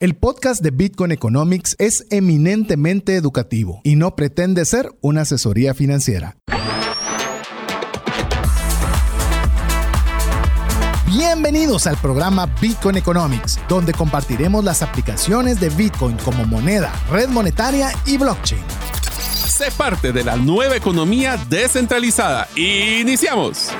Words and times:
El 0.00 0.14
podcast 0.14 0.62
de 0.62 0.70
Bitcoin 0.70 1.10
Economics 1.10 1.74
es 1.80 2.06
eminentemente 2.10 3.16
educativo 3.16 3.80
y 3.82 3.96
no 3.96 4.14
pretende 4.14 4.64
ser 4.64 4.92
una 5.00 5.22
asesoría 5.22 5.74
financiera. 5.74 6.36
Bienvenidos 11.08 11.88
al 11.88 11.96
programa 11.96 12.46
Bitcoin 12.60 12.96
Economics, 12.96 13.58
donde 13.68 13.92
compartiremos 13.92 14.64
las 14.64 14.82
aplicaciones 14.82 15.58
de 15.58 15.68
Bitcoin 15.70 16.16
como 16.18 16.44
moneda, 16.44 16.92
red 17.10 17.28
monetaria 17.28 17.90
y 18.06 18.18
blockchain. 18.18 18.62
Sé 19.48 19.72
parte 19.72 20.12
de 20.12 20.22
la 20.22 20.36
nueva 20.36 20.76
economía 20.76 21.36
descentralizada. 21.48 22.46
Iniciamos. 22.54 23.72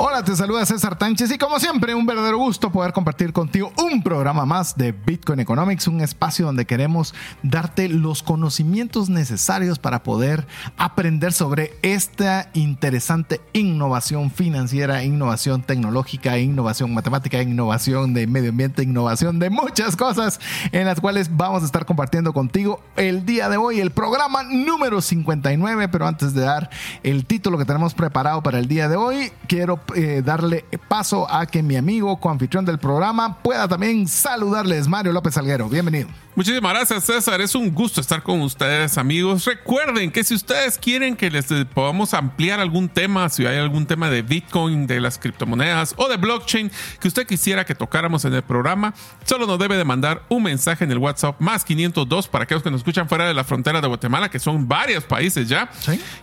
Hola, 0.00 0.22
te 0.22 0.36
saluda 0.36 0.64
César 0.64 0.96
Tánchez 0.96 1.32
y 1.32 1.38
como 1.38 1.58
siempre 1.58 1.92
un 1.92 2.06
verdadero 2.06 2.38
gusto 2.38 2.70
poder 2.70 2.92
compartir 2.92 3.32
contigo 3.32 3.72
un 3.82 4.00
programa 4.00 4.46
más 4.46 4.76
de 4.76 4.92
Bitcoin 4.92 5.40
Economics, 5.40 5.88
un 5.88 6.00
espacio 6.00 6.46
donde 6.46 6.66
queremos 6.66 7.16
darte 7.42 7.88
los 7.88 8.22
conocimientos 8.22 9.08
necesarios 9.10 9.80
para 9.80 10.04
poder 10.04 10.46
aprender 10.76 11.32
sobre 11.32 11.72
esta 11.82 12.48
interesante 12.54 13.40
innovación 13.52 14.30
financiera, 14.30 15.02
innovación 15.02 15.62
tecnológica, 15.62 16.38
innovación 16.38 16.94
matemática, 16.94 17.42
innovación 17.42 18.14
de 18.14 18.28
medio 18.28 18.50
ambiente, 18.50 18.84
innovación 18.84 19.40
de 19.40 19.50
muchas 19.50 19.96
cosas 19.96 20.38
en 20.70 20.86
las 20.86 21.00
cuales 21.00 21.36
vamos 21.36 21.64
a 21.64 21.66
estar 21.66 21.86
compartiendo 21.86 22.32
contigo 22.32 22.80
el 22.94 23.26
día 23.26 23.48
de 23.48 23.56
hoy, 23.56 23.80
el 23.80 23.90
programa 23.90 24.44
número 24.44 25.00
59, 25.00 25.88
pero 25.88 26.06
antes 26.06 26.34
de 26.34 26.42
dar 26.42 26.70
el 27.02 27.26
título 27.26 27.58
que 27.58 27.64
tenemos 27.64 27.94
preparado 27.94 28.44
para 28.44 28.60
el 28.60 28.68
día 28.68 28.88
de 28.88 28.94
hoy, 28.94 29.32
quiero 29.48 29.87
eh, 29.94 30.22
darle 30.24 30.64
paso 30.88 31.30
a 31.30 31.46
que 31.46 31.62
mi 31.62 31.76
amigo, 31.76 32.18
coanfitrión 32.20 32.64
del 32.64 32.78
programa, 32.78 33.42
pueda 33.42 33.68
también 33.68 34.08
saludarles. 34.08 34.88
Mario 34.88 35.12
López 35.12 35.36
Alguero, 35.36 35.68
bienvenido. 35.68 36.08
Muchísimas 36.38 36.72
gracias, 36.72 37.02
César. 37.02 37.40
Es 37.40 37.56
un 37.56 37.74
gusto 37.74 38.00
estar 38.00 38.22
con 38.22 38.40
ustedes, 38.42 38.96
amigos. 38.96 39.44
Recuerden 39.44 40.12
que 40.12 40.22
si 40.22 40.34
ustedes 40.34 40.78
quieren 40.78 41.16
que 41.16 41.32
les 41.32 41.46
podamos 41.74 42.14
ampliar 42.14 42.60
algún 42.60 42.88
tema, 42.88 43.28
si 43.28 43.44
hay 43.44 43.58
algún 43.58 43.86
tema 43.86 44.08
de 44.08 44.22
Bitcoin, 44.22 44.86
de 44.86 45.00
las 45.00 45.18
criptomonedas 45.18 45.94
o 45.96 46.08
de 46.08 46.16
blockchain 46.16 46.70
que 47.00 47.08
usted 47.08 47.26
quisiera 47.26 47.64
que 47.64 47.74
tocáramos 47.74 48.24
en 48.24 48.34
el 48.34 48.42
programa, 48.42 48.94
solo 49.24 49.48
nos 49.48 49.58
debe 49.58 49.76
de 49.76 49.84
mandar 49.84 50.22
un 50.28 50.44
mensaje 50.44 50.84
en 50.84 50.92
el 50.92 50.98
WhatsApp 50.98 51.40
más 51.40 51.64
502 51.64 52.28
para 52.28 52.44
aquellos 52.44 52.62
que 52.62 52.70
nos 52.70 52.82
escuchan 52.82 53.08
fuera 53.08 53.26
de 53.26 53.34
la 53.34 53.42
frontera 53.42 53.80
de 53.80 53.88
Guatemala, 53.88 54.30
que 54.30 54.38
son 54.38 54.68
varios 54.68 55.02
países 55.02 55.48
ya. 55.48 55.68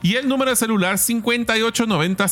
Y 0.02 0.16
el 0.16 0.30
número 0.30 0.50
de 0.50 0.56
celular 0.56 0.98
5890 0.98 2.26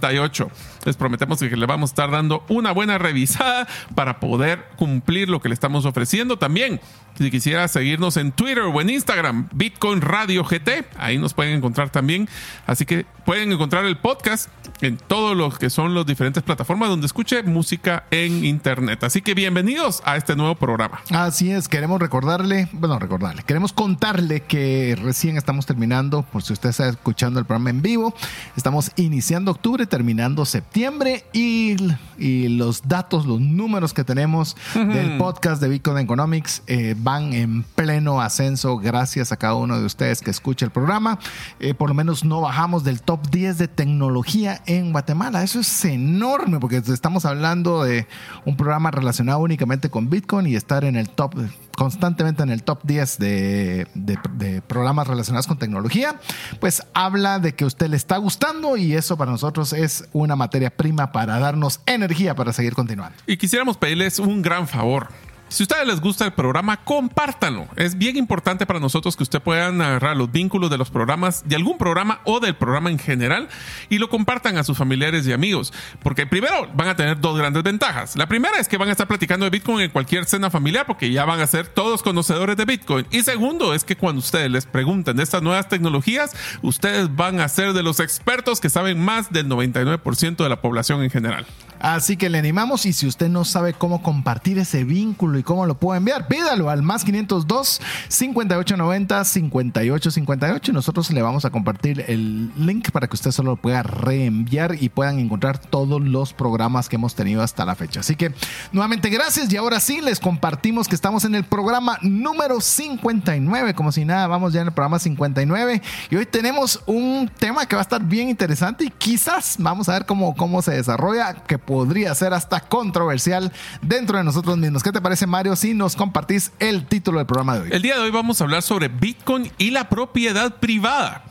5858. 0.00 0.50
Les 0.84 0.96
prometemos 0.96 1.38
que 1.38 1.56
le 1.56 1.66
vamos 1.66 1.90
a 1.90 1.92
estar 1.92 2.10
dando 2.10 2.44
una 2.48 2.72
buena 2.72 2.98
revisada 2.98 3.66
para 3.94 4.20
poder 4.20 4.64
cumplir 4.76 5.28
lo 5.28 5.40
que 5.40 5.48
le 5.48 5.54
estamos 5.54 5.84
ofreciendo 5.84 6.38
también. 6.38 6.80
Si 7.18 7.30
quisiera 7.30 7.68
seguirnos 7.68 8.16
en 8.16 8.32
Twitter 8.32 8.62
o 8.62 8.80
en 8.80 8.90
Instagram, 8.90 9.48
Bitcoin 9.52 10.00
Radio 10.00 10.44
GT, 10.44 10.86
ahí 10.96 11.18
nos 11.18 11.34
pueden 11.34 11.54
encontrar 11.56 11.90
también. 11.90 12.28
Así 12.66 12.86
que 12.86 13.06
pueden 13.24 13.52
encontrar 13.52 13.84
el 13.84 13.96
podcast 13.98 14.48
en 14.80 14.96
todos 14.96 15.36
los 15.36 15.58
que 15.58 15.70
son 15.70 15.94
las 15.94 16.06
diferentes 16.06 16.42
plataformas 16.42 16.88
donde 16.88 17.06
escuche 17.06 17.42
música 17.42 18.04
en 18.10 18.44
Internet. 18.44 19.04
Así 19.04 19.22
que 19.22 19.34
bienvenidos 19.34 20.02
a 20.04 20.16
este 20.16 20.34
nuevo 20.34 20.54
programa. 20.54 21.00
Así 21.10 21.50
es, 21.50 21.68
queremos 21.68 22.00
recordarle, 22.00 22.68
bueno, 22.72 22.98
recordarle, 22.98 23.42
queremos 23.44 23.72
contarle 23.72 24.40
que 24.40 24.96
recién 25.00 25.36
estamos 25.36 25.66
terminando, 25.66 26.22
por 26.22 26.42
si 26.42 26.52
usted 26.52 26.70
está 26.70 26.88
escuchando 26.88 27.38
el 27.38 27.46
programa 27.46 27.70
en 27.70 27.82
vivo, 27.82 28.14
estamos 28.56 28.90
iniciando 28.96 29.52
octubre, 29.52 29.86
terminando 29.86 30.44
septiembre 30.44 31.24
y, 31.32 31.76
y 32.18 32.48
los 32.48 32.88
datos, 32.88 33.26
los 33.26 33.40
números 33.40 33.92
que 33.92 34.02
tenemos 34.02 34.56
del 34.74 35.18
podcast 35.18 35.62
de 35.62 35.68
Bitcoin 35.68 35.98
Economics 35.98 36.62
eh, 36.66 36.94
van 37.02 37.32
en 37.32 37.62
pleno 37.62 38.20
ascenso 38.20 38.78
gracias 38.78 39.32
a 39.32 39.36
cada 39.36 39.54
uno 39.54 39.78
de 39.78 39.84
ustedes 39.84 40.20
que 40.20 40.30
escucha 40.30 40.64
el 40.64 40.70
programa. 40.70 41.18
Eh, 41.60 41.74
por 41.74 41.88
lo 41.88 41.94
menos 41.94 42.24
no 42.24 42.40
bajamos 42.40 42.84
del 42.84 43.02
top 43.02 43.28
10 43.30 43.58
de 43.58 43.68
tecnología 43.68 44.62
en 44.66 44.92
Guatemala. 44.92 45.42
Eso 45.42 45.60
es 45.60 45.84
enorme 45.84 46.60
porque 46.60 46.76
estamos 46.76 47.24
hablando 47.24 47.84
de 47.84 48.06
un 48.44 48.56
programa 48.56 48.90
relacionado 48.90 49.40
únicamente 49.40 49.90
con 49.90 50.10
Bitcoin 50.10 50.46
y 50.46 50.54
estar 50.54 50.84
en 50.84 50.96
el 50.96 51.08
top 51.08 51.34
constantemente 51.76 52.42
en 52.42 52.50
el 52.50 52.62
top 52.62 52.80
10 52.84 53.18
de, 53.18 54.62
programas 54.66 55.06
relacionados 55.06 55.46
con 55.46 55.58
tecnología, 55.58 56.16
pues 56.60 56.82
habla 56.94 57.38
de 57.38 57.54
que 57.54 57.64
usted 57.64 57.88
le 57.88 57.96
está 57.96 58.16
gustando 58.18 58.76
y 58.76 58.94
eso 58.94 59.16
para 59.16 59.30
nosotros 59.30 59.72
es 59.72 60.08
una 60.12 60.36
materia 60.36 60.70
prima 60.70 61.12
para 61.12 61.38
darnos 61.38 61.80
energía 61.86 62.34
para 62.34 62.52
seguir 62.52 62.74
continuando. 62.74 63.16
Y 63.26 63.36
quisiéramos 63.36 63.76
pedirles 63.76 64.18
un 64.18 64.42
gran 64.42 64.68
favor. 64.68 65.08
Si 65.52 65.62
a 65.62 65.64
ustedes 65.64 65.86
les 65.86 66.00
gusta 66.00 66.24
el 66.24 66.32
programa, 66.32 66.78
compártanlo. 66.82 67.68
Es 67.76 67.98
bien 67.98 68.16
importante 68.16 68.64
para 68.64 68.80
nosotros 68.80 69.18
que 69.18 69.22
ustedes 69.22 69.44
puedan 69.44 69.82
agarrar 69.82 70.16
los 70.16 70.32
vínculos 70.32 70.70
de 70.70 70.78
los 70.78 70.88
programas, 70.88 71.46
de 71.46 71.56
algún 71.56 71.76
programa 71.76 72.22
o 72.24 72.40
del 72.40 72.54
programa 72.54 72.90
en 72.90 72.98
general, 72.98 73.50
y 73.90 73.98
lo 73.98 74.08
compartan 74.08 74.56
a 74.56 74.64
sus 74.64 74.78
familiares 74.78 75.26
y 75.26 75.32
amigos. 75.34 75.70
Porque 76.02 76.26
primero 76.26 76.68
van 76.74 76.88
a 76.88 76.96
tener 76.96 77.20
dos 77.20 77.36
grandes 77.36 77.62
ventajas. 77.62 78.16
La 78.16 78.26
primera 78.28 78.58
es 78.58 78.66
que 78.66 78.78
van 78.78 78.88
a 78.88 78.92
estar 78.92 79.06
platicando 79.06 79.44
de 79.44 79.50
Bitcoin 79.50 79.80
en 79.80 79.90
cualquier 79.90 80.24
cena 80.24 80.48
familiar, 80.48 80.86
porque 80.86 81.12
ya 81.12 81.26
van 81.26 81.40
a 81.40 81.46
ser 81.46 81.66
todos 81.66 82.02
conocedores 82.02 82.56
de 82.56 82.64
Bitcoin. 82.64 83.06
Y 83.10 83.20
segundo 83.20 83.74
es 83.74 83.84
que 83.84 83.94
cuando 83.94 84.20
ustedes 84.20 84.50
les 84.50 84.64
pregunten 84.64 85.18
de 85.18 85.22
estas 85.22 85.42
nuevas 85.42 85.68
tecnologías, 85.68 86.34
ustedes 86.62 87.14
van 87.14 87.40
a 87.40 87.48
ser 87.48 87.74
de 87.74 87.82
los 87.82 88.00
expertos 88.00 88.58
que 88.58 88.70
saben 88.70 88.98
más 88.98 89.30
del 89.30 89.50
99% 89.50 90.36
de 90.36 90.48
la 90.48 90.62
población 90.62 91.02
en 91.02 91.10
general. 91.10 91.44
Así 91.82 92.16
que 92.16 92.30
le 92.30 92.38
animamos 92.38 92.86
y 92.86 92.92
si 92.92 93.08
usted 93.08 93.28
no 93.28 93.44
sabe 93.44 93.72
cómo 93.72 94.02
compartir 94.04 94.56
ese 94.58 94.84
vínculo 94.84 95.36
y 95.36 95.42
cómo 95.42 95.66
lo 95.66 95.74
puede 95.74 95.98
enviar, 95.98 96.28
pídalo 96.28 96.70
al 96.70 96.80
más 96.82 97.02
502 97.02 97.80
5890 98.08 99.24
5858 99.24 100.70
y 100.70 100.74
nosotros 100.74 101.10
le 101.10 101.22
vamos 101.22 101.44
a 101.44 101.50
compartir 101.50 102.04
el 102.06 102.52
link 102.56 102.92
para 102.92 103.08
que 103.08 103.16
usted 103.16 103.32
solo 103.32 103.50
lo 103.50 103.56
pueda 103.56 103.82
reenviar 103.82 104.76
y 104.80 104.90
puedan 104.90 105.18
encontrar 105.18 105.58
todos 105.58 106.00
los 106.00 106.32
programas 106.32 106.88
que 106.88 106.94
hemos 106.94 107.16
tenido 107.16 107.42
hasta 107.42 107.64
la 107.64 107.74
fecha. 107.74 107.98
Así 107.98 108.14
que 108.14 108.32
nuevamente 108.70 109.10
gracias 109.10 109.52
y 109.52 109.56
ahora 109.56 109.80
sí 109.80 110.00
les 110.00 110.20
compartimos 110.20 110.86
que 110.86 110.94
estamos 110.94 111.24
en 111.24 111.34
el 111.34 111.42
programa 111.42 111.98
número 112.02 112.60
59, 112.60 113.74
como 113.74 113.90
si 113.90 114.04
nada, 114.04 114.28
vamos 114.28 114.52
ya 114.52 114.60
en 114.60 114.68
el 114.68 114.72
programa 114.72 115.00
59 115.00 115.82
y 116.10 116.14
hoy 116.16 116.26
tenemos 116.26 116.80
un 116.86 117.28
tema 117.40 117.66
que 117.66 117.74
va 117.74 117.80
a 117.80 117.82
estar 117.82 118.04
bien 118.04 118.28
interesante 118.28 118.84
y 118.84 118.90
quizás 118.90 119.56
vamos 119.58 119.88
a 119.88 119.94
ver 119.94 120.06
cómo, 120.06 120.36
cómo 120.36 120.62
se 120.62 120.70
desarrolla, 120.70 121.34
que 121.34 121.58
podría 121.72 122.14
ser 122.14 122.34
hasta 122.34 122.60
controversial 122.60 123.50
dentro 123.80 124.18
de 124.18 124.24
nosotros 124.24 124.58
mismos. 124.58 124.82
¿Qué 124.82 124.92
te 124.92 125.00
parece, 125.00 125.26
Mario, 125.26 125.56
si 125.56 125.72
nos 125.72 125.96
compartís 125.96 126.52
el 126.58 126.84
título 126.86 127.16
del 127.16 127.26
programa 127.26 127.54
de 127.54 127.60
hoy? 127.62 127.68
El 127.72 127.80
día 127.80 127.94
de 127.94 128.02
hoy 128.02 128.10
vamos 128.10 128.42
a 128.42 128.44
hablar 128.44 128.60
sobre 128.60 128.88
Bitcoin 128.88 129.50
y 129.56 129.70
la 129.70 129.88
propiedad 129.88 130.56
privada 130.56 131.24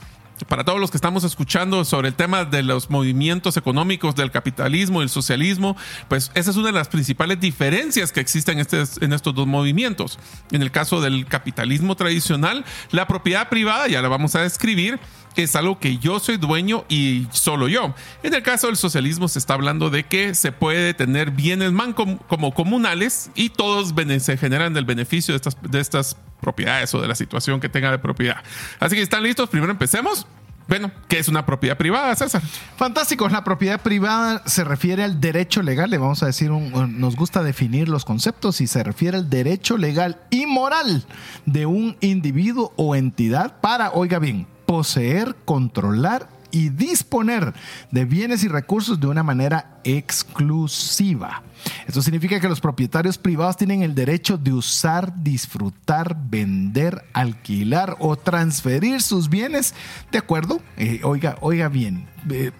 para 0.45 0.63
todos 0.63 0.79
los 0.79 0.89
que 0.89 0.97
estamos 0.97 1.23
escuchando 1.23 1.85
sobre 1.85 2.07
el 2.07 2.15
tema 2.15 2.45
de 2.45 2.63
los 2.63 2.89
movimientos 2.89 3.57
económicos 3.57 4.15
del 4.15 4.31
capitalismo 4.31 5.01
y 5.01 5.03
el 5.03 5.09
socialismo, 5.09 5.77
pues 6.07 6.31
esa 6.33 6.49
es 6.49 6.57
una 6.57 6.67
de 6.67 6.73
las 6.73 6.87
principales 6.87 7.39
diferencias 7.39 8.11
que 8.11 8.19
existen 8.19 8.57
en, 8.57 8.61
este, 8.61 9.05
en 9.05 9.13
estos 9.13 9.35
dos 9.35 9.45
movimientos. 9.45 10.17
En 10.51 10.63
el 10.63 10.71
caso 10.71 11.01
del 11.01 11.27
capitalismo 11.27 11.95
tradicional, 11.95 12.65
la 12.91 13.07
propiedad 13.07 13.49
privada, 13.49 13.87
ya 13.87 14.01
la 14.01 14.07
vamos 14.07 14.35
a 14.35 14.41
describir, 14.41 14.99
es 15.35 15.55
algo 15.55 15.79
que 15.79 15.97
yo 15.97 16.19
soy 16.19 16.37
dueño 16.37 16.85
y 16.89 17.27
solo 17.31 17.67
yo. 17.67 17.93
En 18.23 18.33
el 18.33 18.43
caso 18.43 18.67
del 18.67 18.77
socialismo 18.77 19.27
se 19.27 19.39
está 19.39 19.53
hablando 19.53 19.89
de 19.89 20.03
que 20.03 20.35
se 20.35 20.51
puede 20.51 20.93
tener 20.93 21.31
bienes 21.31 21.71
man 21.71 21.93
como 21.93 22.53
comunales 22.53 23.31
y 23.35 23.49
todos 23.49 23.93
se 24.19 24.37
generan 24.37 24.73
del 24.73 24.85
beneficio 24.85 25.33
de 25.33 25.37
estas, 25.37 25.57
de 25.61 25.79
estas 25.79 26.17
propiedades 26.41 26.93
o 26.93 27.01
de 27.01 27.07
la 27.07 27.15
situación 27.15 27.59
que 27.59 27.69
tenga 27.69 27.91
de 27.91 27.99
propiedad. 27.99 28.43
Así 28.79 28.95
que 28.95 29.01
están 29.01 29.23
listos, 29.23 29.49
primero 29.49 29.71
empecemos. 29.71 30.25
Bueno, 30.67 30.89
¿qué 31.09 31.19
es 31.19 31.27
una 31.27 31.45
propiedad 31.45 31.75
privada, 31.75 32.15
César? 32.15 32.41
Fantástico. 32.77 33.27
La 33.27 33.43
propiedad 33.43 33.81
privada 33.81 34.41
se 34.45 34.63
refiere 34.63 35.03
al 35.03 35.19
derecho 35.19 35.61
legal. 35.63 35.89
Le 35.89 35.97
vamos 35.97 36.23
a 36.23 36.27
decir, 36.27 36.49
nos 36.49 37.15
gusta 37.17 37.43
definir 37.43 37.89
los 37.89 38.05
conceptos 38.05 38.61
y 38.61 38.67
se 38.67 38.81
refiere 38.81 39.17
al 39.17 39.29
derecho 39.29 39.77
legal 39.77 40.21
y 40.29 40.45
moral 40.45 41.05
de 41.45 41.65
un 41.65 41.97
individuo 41.99 42.71
o 42.77 42.95
entidad 42.95 43.59
para, 43.59 43.91
oiga 43.91 44.19
bien, 44.19 44.47
poseer, 44.71 45.35
controlar 45.43 46.29
y 46.49 46.69
disponer 46.69 47.53
de 47.91 48.05
bienes 48.05 48.45
y 48.45 48.47
recursos 48.47 49.01
de 49.01 49.07
una 49.07 49.21
manera 49.21 49.81
exclusiva. 49.83 51.43
Esto 51.85 52.01
significa 52.01 52.39
que 52.39 52.47
los 52.47 52.61
propietarios 52.61 53.17
privados 53.17 53.57
tienen 53.57 53.83
el 53.83 53.93
derecho 53.93 54.37
de 54.37 54.53
usar, 54.53 55.13
disfrutar, 55.21 56.15
vender, 56.29 57.03
alquilar 57.11 57.97
o 57.99 58.15
transferir 58.15 59.01
sus 59.01 59.27
bienes 59.27 59.75
de 60.09 60.19
acuerdo, 60.19 60.61
eh, 60.77 61.01
oiga, 61.03 61.37
oiga 61.41 61.67
bien, 61.67 62.07
eh, 62.29 62.51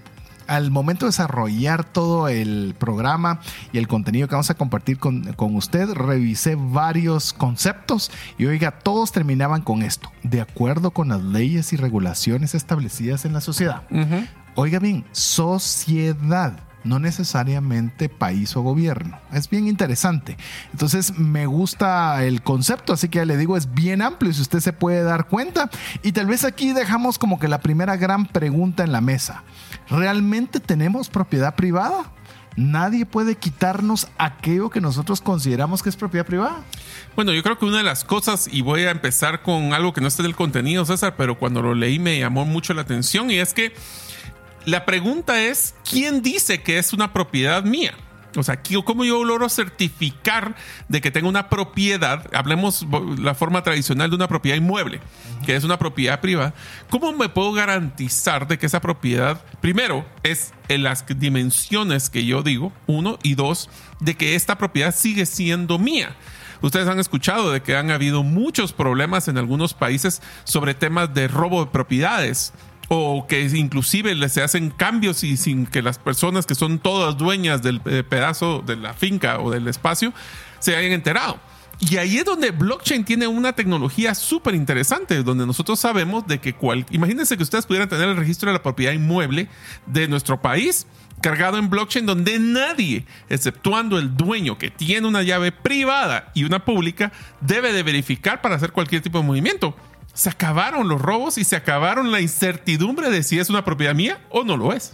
al 0.51 0.69
momento 0.69 1.06
de 1.06 1.12
desarrollar 1.12 1.86
todo 1.86 2.27
el 2.27 2.75
programa 2.77 3.39
y 3.71 3.77
el 3.77 3.88
contenido 3.88 4.27
que 4.27 4.36
vamos 4.36 4.50
a 4.50 4.56
compartir 4.56 5.00
con, 5.00 5.33
usted, 5.56 5.89
revisé 5.94 6.57
varios 6.59 7.31
conceptos 7.31 8.12
y 8.38 8.48
oiga, 8.48 8.71
todos 8.71 9.13
terminaban 9.13 9.62
con 9.62 9.81
esto, 9.81 10.12
de 10.24 10.42
acuerdo 10.42 10.92
con 10.92 11.07
las 11.07 11.24
leyes 11.24 11.71
y 11.71 11.77
regulaciones 11.77 12.53
establecidas 12.53 13.24
en 13.24 13.31
la 13.31 13.39
sociedad. 13.39 13.83
Oiga 14.56 14.80
bien, 14.80 15.06
sociedad 15.13 16.59
no 16.83 17.00
necesariamente 17.00 18.09
país 18.09 18.56
o 18.56 18.62
gobierno. 18.62 19.19
Es 19.31 19.50
bien 19.50 19.68
interesante. 19.68 20.38
Entonces 20.71 21.18
me 21.18 21.45
gusta 21.45 22.24
el 22.24 22.42
concepto, 22.42 22.94
así 22.94 23.09
que 23.09 23.19
ya 23.19 23.25
le 23.25 23.38
digo, 23.38 23.57
es 23.57 23.74
bien 23.74 24.01
amplio 24.01 24.33
si 24.33 24.42
usted 24.42 24.59
se 24.59 24.74
puede 24.74 25.03
dar 25.03 25.27
cuenta. 25.27 25.69
Y 26.03 26.12
tal 26.12 26.25
vez 26.25 26.44
aquí 26.44 26.74
dejamos 26.74 27.18
como 27.19 27.39
que 27.39 27.48
la 27.48 27.62
primera 27.62 27.98
gran 27.98 28.25
pregunta 28.25 28.83
en 28.83 28.92
la 28.92 29.01
mesa. 29.01 29.44
¿Realmente 29.91 30.61
tenemos 30.61 31.09
propiedad 31.09 31.55
privada? 31.55 32.11
Nadie 32.55 33.05
puede 33.05 33.35
quitarnos 33.35 34.07
aquello 34.17 34.69
que 34.69 34.81
nosotros 34.81 35.19
consideramos 35.21 35.83
que 35.83 35.89
es 35.89 35.97
propiedad 35.97 36.25
privada. 36.25 36.63
Bueno, 37.15 37.33
yo 37.33 37.43
creo 37.43 37.59
que 37.59 37.65
una 37.65 37.77
de 37.77 37.83
las 37.83 38.05
cosas, 38.05 38.47
y 38.51 38.61
voy 38.61 38.83
a 38.83 38.91
empezar 38.91 39.41
con 39.41 39.73
algo 39.73 39.91
que 39.93 39.99
no 40.01 40.07
está 40.07 40.23
del 40.23 40.35
contenido, 40.35 40.85
César, 40.85 41.15
pero 41.17 41.38
cuando 41.38 41.61
lo 41.61 41.75
leí 41.75 41.99
me 41.99 42.17
llamó 42.17 42.45
mucho 42.45 42.73
la 42.73 42.81
atención, 42.81 43.31
y 43.31 43.39
es 43.39 43.53
que 43.53 43.73
la 44.65 44.85
pregunta 44.85 45.41
es, 45.41 45.75
¿quién 45.89 46.21
dice 46.21 46.61
que 46.61 46.77
es 46.77 46.93
una 46.93 47.11
propiedad 47.11 47.63
mía? 47.63 47.93
O 48.35 48.43
sea, 48.43 48.61
¿cómo 48.85 49.03
yo 49.03 49.23
logro 49.23 49.49
certificar 49.49 50.55
de 50.87 51.01
que 51.01 51.11
tengo 51.11 51.27
una 51.27 51.49
propiedad? 51.49 52.29
Hablemos 52.33 52.85
la 53.17 53.35
forma 53.35 53.63
tradicional 53.63 54.09
de 54.09 54.15
una 54.15 54.27
propiedad 54.27 54.57
inmueble, 54.57 55.01
que 55.45 55.55
es 55.55 55.63
una 55.63 55.77
propiedad 55.77 56.21
privada. 56.21 56.53
¿Cómo 56.89 57.11
me 57.13 57.29
puedo 57.29 57.51
garantizar 57.51 58.47
de 58.47 58.57
que 58.57 58.65
esa 58.65 58.81
propiedad, 58.81 59.43
primero, 59.59 60.05
es 60.23 60.53
en 60.69 60.83
las 60.83 61.05
dimensiones 61.07 62.09
que 62.09 62.25
yo 62.25 62.43
digo, 62.43 62.71
uno, 62.87 63.19
y 63.23 63.35
dos, 63.35 63.69
de 63.99 64.15
que 64.15 64.35
esta 64.35 64.57
propiedad 64.57 64.95
sigue 64.95 65.25
siendo 65.25 65.77
mía? 65.77 66.15
Ustedes 66.61 66.87
han 66.87 66.99
escuchado 66.99 67.51
de 67.51 67.61
que 67.61 67.75
han 67.75 67.89
habido 67.89 68.23
muchos 68.23 68.71
problemas 68.71 69.27
en 69.27 69.37
algunos 69.37 69.73
países 69.73 70.21
sobre 70.43 70.75
temas 70.75 71.13
de 71.13 71.27
robo 71.27 71.65
de 71.65 71.71
propiedades 71.71 72.53
o 72.93 73.25
que 73.25 73.41
inclusive 73.41 74.27
se 74.27 74.43
hacen 74.43 74.69
cambios 74.69 75.23
y 75.23 75.38
sin 75.38 75.65
que 75.65 75.81
las 75.81 75.97
personas 75.97 76.45
que 76.45 76.55
son 76.55 76.77
todas 76.77 77.17
dueñas 77.17 77.61
del 77.61 77.79
eh, 77.85 78.03
pedazo 78.03 78.61
de 78.65 78.75
la 78.75 78.93
finca 78.93 79.39
o 79.39 79.49
del 79.49 79.69
espacio 79.69 80.11
se 80.59 80.75
hayan 80.75 80.91
enterado. 80.91 81.39
Y 81.79 81.95
ahí 81.95 82.17
es 82.17 82.25
donde 82.25 82.51
blockchain 82.51 83.05
tiene 83.05 83.27
una 83.27 83.53
tecnología 83.53 84.13
súper 84.13 84.55
interesante, 84.55 85.23
donde 85.23 85.45
nosotros 85.45 85.79
sabemos 85.79 86.27
de 86.27 86.39
que 86.39 86.53
cual, 86.53 86.85
imagínense 86.91 87.38
que 87.38 87.43
ustedes 87.43 87.65
pudieran 87.65 87.88
tener 87.88 88.09
el 88.09 88.17
registro 88.17 88.49
de 88.49 88.57
la 88.57 88.61
propiedad 88.61 88.91
inmueble 88.91 89.47
de 89.85 90.09
nuestro 90.09 90.41
país 90.41 90.85
cargado 91.21 91.57
en 91.57 91.69
blockchain 91.69 92.05
donde 92.05 92.39
nadie, 92.39 93.05
exceptuando 93.29 93.99
el 93.99 94.17
dueño 94.17 94.57
que 94.57 94.69
tiene 94.69 95.07
una 95.07 95.23
llave 95.23 95.53
privada 95.53 96.29
y 96.33 96.43
una 96.43 96.65
pública, 96.65 97.13
debe 97.39 97.71
de 97.71 97.83
verificar 97.83 98.41
para 98.41 98.55
hacer 98.55 98.73
cualquier 98.73 99.01
tipo 99.01 99.19
de 99.19 99.23
movimiento 99.23 99.77
se 100.13 100.29
acabaron 100.29 100.87
los 100.87 101.01
robos 101.01 101.37
y 101.37 101.43
se 101.43 101.55
acabaron 101.55 102.11
la 102.11 102.21
incertidumbre 102.21 103.09
de 103.09 103.23
si 103.23 103.39
es 103.39 103.49
una 103.49 103.63
propiedad 103.63 103.95
mía 103.95 104.19
o 104.29 104.43
no 104.43 104.57
lo 104.57 104.73
es. 104.73 104.93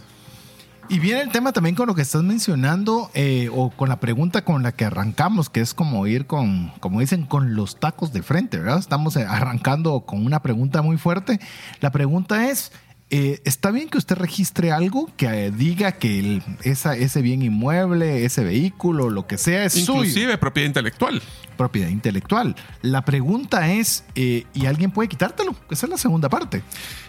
Y 0.90 1.00
viene 1.00 1.20
el 1.20 1.30
tema 1.30 1.52
también 1.52 1.74
con 1.74 1.86
lo 1.86 1.94
que 1.94 2.00
estás 2.00 2.22
mencionando 2.22 3.10
eh, 3.12 3.50
o 3.52 3.68
con 3.68 3.90
la 3.90 4.00
pregunta 4.00 4.42
con 4.42 4.62
la 4.62 4.72
que 4.72 4.86
arrancamos, 4.86 5.50
que 5.50 5.60
es 5.60 5.74
como 5.74 6.06
ir 6.06 6.26
con, 6.26 6.72
como 6.80 7.00
dicen, 7.00 7.26
con 7.26 7.54
los 7.54 7.78
tacos 7.78 8.10
de 8.14 8.22
frente, 8.22 8.56
¿verdad? 8.56 8.78
Estamos 8.78 9.14
eh, 9.16 9.26
arrancando 9.28 10.00
con 10.00 10.24
una 10.24 10.40
pregunta 10.40 10.80
muy 10.80 10.96
fuerte. 10.96 11.40
La 11.80 11.90
pregunta 11.90 12.48
es, 12.48 12.72
eh, 13.10 13.40
está 13.44 13.70
bien 13.70 13.88
que 13.88 13.96
usted 13.96 14.16
registre 14.16 14.70
algo 14.70 15.10
que 15.16 15.26
eh, 15.26 15.50
diga 15.50 15.92
que 15.92 16.42
esa, 16.62 16.94
ese 16.94 17.22
bien 17.22 17.40
inmueble, 17.40 18.26
ese 18.26 18.44
vehículo, 18.44 19.08
lo 19.08 19.26
que 19.26 19.38
sea, 19.38 19.64
es 19.64 19.76
Inclusive 19.78 20.36
propiedad 20.36 20.66
intelectual. 20.66 21.22
Propiedad 21.56 21.88
intelectual. 21.88 22.54
La 22.82 23.06
pregunta 23.06 23.72
es, 23.72 24.04
eh, 24.14 24.44
¿y 24.52 24.66
alguien 24.66 24.90
puede 24.90 25.08
quitártelo? 25.08 25.56
Esa 25.70 25.86
es 25.86 25.90
la 25.90 25.96
segunda 25.96 26.28
parte. 26.28 26.62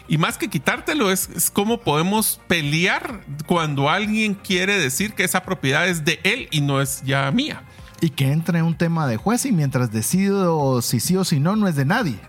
Y 0.07 0.17
más 0.17 0.37
que 0.37 0.47
quitártelo, 0.47 1.11
es, 1.11 1.29
es 1.35 1.51
cómo 1.51 1.81
podemos 1.81 2.39
pelear 2.47 3.19
cuando 3.45 3.89
alguien 3.89 4.35
quiere 4.35 4.79
decir 4.79 5.13
que 5.13 5.25
esa 5.25 5.43
propiedad 5.43 5.89
es 5.89 6.05
de 6.05 6.21
él 6.23 6.47
y 6.51 6.61
no 6.61 6.81
es 6.81 7.03
ya 7.03 7.29
mía. 7.31 7.63
Y 7.99 8.11
que 8.11 8.31
entre 8.31 8.59
en 8.59 8.65
un 8.65 8.77
tema 8.77 9.05
de 9.05 9.17
juez 9.17 9.45
y 9.45 9.51
mientras 9.51 9.91
decido 9.91 10.81
si 10.81 11.01
sí 11.01 11.17
o 11.17 11.25
si 11.25 11.41
no, 11.41 11.57
no 11.57 11.67
es 11.67 11.75
de 11.75 11.83
nadie. 11.83 12.19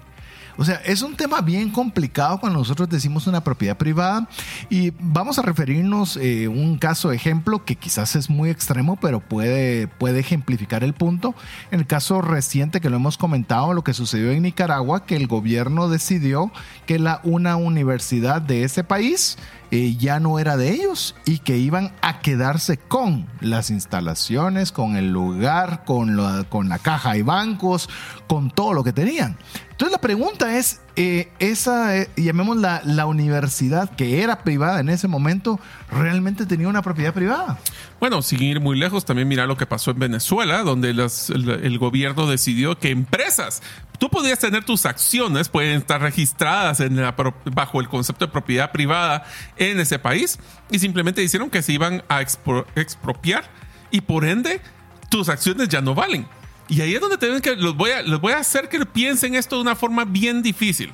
O 0.56 0.64
sea, 0.64 0.76
es 0.85 1.02
un 1.02 1.17
tema 1.17 1.41
bien 1.41 1.70
complicado 1.70 2.38
cuando 2.38 2.58
nosotros 2.58 2.88
decimos 2.88 3.26
una 3.26 3.43
propiedad 3.43 3.76
privada 3.76 4.29
y 4.69 4.93
vamos 4.99 5.38
a 5.38 5.43
referirnos 5.43 6.17
a 6.17 6.23
eh, 6.23 6.49
un 6.49 6.79
caso 6.79 7.12
ejemplo 7.12 7.64
que 7.64 7.76
quizás 7.76 8.17
es 8.17 8.29
muy 8.31 8.50
extremo, 8.50 8.99
pero 9.00 9.20
puede, 9.20 9.88
puede 9.88 10.20
ejemplificar 10.20 10.85
el 10.85 10.93
punto. 10.93 11.35
En 11.70 11.81
el 11.81 11.87
caso 11.87 12.20
reciente 12.20 12.81
que 12.81 12.91
lo 12.91 12.97
hemos 12.97 13.17
comentado, 13.17 13.73
lo 13.73 13.85
que 13.85 13.94
sucedió 13.94 14.31
en 14.31 14.43
Nicaragua, 14.43 15.05
que 15.05 15.17
el 15.17 15.26
gobierno 15.26 15.88
decidió 15.88 16.50
que 16.87 16.99
la, 16.99 17.20
una 17.25 17.56
universidad 17.56 18.43
de 18.43 18.64
ese 18.64 18.85
país 18.85 19.38
eh, 19.71 19.97
ya 19.97 20.19
no 20.19 20.39
era 20.39 20.57
de 20.57 20.73
ellos 20.73 21.15
y 21.25 21.39
que 21.39 21.57
iban 21.57 21.93
a 22.03 22.21
quedarse 22.21 22.77
con 22.77 23.29
las 23.41 23.71
instalaciones, 23.71 24.73
con 24.73 24.97
el 24.97 25.11
lugar, 25.11 25.85
con 25.85 26.17
la, 26.17 26.45
con 26.49 26.69
la 26.69 26.79
caja 26.79 27.17
y 27.17 27.23
bancos, 27.23 27.89
con 28.27 28.51
todo 28.51 28.73
lo 28.73 28.83
que 28.83 28.93
tenían. 28.93 29.39
Entonces 29.71 29.93
la 29.93 30.01
pregunta 30.01 30.57
es, 30.59 30.81
eh, 31.02 31.32
esa, 31.38 31.97
eh, 31.97 32.11
llamémosla 32.14 32.82
la 32.85 33.06
universidad 33.06 33.88
que 33.97 34.23
era 34.23 34.44
privada 34.44 34.81
en 34.81 34.91
ese 34.91 35.08
momento, 35.08 35.58
¿realmente 35.91 36.44
tenía 36.44 36.69
una 36.69 36.82
propiedad 36.82 37.14
privada? 37.14 37.58
Bueno, 38.00 38.20
sin 38.20 38.43
ir 38.43 38.61
muy 38.61 38.79
lejos, 38.79 39.06
también 39.06 39.26
mira 39.26 39.47
lo 39.47 39.56
que 39.56 39.64
pasó 39.64 39.93
en 39.93 39.99
Venezuela, 39.99 40.62
donde 40.62 40.91
el, 40.91 41.79
gobierno 41.79 42.26
decidió 42.26 42.79
que 42.79 42.91
empresas, 42.91 43.62
tú 43.99 44.11
podías 44.11 44.41
tener 44.41 44.62
tus 44.62 44.85
acciones, 44.85 45.49
pueden 45.49 45.79
estar 45.79 46.02
registradas 46.02 46.81
en 46.81 47.00
bajo 47.47 47.81
el 47.81 47.88
concepto 47.88 48.26
de 48.26 48.32
propiedad 48.32 48.70
privada 48.70 49.25
en 49.56 49.81
ese 49.81 49.99
país, 49.99 50.38
y 50.70 50.81
simplemente 50.81 51.23
dijeron 51.23 51.49
que 51.49 51.62
se 51.62 51.73
iban 51.73 52.02
a 52.11 52.20
expropiar 52.20 53.44
y 53.91 54.02
por 54.02 54.26
ende 54.26 54.61
tus 55.08 55.31
acciones 55.31 55.70
ya 55.70 55.81
no 55.81 55.94
valen. 55.94 56.26
Y 56.71 56.81
ahí 56.83 56.95
es 56.95 57.01
donde 57.01 57.19
tienen 57.19 57.41
que, 57.41 57.57
los 57.57 57.77
voy, 57.77 57.91
a, 57.91 58.03
los 58.03 58.21
voy 58.21 58.33
a 58.33 58.39
hacer 58.39 58.69
que 58.69 58.87
piensen 58.87 59.35
esto 59.35 59.57
de 59.57 59.63
una 59.63 59.75
forma 59.75 60.05
bien 60.05 60.41
difícil. 60.41 60.93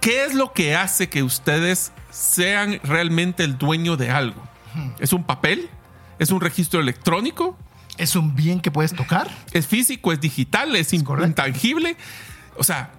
¿Qué 0.00 0.24
es 0.24 0.34
lo 0.34 0.52
que 0.52 0.74
hace 0.74 1.08
que 1.08 1.22
ustedes 1.22 1.92
sean 2.10 2.80
realmente 2.82 3.44
el 3.44 3.56
dueño 3.56 3.96
de 3.96 4.10
algo? 4.10 4.42
¿Es 4.98 5.12
un 5.12 5.22
papel? 5.22 5.70
¿Es 6.18 6.30
un 6.30 6.40
registro 6.40 6.80
electrónico? 6.80 7.56
¿Es 7.98 8.16
un 8.16 8.34
bien 8.34 8.60
que 8.60 8.72
puedes 8.72 8.92
tocar? 8.92 9.30
¿Es 9.52 9.68
físico? 9.68 10.12
¿Es 10.12 10.20
digital? 10.20 10.74
¿Es, 10.74 10.92
intangible? 10.92 11.96
O 12.56 12.64
sea, 12.64 12.90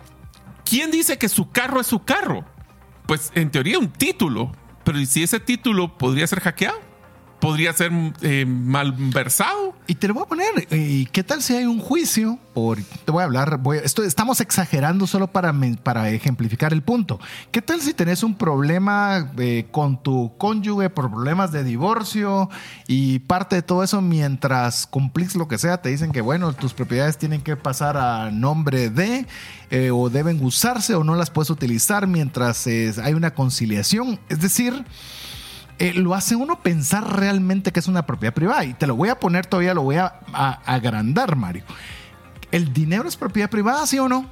¿quién 0.63 0.91
dice 0.91 1.17
que 1.17 1.27
su 1.27 1.51
carro 1.51 1.81
es 1.81 1.87
su 1.87 2.05
carro? 2.05 2.45
Pues 3.05 3.33
en 3.35 3.51
teoría 3.51 3.77
un 3.79 3.89
título, 3.89 4.53
pero 4.85 4.97
¿y 4.97 5.05
si 5.05 5.23
ese 5.23 5.41
título 5.41 5.97
podría 5.97 6.25
ser 6.25 6.39
hackeado? 6.39 6.79
Podría 7.39 7.73
ser 7.73 7.91
eh, 8.21 8.45
malversado. 8.45 9.75
Y 9.87 9.95
te 9.95 10.07
lo 10.07 10.15
voy 10.15 10.23
a 10.23 10.25
poner. 10.25 10.67
¿Y 10.71 11.05
qué 11.07 11.23
tal 11.23 11.41
si 11.41 11.55
hay 11.55 11.65
un 11.65 11.79
juicio? 11.79 12.39
Por, 12.53 12.79
te 12.81 13.11
voy 13.11 13.21
a 13.21 13.25
hablar. 13.25 13.57
Voy, 13.57 13.77
esto, 13.83 14.03
estamos 14.03 14.41
exagerando 14.41 15.05
solo 15.05 15.27
para, 15.27 15.53
para 15.83 16.09
ejemplificar 16.09 16.73
el 16.73 16.81
punto. 16.81 17.19
¿Qué 17.51 17.61
tal 17.61 17.81
si 17.81 17.93
tenés 17.93 18.23
un 18.23 18.35
problema 18.35 19.31
eh, 19.37 19.67
con 19.71 20.01
tu 20.01 20.33
cónyuge 20.37 20.89
por 20.89 21.11
problemas 21.11 21.51
de 21.51 21.63
divorcio 21.63 22.49
y 22.87 23.19
parte 23.19 23.57
de 23.57 23.61
todo 23.61 23.83
eso 23.83 24.01
mientras 24.01 24.87
cumplís 24.87 25.35
lo 25.35 25.47
que 25.47 25.57
sea? 25.57 25.81
Te 25.81 25.89
dicen 25.89 26.11
que, 26.11 26.21
bueno, 26.21 26.53
tus 26.53 26.73
propiedades 26.73 27.17
tienen 27.17 27.41
que 27.41 27.55
pasar 27.55 27.97
a 27.97 28.31
nombre 28.31 28.89
de 28.89 29.27
eh, 29.69 29.91
o 29.91 30.09
deben 30.09 30.43
usarse 30.43 30.95
o 30.95 31.03
no 31.03 31.15
las 31.15 31.29
puedes 31.29 31.49
utilizar 31.49 32.07
mientras 32.07 32.65
hay 32.67 33.13
una 33.13 33.33
conciliación. 33.33 34.19
Es 34.29 34.39
decir, 34.39 34.85
eh, 35.77 35.93
lo 35.93 36.15
hace 36.15 36.35
uno 36.35 36.61
pensar 36.61 37.19
realmente 37.19 37.71
que 37.71 37.79
es 37.79 37.87
una 37.87 38.05
propiedad 38.05 38.33
privada. 38.33 38.63
Y 38.63 38.73
te 38.73 38.87
lo 38.87 38.95
voy 38.95 39.09
a 39.09 39.19
poner 39.19 39.45
todavía, 39.45 39.73
lo 39.73 39.81
voy 39.81 39.97
a, 39.97 40.19
agrandar, 40.65 41.35
Mario. 41.35 41.63
¿El 42.51 42.73
dinero 42.73 43.07
es 43.07 43.15
propiedad 43.17 43.49
privada, 43.49 43.85
sí 43.85 43.99
o 43.99 44.07
no? 44.07 44.25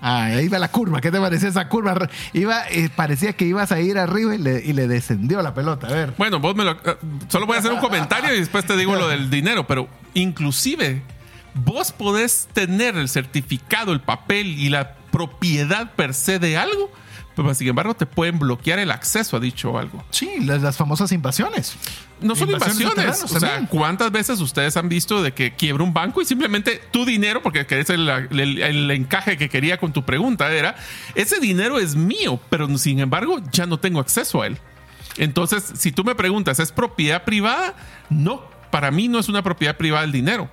Ah, 0.00 0.24
ahí 0.24 0.48
va 0.48 0.58
la 0.58 0.68
curva. 0.68 1.00
¿Qué 1.00 1.12
te 1.12 1.20
parece 1.20 1.46
esa 1.46 1.68
curva? 1.68 2.08
Iba, 2.32 2.68
eh, 2.70 2.90
parecía 2.94 3.34
que 3.34 3.44
ibas 3.44 3.70
a 3.70 3.80
ir 3.80 3.98
arriba 3.98 4.34
y 4.34 4.38
le, 4.72 4.88
descendió 4.88 5.40
la 5.42 5.54
pelota. 5.54 5.86
A 5.86 5.92
ver. 5.92 6.14
Bueno, 6.18 6.40
vos. 6.40 6.56
Eh, 6.58 6.96
solo 7.28 7.46
voy 7.46 7.56
a 7.56 7.60
hacer 7.60 7.72
un 7.72 7.78
comentario 7.78 8.34
y 8.34 8.40
después 8.40 8.64
te 8.64 8.76
digo 8.76 8.96
lo 8.96 9.06
del 9.06 9.30
dinero. 9.30 9.64
Pero 9.68 9.88
inclusive, 10.14 11.02
vos 11.54 11.92
podés 11.92 12.48
tener 12.52 12.96
el 12.96 13.08
certificado, 13.08 13.92
el 13.92 14.00
papel 14.00 14.58
y 14.58 14.70
la 14.70 14.96
propiedad 15.12 15.92
per 15.92 16.14
se 16.14 16.40
de 16.40 16.56
algo 16.56 16.90
pero 17.34 17.54
sin 17.54 17.68
embargo 17.68 17.94
te 17.94 18.06
pueden 18.06 18.38
bloquear 18.38 18.78
el 18.78 18.90
acceso 18.90 19.36
a 19.36 19.40
dicho 19.40 19.78
algo. 19.78 20.04
Sí, 20.10 20.30
las, 20.40 20.76
famosas 20.76 21.12
invasiones. 21.12 21.74
No 22.20 22.36
son 22.36 22.50
invasiones. 22.50 23.24
o 23.24 23.40
sea, 23.40 23.66
¿cuántas 23.68 24.12
veces 24.12 24.40
ustedes 24.40 24.76
han 24.76 24.88
visto 24.88 25.22
de 25.22 25.32
que 25.32 25.54
quiebra 25.54 25.82
un 25.82 25.92
banco 25.92 26.22
y 26.22 26.24
simplemente 26.24 26.80
tu 26.90 27.04
dinero, 27.04 27.42
porque 27.42 27.66
es 27.68 27.90
el, 27.90 28.08
el, 28.08 28.90
encaje 28.90 29.36
que 29.36 29.48
quería 29.48 29.78
con 29.78 29.92
tu 29.92 30.04
pregunta, 30.04 30.52
era, 30.52 30.76
ese 31.14 31.40
dinero 31.40 31.78
es 31.78 31.96
mío, 31.96 32.38
pero 32.48 32.78
sin 32.78 33.00
embargo 33.00 33.40
ya 33.50 33.66
no 33.66 33.78
tengo 33.78 34.00
acceso 34.00 34.42
a 34.42 34.46
él. 34.46 34.58
Entonces, 35.16 35.72
si 35.76 35.92
tú 35.92 36.04
me 36.04 36.14
preguntas, 36.14 36.58
¿es 36.60 36.72
propiedad 36.72 37.24
privada? 37.24 37.74
No, 38.08 38.42
para 38.70 38.90
mí 38.90 39.08
no 39.08 39.18
es 39.18 39.28
una 39.28 39.42
propiedad 39.42 39.76
privada 39.76 40.04
el 40.04 40.12
dinero. 40.12 40.48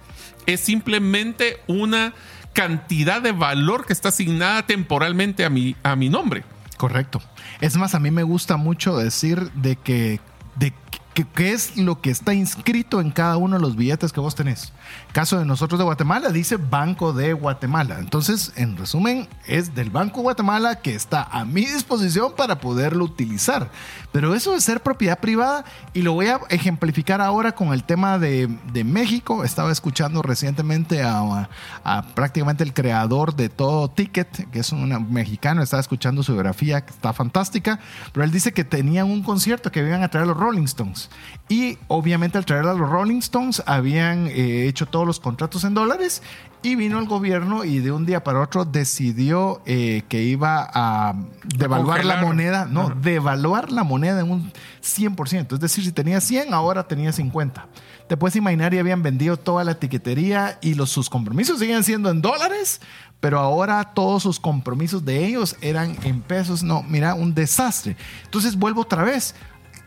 Es 0.45 0.59
simplemente 0.62 1.57
una 1.67 2.13
cantidad 2.53 3.21
de 3.21 3.31
valor 3.31 3.86
que 3.86 3.93
está 3.93 4.09
asignada 4.09 4.65
temporalmente 4.65 5.45
a 5.45 5.50
mi, 5.50 5.75
a 5.83 5.95
mi 5.95 6.09
nombre. 6.09 6.43
Correcto. 6.79 7.21
Es 7.59 7.75
más, 7.75 7.93
a 7.93 8.00
mí 8.00 8.09
me 8.09 8.24
gusta 8.24 8.55
mucho 8.55 8.95
decir 8.95 9.51
de 9.51 9.75
que, 9.75 10.21
de 10.55 10.74
¿Qué, 11.13 11.25
¿Qué 11.36 11.51
es 11.51 11.75
lo 11.75 12.00
que 12.00 12.09
está 12.09 12.33
inscrito 12.33 13.01
en 13.01 13.12
cada 13.12 13.36
uno 13.36 13.57
de 13.57 13.62
los 13.62 13.75
billetes 13.75 14.13
que 14.13 14.21
vos 14.21 14.33
tenés? 14.33 14.71
Caso 15.11 15.39
de 15.39 15.45
nosotros 15.45 15.79
de 15.79 15.85
Guatemala, 15.85 16.29
dice 16.29 16.57
Banco 16.57 17.13
de 17.13 17.33
Guatemala. 17.33 17.97
Entonces, 17.99 18.53
en 18.55 18.77
resumen, 18.77 19.27
es 19.47 19.73
del 19.73 19.89
Banco 19.89 20.17
de 20.17 20.23
Guatemala 20.23 20.75
que 20.75 20.93
está 20.93 21.23
a 21.23 21.45
mi 21.45 21.61
disposición 21.65 22.33
para 22.37 22.59
poderlo 22.59 23.05
utilizar. 23.05 23.71
Pero 24.11 24.35
eso 24.35 24.53
de 24.53 24.61
ser 24.61 24.81
propiedad 24.81 25.19
privada, 25.19 25.65
y 25.93 26.03
lo 26.03 26.13
voy 26.13 26.27
a 26.27 26.39
ejemplificar 26.49 27.21
ahora 27.21 27.53
con 27.53 27.73
el 27.73 27.83
tema 27.83 28.19
de, 28.19 28.47
de 28.71 28.83
México. 28.83 29.43
Estaba 29.43 29.71
escuchando 29.71 30.21
recientemente 30.21 31.01
a, 31.01 31.49
a 31.83 32.01
prácticamente 32.13 32.63
el 32.63 32.73
creador 32.73 33.35
de 33.35 33.49
todo 33.49 33.89
Ticket, 33.89 34.51
que 34.51 34.59
es 34.59 34.71
un 34.71 35.11
mexicano, 35.11 35.63
estaba 35.63 35.81
escuchando 35.81 36.21
su 36.21 36.33
biografía, 36.33 36.85
que 36.85 36.91
está 36.91 37.13
fantástica, 37.13 37.79
pero 38.13 38.23
él 38.23 38.31
dice 38.31 38.53
que 38.53 38.63
tenían 38.63 39.07
un 39.07 39.23
concierto 39.23 39.71
que 39.71 39.79
iban 39.79 40.03
a 40.03 40.09
traer 40.09 40.27
los 40.27 40.37
Rolling 40.37 40.65
Stones. 40.65 41.09
Y 41.47 41.79
obviamente 41.87 42.37
al 42.37 42.45
traer 42.45 42.67
a 42.67 42.73
los 42.73 42.87
Rolling 42.87 43.19
Stones 43.19 43.63
habían 43.65 44.27
eh, 44.27 44.67
hecho 44.67 44.85
todos 45.00 45.08
los 45.08 45.22
contratos 45.22 45.63
en 45.63 45.74
dólares 45.74 46.22
y 46.62 46.75
vino 46.75 47.00
el 47.00 47.08
gobierno 47.08 47.63
y 47.63 47.79
de 47.79 47.89
un 47.89 48.06
día 48.06 48.22
para 48.22 48.41
otro 48.41 48.65
decidió 48.65 49.62
eh, 49.65 50.03
que 50.10 50.24
iba 50.24 50.70
a 50.74 51.15
devaluar 51.56 52.03
la 52.03 52.18
moneda, 52.18 52.65
no, 52.65 52.89
devaluar 52.89 53.72
la 53.72 53.86
moneda 53.86 54.20
en 54.20 54.29
un 54.29 54.51
100%. 54.84 55.53
Es 55.53 55.60
decir, 55.62 55.86
si 55.86 55.94
tenía 55.94 56.20
100, 56.20 56.53
ahora 56.53 56.86
tenía 56.86 57.13
50. 57.13 57.65
Te 58.10 58.18
puedes 58.18 58.36
imaginar, 58.36 58.74
y 58.74 58.79
habían 58.79 59.01
vendido 59.01 59.38
toda 59.38 59.63
la 59.63 59.72
etiquetería 59.72 60.60
y 60.62 60.74
los, 60.74 60.89
sus 60.89 61.10
compromisos 61.10 61.60
siguen 61.60 61.86
siendo 61.86 62.10
en 62.10 62.22
dólares, 62.22 62.82
pero 63.22 63.39
ahora 63.39 63.94
todos 63.94 64.24
sus 64.24 64.38
compromisos 64.38 65.06
de 65.06 65.25
ellos 65.25 65.56
eran 65.62 65.96
en 66.03 66.20
pesos. 66.20 66.62
No, 66.62 66.84
mira, 66.84 67.13
un 67.13 67.34
desastre. 67.34 67.96
Entonces 68.25 68.58
vuelvo 68.58 68.82
otra 68.82 69.03
vez. 69.06 69.34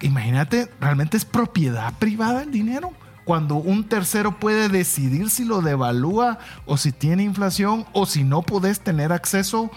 Imagínate, 0.01 0.71
realmente 0.81 1.19
es 1.19 1.27
propiedad 1.27 1.93
privada 1.99 2.45
el 2.45 2.51
dinero. 2.51 2.95
Cuando 3.25 3.57
un 3.57 3.89
tercero 3.89 4.39
puede 4.39 4.69
decidir 4.69 5.31
si 5.31 5.45
lo 5.45 5.63
devalúa 5.63 6.39
o 6.67 6.77
si 6.77 6.93
tiene 6.93 7.23
inflación 7.23 7.87
o 7.93 8.07
si 8.07 8.25
no 8.25 8.43
podés 8.43 8.81
tener 8.81 9.13
acceso 9.13 9.71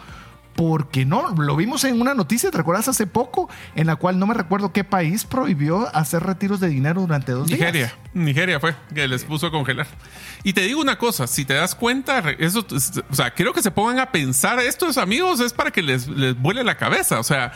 porque 0.55 1.05
no, 1.05 1.31
lo 1.31 1.55
vimos 1.55 1.83
en 1.83 1.99
una 1.99 2.13
noticia, 2.13 2.49
¿te 2.49 2.57
recuerdas 2.57 2.87
hace 2.87 3.07
poco? 3.07 3.49
En 3.75 3.87
la 3.87 3.97
cual 3.97 4.17
no 4.17 4.25
me 4.25 4.33
recuerdo 4.33 4.71
qué 4.71 4.85
país 4.85 5.25
prohibió 5.25 5.93
hacer 5.93 6.23
retiros 6.23 6.61
de 6.61 6.69
dinero 6.69 7.01
durante 7.01 7.33
dos 7.33 7.47
días. 7.47 7.59
Nigeria. 7.59 7.93
Nigeria 8.13 8.59
fue 8.59 8.73
que 8.93 9.07
les 9.07 9.25
puso 9.25 9.47
a 9.47 9.51
congelar. 9.51 9.87
Y 10.43 10.53
te 10.53 10.61
digo 10.61 10.79
una 10.79 10.97
cosa, 10.97 11.27
si 11.27 11.43
te 11.43 11.55
das 11.55 11.75
cuenta, 11.75 12.23
eso, 12.39 12.65
o 13.09 13.13
sea, 13.13 13.31
quiero 13.31 13.51
que 13.51 13.61
se 13.61 13.69
pongan 13.69 13.99
a 13.99 14.11
pensar, 14.11 14.59
estos 14.59 14.97
amigos 14.97 15.41
es 15.41 15.51
para 15.51 15.71
que 15.71 15.81
les, 15.81 16.07
les 16.07 16.39
vuele 16.39 16.63
la 16.63 16.77
cabeza. 16.77 17.19
O 17.19 17.23
sea, 17.23 17.51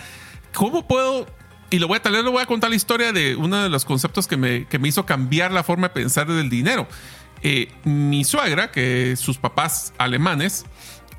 ¿cómo 0.54 0.86
puedo? 0.86 1.26
Y 1.72 1.80
lo 1.80 1.88
voy 1.88 1.98
a, 1.98 2.02
tal 2.02 2.14
vez 2.14 2.24
le 2.24 2.30
voy 2.30 2.42
a 2.42 2.46
contar 2.48 2.70
la 2.70 2.76
historia 2.76 3.12
de 3.12 3.36
uno 3.36 3.62
de 3.62 3.70
los 3.70 3.86
conceptos 3.86 4.28
que 4.28 4.38
me, 4.38 4.66
que 4.66 4.80
me 4.80 4.88
hizo 4.88 5.06
cambiar 5.06 5.52
la 5.52 5.64
forma 5.64 5.90
de 5.90 5.94
pensar 5.94 6.28
del 6.28 6.50
dinero. 6.50 6.88
Eh, 7.42 7.72
mi 7.84 8.24
suegra, 8.24 8.72
que 8.72 9.16
sus 9.16 9.38
papás 9.38 9.94
alemanes, 9.98 10.66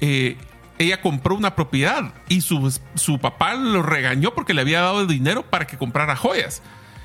eh, 0.00 0.36
ella 0.78 1.00
compró 1.00 1.34
una 1.34 1.54
propiedad 1.54 2.14
y 2.28 2.40
su, 2.40 2.76
su 2.94 3.18
papá 3.18 3.54
lo 3.54 3.82
regañó 3.82 4.34
porque 4.34 4.54
le 4.54 4.62
había 4.62 4.80
dado 4.80 5.06
dinero 5.06 5.42
para 5.42 5.66
que 5.66 5.78
comprara 5.78 6.16
joyas. 6.16 6.62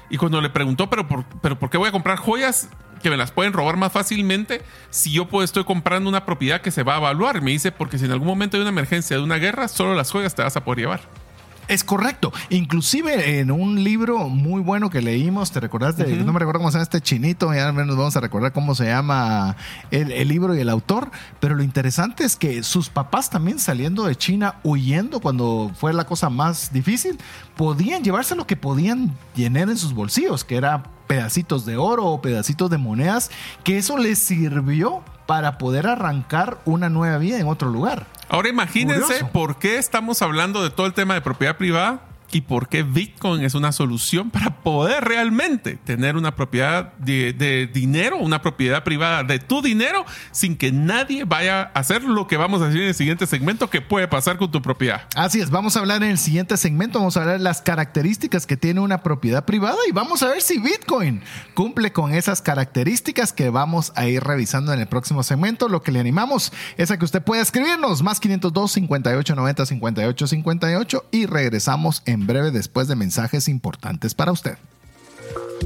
Y 0.10 0.18
cuando 0.18 0.42
le 0.42 0.50
preguntó, 0.50 0.90
¿pero 0.90 1.08
por, 1.08 1.26
pero 1.42 1.60
por 1.60 1.70
qué 1.70 1.78
voy 1.78 1.90
a 1.90 1.92
comprar 1.92 2.18
joyas 2.18 2.70
que 3.04 3.10
me 3.10 3.18
las 3.18 3.32
pueden 3.32 3.54
robar 3.54 3.78
más 3.78 3.92
fácilmente 3.92 4.64
si 4.90 5.12
yo 5.12 5.28
pues, 5.28 5.46
estoy 5.46 5.66
comprando 5.66 6.10
una 6.10 6.26
propiedad 6.26 6.62
que 6.62 6.72
se 6.72 6.84
va 6.84 6.96
a 6.96 6.98
evaluar? 6.98 7.42
Me 7.42 7.52
dice, 7.52 7.72
porque 7.72 8.00
si 8.00 8.06
en 8.06 8.12
algún 8.12 8.28
momento 8.28 8.58
hay 8.58 8.62
una 8.62 8.70
emergencia 8.70 9.18
de 9.18 9.24
una 9.24 9.36
guerra, 9.36 9.68
solo 9.68 9.94
las 9.94 10.10
joyas 10.10 10.34
te 10.34 10.42
vas 10.42 10.56
a 10.56 10.64
poder 10.64 10.80
llevar. 10.80 11.25
Es 11.68 11.84
correcto. 11.84 12.32
Inclusive 12.50 13.40
en 13.40 13.52
un 13.52 13.84
libro 13.84 14.30
muy 14.30 14.62
bueno 14.62 14.90
que 14.90 15.02
leímos, 15.02 15.52
¿te 15.52 15.60
recordás? 15.60 15.98
De, 15.98 16.06
No 16.18 16.34
me 16.34 16.40
recuerdo 16.40 16.60
cómo 16.60 16.72
se 16.72 16.78
llama 16.78 16.84
este 16.84 17.02
chinito, 17.02 17.54
ya 17.54 17.68
al 17.68 17.74
menos 17.74 17.96
vamos 17.96 18.16
a 18.16 18.20
recordar 18.20 18.52
cómo 18.52 18.76
se 18.76 18.86
llama 18.86 19.56
el, 19.92 20.12
el 20.12 20.28
libro 20.28 20.56
y 20.56 20.60
el 20.60 20.70
autor, 20.70 21.10
pero 21.40 21.56
lo 21.56 21.64
interesante 21.64 22.24
es 22.24 22.36
que 22.36 22.64
sus 22.64 22.90
papás 22.90 23.30
también 23.30 23.60
saliendo 23.60 24.06
de 24.06 24.16
China, 24.16 24.56
huyendo 24.64 25.20
cuando 25.20 25.72
fue 25.76 25.94
la 25.94 26.06
cosa 26.06 26.30
más 26.30 26.72
difícil, 26.72 27.18
podían 27.56 28.04
llevarse 28.04 28.36
lo 28.36 28.46
que 28.46 28.56
podían 28.56 29.16
llenar 29.36 29.70
en 29.70 29.78
sus 29.78 29.94
bolsillos, 29.94 30.44
que 30.44 30.58
era 30.58 30.84
pedacitos 31.08 31.66
de 31.66 31.78
oro 31.78 32.06
o 32.06 32.22
pedacitos 32.22 32.70
de 32.70 32.78
monedas, 32.78 33.32
que 33.64 33.78
eso 33.78 33.98
les 33.98 34.20
sirvió 34.20 35.04
para 35.26 35.58
poder 35.58 35.88
arrancar 35.88 36.60
una 36.66 36.90
nueva 36.90 37.18
vida 37.18 37.40
en 37.40 37.48
otro 37.48 37.70
lugar. 37.70 38.08
Ahora 38.30 38.50
imagínense 38.50 39.02
Curioso. 39.02 39.30
por 39.32 39.58
qué 39.58 39.78
estamos 39.78 40.22
hablando 40.22 40.64
de 40.64 40.70
todo 40.70 40.88
el 40.88 40.94
tema 40.94 41.14
de 41.14 41.22
propiedad 41.22 41.58
privada 41.58 42.02
y 42.32 42.42
por 42.42 42.68
qué 42.68 42.84
Bitcoin 42.84 43.44
es 43.44 43.56
una 43.56 43.72
solución 43.72 44.30
para 44.30 44.62
poder 44.62 45.04
realmente 45.04 45.76
tener 45.76 46.18
una 46.18 46.36
propiedad 46.36 46.94
de, 46.98 47.70
dinero, 47.74 48.18
una 48.18 48.42
propiedad 48.42 48.84
privada 48.84 49.24
de 49.24 49.40
tu 49.40 49.62
dinero 49.62 50.06
sin 50.32 50.58
que 50.58 50.72
nadie 50.72 51.24
vaya 51.24 51.72
a 51.74 51.80
hacer 51.80 52.04
lo 52.04 52.28
que 52.28 52.38
vamos 52.38 52.62
a 52.62 52.66
decir 52.66 52.82
en 52.82 52.90
el 52.90 52.96
siguiente 52.96 53.28
segmento 53.28 53.70
que 53.70 53.82
puede 53.82 54.08
pasar 54.08 54.38
con 54.38 54.52
tu 54.52 54.62
propiedad. 54.62 55.08
Así 55.16 55.40
es, 55.40 55.50
vamos 55.50 55.76
a 55.76 55.80
hablar 55.80 56.04
en 56.04 56.12
el 56.12 56.18
siguiente 56.18 56.58
segmento, 56.58 57.00
vamos 57.00 57.16
a 57.18 57.22
hablar 57.22 57.38
de 57.38 57.44
las 57.44 57.62
características 57.62 58.46
que 58.46 58.58
tiene 58.58 58.80
una 58.80 59.02
propiedad 59.04 59.46
privada 59.46 59.78
y 59.88 59.92
vamos 59.92 60.24
a 60.24 60.28
ver 60.28 60.42
si 60.42 60.60
Bitcoin 60.60 61.22
cumple 61.54 61.92
con 61.94 62.14
esas 62.14 62.42
características 62.42 63.34
que 63.34 63.50
vamos 63.50 63.94
a 63.96 64.08
ir 64.08 64.24
revisando 64.24 64.74
en 64.74 64.80
el 64.80 64.88
próximo 64.88 65.24
segmento. 65.24 65.70
Lo 65.70 65.82
que 65.82 65.92
le 65.92 66.00
animamos 66.00 66.52
es 66.78 66.92
a 66.92 66.98
que 66.98 67.06
usted 67.06 67.22
pueda 67.22 67.42
escribirnos 67.42 68.02
más 68.02 68.20
502 68.20 68.72
58 68.72 69.36
90 69.36 69.66
58 69.66 70.28
58 70.28 71.06
y 71.12 71.26
regresamos 71.26 72.02
en 72.06 72.15
breve 72.18 72.52
después 72.52 72.88
de 72.88 72.96
mensajes 72.96 73.48
importantes 73.48 74.14
para 74.14 74.32
usted. 74.32 74.58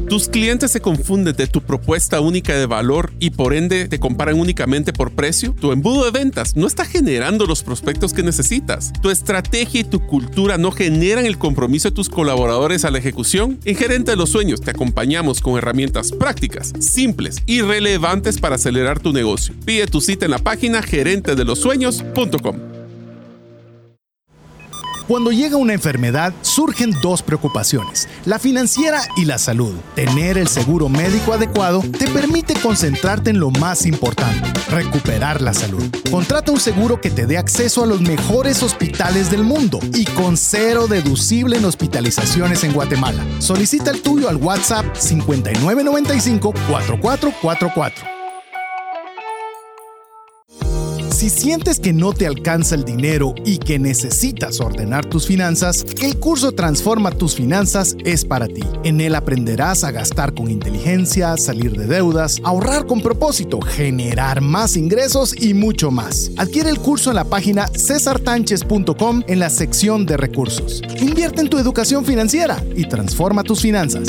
Tus 0.08 0.28
clientes 0.28 0.72
se 0.72 0.82
confunden 0.82 1.36
de 1.36 1.46
tu 1.48 1.62
propuesta 1.62 2.20
única 2.20 2.56
de 2.56 2.66
valor 2.66 3.12
y 3.20 3.32
por 3.32 3.54
ende 3.54 3.88
te 3.88 4.00
comparan 4.00 4.40
únicamente 4.40 4.92
por 4.92 5.12
precio. 5.12 5.54
Tu 5.60 5.72
embudo 5.72 6.06
de 6.06 6.12
ventas 6.12 6.56
no 6.56 6.66
está 6.66 6.86
generando 6.86 7.46
los 7.46 7.64
prospectos 7.64 8.14
que 8.14 8.24
necesitas. 8.24 8.92
Tu 9.02 9.12
estrategia 9.12 9.82
y 9.82 9.84
tu 9.84 10.00
cultura 10.08 10.58
no 10.58 10.72
generan 10.72 11.26
el 11.26 11.38
compromiso 11.38 11.90
de 11.90 11.96
tus 11.96 12.10
colaboradores 12.10 12.86
a 12.86 12.92
la 12.92 12.98
ejecución. 12.98 13.60
En 13.66 13.76
Gerente 13.76 14.12
de 14.12 14.18
los 14.18 14.32
Sueños 14.32 14.62
te 14.62 14.72
acompañamos 14.72 15.42
con 15.42 15.58
herramientas 15.58 16.12
prácticas, 16.12 16.74
simples 16.80 17.44
y 17.46 17.62
relevantes 17.62 18.40
para 18.40 18.56
acelerar 18.56 19.00
tu 19.00 19.14
negocio. 19.14 19.54
Pide 19.66 19.86
tu 19.86 20.02
cita 20.02 20.26
en 20.26 20.32
la 20.32 20.40
página 20.40 20.82
gerentedelosueños.com. 20.82 22.79
Cuando 25.10 25.32
llega 25.32 25.58
una 25.58 25.74
enfermedad, 25.74 26.36
surgen 26.44 26.92
dos 27.02 27.24
preocupaciones, 27.24 28.08
la 28.26 28.38
financiera 28.38 29.02
y 29.18 29.26
la 29.26 29.40
salud. 29.40 29.74
Tener 29.96 30.38
el 30.38 30.48
seguro 30.48 30.88
médico 30.88 31.34
adecuado 31.34 31.82
te 31.98 32.08
permite 32.10 32.54
concentrarte 32.54 33.32
en 33.32 33.40
lo 33.40 33.50
más 33.50 33.88
importante, 33.88 34.54
recuperar 34.70 35.42
la 35.42 35.56
salud. 35.56 35.84
Contrata 36.12 36.52
un 36.52 36.60
seguro 36.60 37.02
que 37.02 37.10
te 37.10 37.26
dé 37.26 37.40
acceso 37.40 37.82
a 37.82 37.88
los 37.88 38.02
mejores 38.02 38.62
hospitales 38.62 39.32
del 39.32 39.44
mundo 39.44 39.80
y 39.96 40.06
con 40.06 40.38
cero 40.38 40.86
deducible 40.88 41.58
en 41.58 41.66
hospitalizaciones 41.66 42.64
en 42.64 42.74
Guatemala. 42.74 43.26
Solicita 43.40 43.90
el 43.90 44.04
tuyo 44.04 44.30
al 44.30 44.36
WhatsApp 44.36 44.96
5995 44.96 46.54
4444. 46.70 48.19
Si 51.20 51.30
sientes 51.30 51.82
que 51.82 51.92
no 51.92 52.14
te 52.14 52.26
alcanza 52.28 52.76
el 52.76 52.86
dinero 52.86 53.36
y 53.44 53.58
que 53.58 53.78
necesitas 53.78 54.62
ordenar 54.62 55.06
tus 55.06 55.28
finanzas, 55.28 55.86
el 56.02 56.18
curso 56.18 56.54
Transforma 56.54 57.12
tus 57.12 57.36
finanzas 57.36 57.98
es 58.06 58.24
para 58.24 58.48
ti. 58.48 58.64
En 58.86 59.02
él 59.02 59.14
aprenderás 59.16 59.84
a 59.84 59.92
gastar 59.92 60.34
con 60.34 60.50
inteligencia, 60.50 61.36
salir 61.36 61.76
de 61.76 61.88
deudas, 61.88 62.40
ahorrar 62.46 62.86
con 62.86 63.02
propósito, 63.02 63.60
generar 63.60 64.40
más 64.40 64.78
ingresos 64.78 65.36
y 65.38 65.54
mucho 65.54 65.92
más. 65.92 66.32
Adquiere 66.38 66.70
el 66.70 66.80
curso 66.80 67.10
en 67.10 67.18
la 67.18 67.26
página 67.26 67.68
cesartanches.com 67.68 69.24
en 69.28 69.40
la 69.40 69.50
sección 69.50 70.06
de 70.06 70.16
recursos. 70.16 70.82
Invierte 71.02 71.42
en 71.42 71.50
tu 71.50 71.58
educación 71.58 72.06
financiera 72.06 72.64
y 72.78 72.86
transforma 72.86 73.44
tus 73.44 73.60
finanzas. 73.60 74.08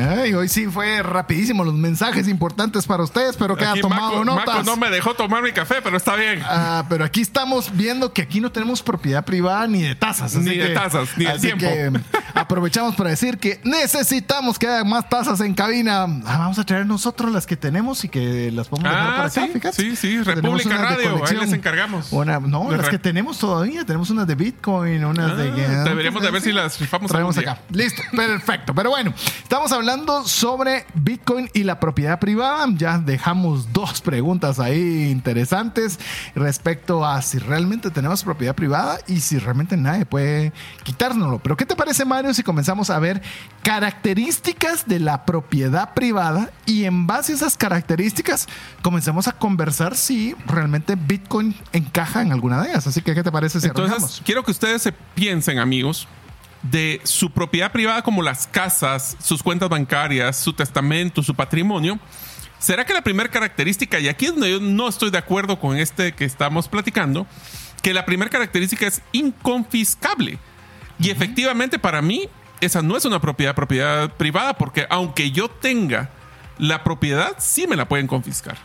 Ay, 0.00 0.34
hoy 0.34 0.48
sí 0.48 0.66
fue 0.66 1.02
rapidísimo 1.02 1.64
los 1.64 1.74
mensajes 1.74 2.28
importantes 2.28 2.86
para 2.86 3.02
ustedes, 3.02 3.36
pero 3.36 3.56
que 3.56 3.64
ha 3.64 3.74
tomado 3.80 4.12
Maco- 4.12 4.24
notas. 4.24 4.46
Maco 4.46 4.62
no 4.62 4.76
me 4.76 4.90
dejó 4.90 5.14
tomar 5.14 5.42
mi 5.42 5.52
café, 5.52 5.76
pero 5.82 5.96
está 5.96 6.16
bien. 6.16 6.42
Ah, 6.44 6.84
pero 6.88 7.04
aquí 7.04 7.20
estamos 7.20 7.76
viendo 7.76 8.12
que 8.12 8.22
aquí 8.22 8.40
no 8.40 8.50
tenemos 8.52 8.82
propiedad 8.82 9.24
privada 9.24 9.66
ni 9.66 9.82
de 9.82 9.94
tasas. 9.94 10.34
así 10.34 10.48
Ni 10.48 10.56
de 10.56 10.68
que- 10.68 10.74
tasas, 10.74 11.08
ni 11.16 11.24
de 11.24 11.30
así 11.30 11.40
tiempo. 11.52 11.66
que 11.66 12.00
aprovechamos 12.34 12.94
para 12.94 13.10
decir 13.10 13.38
que 13.38 13.60
necesitamos 13.64 14.58
que 14.58 14.66
haya 14.68 14.84
más 14.84 15.08
tasas 15.08 15.40
en 15.40 15.54
cabina. 15.54 16.02
Ah, 16.04 16.38
vamos 16.38 16.58
a 16.58 16.64
traer 16.64 16.86
nosotros 16.86 17.32
las 17.32 17.46
que 17.46 17.56
tenemos 17.56 18.04
y 18.04 18.08
que 18.08 18.50
las 18.52 18.68
podemos 18.68 18.90
dejar 18.92 19.06
Ah, 19.08 19.10
para 19.16 19.28
acá, 19.28 19.46
sí, 19.46 19.50
fíjate. 19.52 19.76
sí, 19.82 19.96
sí, 19.96 20.22
República 20.22 20.70
de 20.70 20.76
Radio, 20.78 21.24
ahí 21.26 21.36
les 21.36 21.52
encargamos. 21.52 22.12
Una- 22.12 22.40
no, 22.40 22.70
De 22.70 22.76
las 22.76 22.88
que 22.88 22.98
tenemos 22.98 23.38
todavía. 23.38 23.84
Tenemos 23.84 24.10
unas 24.10 24.26
de 24.26 24.34
Bitcoin, 24.34 25.04
unas 25.04 25.36
de... 25.36 25.50
Ah, 25.66 25.84
deberíamos 25.84 26.22
de 26.22 26.30
ver 26.30 26.42
si 26.42 26.52
las 26.52 26.78
rifamos 26.80 27.10
Traemos 27.10 27.36
acá. 27.38 27.58
Listo, 27.70 28.02
perfecto. 28.14 28.74
Pero 28.74 28.90
bueno, 28.90 29.12
estamos 29.42 29.72
hablando 29.72 29.89
hablando 29.90 30.24
sobre 30.24 30.86
Bitcoin 30.94 31.50
y 31.52 31.64
la 31.64 31.80
propiedad 31.80 32.20
privada. 32.20 32.64
Ya 32.76 32.98
dejamos 32.98 33.72
dos 33.72 34.00
preguntas 34.00 34.60
ahí 34.60 35.10
interesantes 35.10 35.98
respecto 36.36 37.04
a 37.04 37.20
si 37.22 37.38
realmente 37.38 37.90
tenemos 37.90 38.22
propiedad 38.22 38.54
privada 38.54 39.00
y 39.08 39.18
si 39.18 39.38
realmente 39.38 39.76
nadie 39.76 40.06
puede 40.06 40.52
quitárnoslo. 40.84 41.40
Pero 41.40 41.56
¿qué 41.56 41.66
te 41.66 41.74
parece, 41.74 42.04
Mario, 42.04 42.32
si 42.34 42.44
comenzamos 42.44 42.88
a 42.88 43.00
ver 43.00 43.20
características 43.64 44.86
de 44.86 45.00
la 45.00 45.24
propiedad 45.24 45.92
privada 45.92 46.52
y 46.66 46.84
en 46.84 47.08
base 47.08 47.32
a 47.32 47.34
esas 47.34 47.56
características 47.56 48.46
comenzamos 48.82 49.26
a 49.26 49.32
conversar 49.32 49.96
si 49.96 50.36
realmente 50.46 50.94
Bitcoin 50.94 51.56
encaja 51.72 52.22
en 52.22 52.30
alguna 52.30 52.62
de 52.62 52.70
ellas? 52.70 52.86
Así 52.86 53.02
que, 53.02 53.12
¿qué 53.12 53.24
te 53.24 53.32
parece 53.32 53.60
si 53.60 53.66
Entonces, 53.66 54.22
quiero 54.24 54.44
que 54.44 54.52
ustedes 54.52 54.82
se 54.82 54.92
piensen, 54.92 55.58
amigos, 55.58 56.06
de 56.62 57.00
su 57.04 57.30
propiedad 57.30 57.72
privada 57.72 58.02
como 58.02 58.22
las 58.22 58.46
casas, 58.46 59.16
sus 59.22 59.42
cuentas 59.42 59.68
bancarias, 59.68 60.36
su 60.36 60.52
testamento, 60.52 61.22
su 61.22 61.34
patrimonio, 61.34 61.98
¿será 62.58 62.84
que 62.84 62.92
la 62.92 63.02
primera 63.02 63.30
característica, 63.30 63.98
y 63.98 64.08
aquí 64.08 64.26
es 64.26 64.32
donde 64.32 64.50
yo 64.50 64.60
no 64.60 64.88
estoy 64.88 65.10
de 65.10 65.18
acuerdo 65.18 65.58
con 65.58 65.76
este 65.76 66.12
que 66.12 66.24
estamos 66.24 66.68
platicando, 66.68 67.26
que 67.82 67.94
la 67.94 68.04
primera 68.04 68.30
característica 68.30 68.86
es 68.86 69.02
inconfiscable? 69.12 70.38
Y 70.98 71.10
efectivamente 71.10 71.78
para 71.78 72.02
mí 72.02 72.28
esa 72.60 72.82
no 72.82 72.96
es 72.96 73.04
una 73.04 73.20
propiedad, 73.20 73.54
propiedad 73.54 74.10
privada, 74.16 74.54
porque 74.54 74.86
aunque 74.90 75.30
yo 75.30 75.48
tenga 75.48 76.10
la 76.58 76.84
propiedad, 76.84 77.36
sí 77.38 77.66
me 77.66 77.76
la 77.76 77.88
pueden 77.88 78.06
confiscar. 78.06 78.58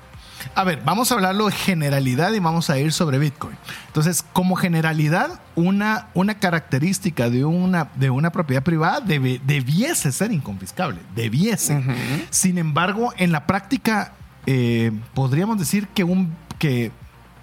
A 0.53 0.63
ver, 0.63 0.81
vamos 0.85 1.11
a 1.11 1.15
hablarlo 1.15 1.47
de 1.47 1.51
generalidad 1.51 2.33
y 2.33 2.39
vamos 2.39 2.69
a 2.69 2.77
ir 2.77 2.91
sobre 2.91 3.17
Bitcoin. 3.17 3.57
Entonces, 3.87 4.23
como 4.33 4.55
generalidad, 4.55 5.39
una, 5.55 6.07
una 6.13 6.35
característica 6.35 7.29
de 7.29 7.45
una, 7.45 7.89
de 7.95 8.09
una 8.09 8.31
propiedad 8.31 8.63
privada 8.63 8.99
debe, 8.99 9.41
debiese 9.45 10.11
ser 10.11 10.31
inconfiscable, 10.31 10.99
debiese. 11.15 11.83
Sin 12.29 12.57
embargo, 12.57 13.13
en 13.17 13.31
la 13.31 13.47
práctica, 13.47 14.13
eh, 14.45 14.91
podríamos 15.13 15.57
decir 15.57 15.87
que, 15.87 16.03
un, 16.03 16.35
que 16.59 16.91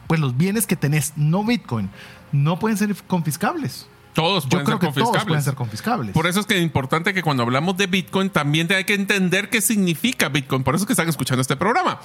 pues 0.07 0.21
los 0.21 0.37
bienes 0.37 0.67
que 0.67 0.77
tenés 0.77 1.15
no 1.17 1.45
Bitcoin 1.45 1.91
no 2.33 2.59
pueden 2.59 2.79
ser 2.79 2.95
confiscables. 3.07 3.87
Todos 4.15 4.47
pueden, 4.47 4.67
ser 4.67 4.79
confiscables. 4.79 5.13
todos 5.13 5.25
pueden 5.25 5.43
ser 5.43 5.55
confiscables. 5.55 6.13
Por 6.13 6.27
eso 6.27 6.41
es 6.41 6.47
que 6.47 6.59
es 6.59 6.63
importante 6.63 7.15
que 7.15 7.23
cuando 7.23 7.45
hablamos 7.45 7.77
de 7.79 7.87
Bitcoin 7.87 8.29
también 8.29 8.71
hay 8.73 8.85
que 8.85 8.95
entender 8.95 9.49
qué 9.49 9.63
significa 9.63 10.29
Bitcoin. 10.29 10.63
Por 10.65 10.75
eso 10.75 10.85
es 10.85 10.87
que 10.87 10.93
están 10.93 11.09
escuchando 11.09 11.41
este 11.41 11.57
programa. 11.57 11.99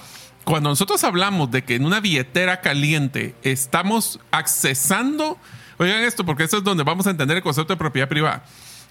Cuando 0.48 0.70
nosotros 0.70 1.04
hablamos 1.04 1.50
de 1.50 1.62
que 1.62 1.74
en 1.74 1.84
una 1.84 2.00
billetera 2.00 2.62
caliente 2.62 3.34
estamos 3.42 4.18
accesando, 4.30 5.36
oigan 5.76 6.04
esto, 6.04 6.24
porque 6.24 6.44
eso 6.44 6.56
es 6.56 6.64
donde 6.64 6.84
vamos 6.84 7.06
a 7.06 7.10
entender 7.10 7.36
el 7.36 7.42
concepto 7.42 7.74
de 7.74 7.76
propiedad 7.76 8.08
privada. 8.08 8.46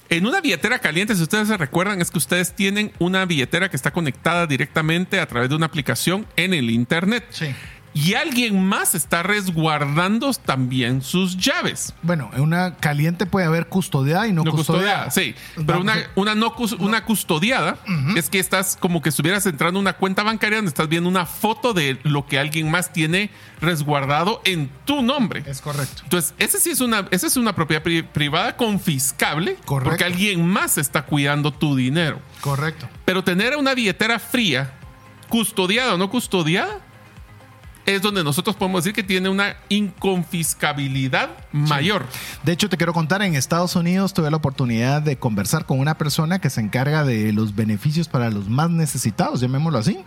En 0.08 0.28
una 0.28 0.40
billetera 0.40 0.78
caliente, 0.78 1.16
si 1.16 1.24
ustedes 1.24 1.48
se 1.48 1.58
recuerdan, 1.58 2.00
es 2.00 2.12
que 2.12 2.20
ustedes 2.20 2.54
tienen 2.54 2.94
una 3.00 3.26
billetera 3.26 3.72
que 3.72 3.76
está 3.76 3.90
conectada 3.90 4.46
directamente 4.46 5.20
a 5.20 5.26
través 5.26 5.50
de 5.50 5.56
una 5.56 5.66
aplicación 5.66 6.28
en 6.36 6.54
el 6.54 6.70
Internet. 6.70 7.26
Sí 7.32 7.48
y 7.98 8.14
alguien 8.14 8.64
más 8.64 8.94
está 8.94 9.24
resguardando 9.24 10.32
también 10.34 11.02
sus 11.02 11.36
llaves. 11.38 11.94
Bueno, 12.04 12.30
en 12.34 12.42
una 12.42 12.76
caliente 12.76 13.26
puede 13.26 13.48
haber 13.48 13.68
custodiada 13.68 14.28
y 14.28 14.34
no, 14.34 14.44
custodiada. 14.44 15.10
Sí, 15.10 15.34
pero 15.66 15.80
una, 15.80 15.96
una, 16.16 16.36
no, 16.36 16.54
una 16.80 17.06
custodiada 17.06 17.78
es 18.16 18.30
que 18.30 18.40
estás 18.40 18.78
como 18.80 19.02
que 19.02 19.10
estuvieras 19.10 19.46
entrando 19.48 19.80
a 19.80 19.82
una 19.82 19.94
cuenta 19.94 20.22
bancaria 20.22 20.58
donde 20.58 20.70
estás 20.70 20.88
viendo 20.88 21.10
una 21.10 21.26
foto 21.26 21.74
de 21.74 22.00
lo 22.04 22.28
que 22.28 22.38
alguien 22.38 22.70
más 22.70 22.94
tiene 22.94 23.32
resguardado 23.62 24.42
en 24.46 24.70
tu 24.86 25.02
nombre. 25.02 25.44
Es 25.48 25.62
correcto. 25.62 26.04
Entonces, 26.04 26.36
esa 26.38 26.60
sí 26.60 26.70
es 26.70 26.82
una, 26.82 27.08
esa 27.10 27.26
es 27.26 27.36
una 27.36 27.56
propiedad 27.56 27.82
privada 27.82 28.56
confiscable 28.58 29.56
correcto. 29.66 29.90
porque 29.90 30.04
alguien 30.04 30.46
más 30.46 30.78
está 30.78 31.04
cuidando 31.04 31.52
tu 31.52 31.76
dinero. 31.76 32.20
Correcto. 32.42 32.88
Pero 33.06 33.24
tener 33.24 33.56
una 33.58 33.74
billetera 33.74 34.20
fría, 34.20 34.74
custodiada 35.30 35.96
o 35.96 35.98
no 35.98 36.10
custodiada, 36.10 36.80
es 37.88 38.02
donde 38.02 38.22
nosotros 38.22 38.56
podemos 38.58 38.84
decir 38.84 38.94
que 38.94 39.02
tiene 39.02 39.30
una 39.30 39.56
inconfiscabilidad 39.70 41.30
mayor. 41.54 42.06
De 42.44 42.52
hecho, 42.52 42.68
te 42.68 42.76
quiero 42.76 42.92
contar, 42.92 43.22
en 43.22 43.34
Estados 43.34 43.78
Unidos 43.78 44.14
tuve 44.14 44.30
la 44.30 44.36
oportunidad 44.36 45.02
de 45.02 45.18
conversar 45.18 45.66
con 45.66 45.80
una 45.80 45.98
persona 45.98 46.40
que 46.40 46.50
se 46.50 46.60
encarga 46.60 47.06
de 47.06 47.32
los 47.32 47.56
beneficios 47.56 48.10
para 48.10 48.30
los 48.30 48.50
más 48.50 48.70
necesitados, 48.70 49.40
llamémoslo 49.40 49.80
así, 49.80 50.00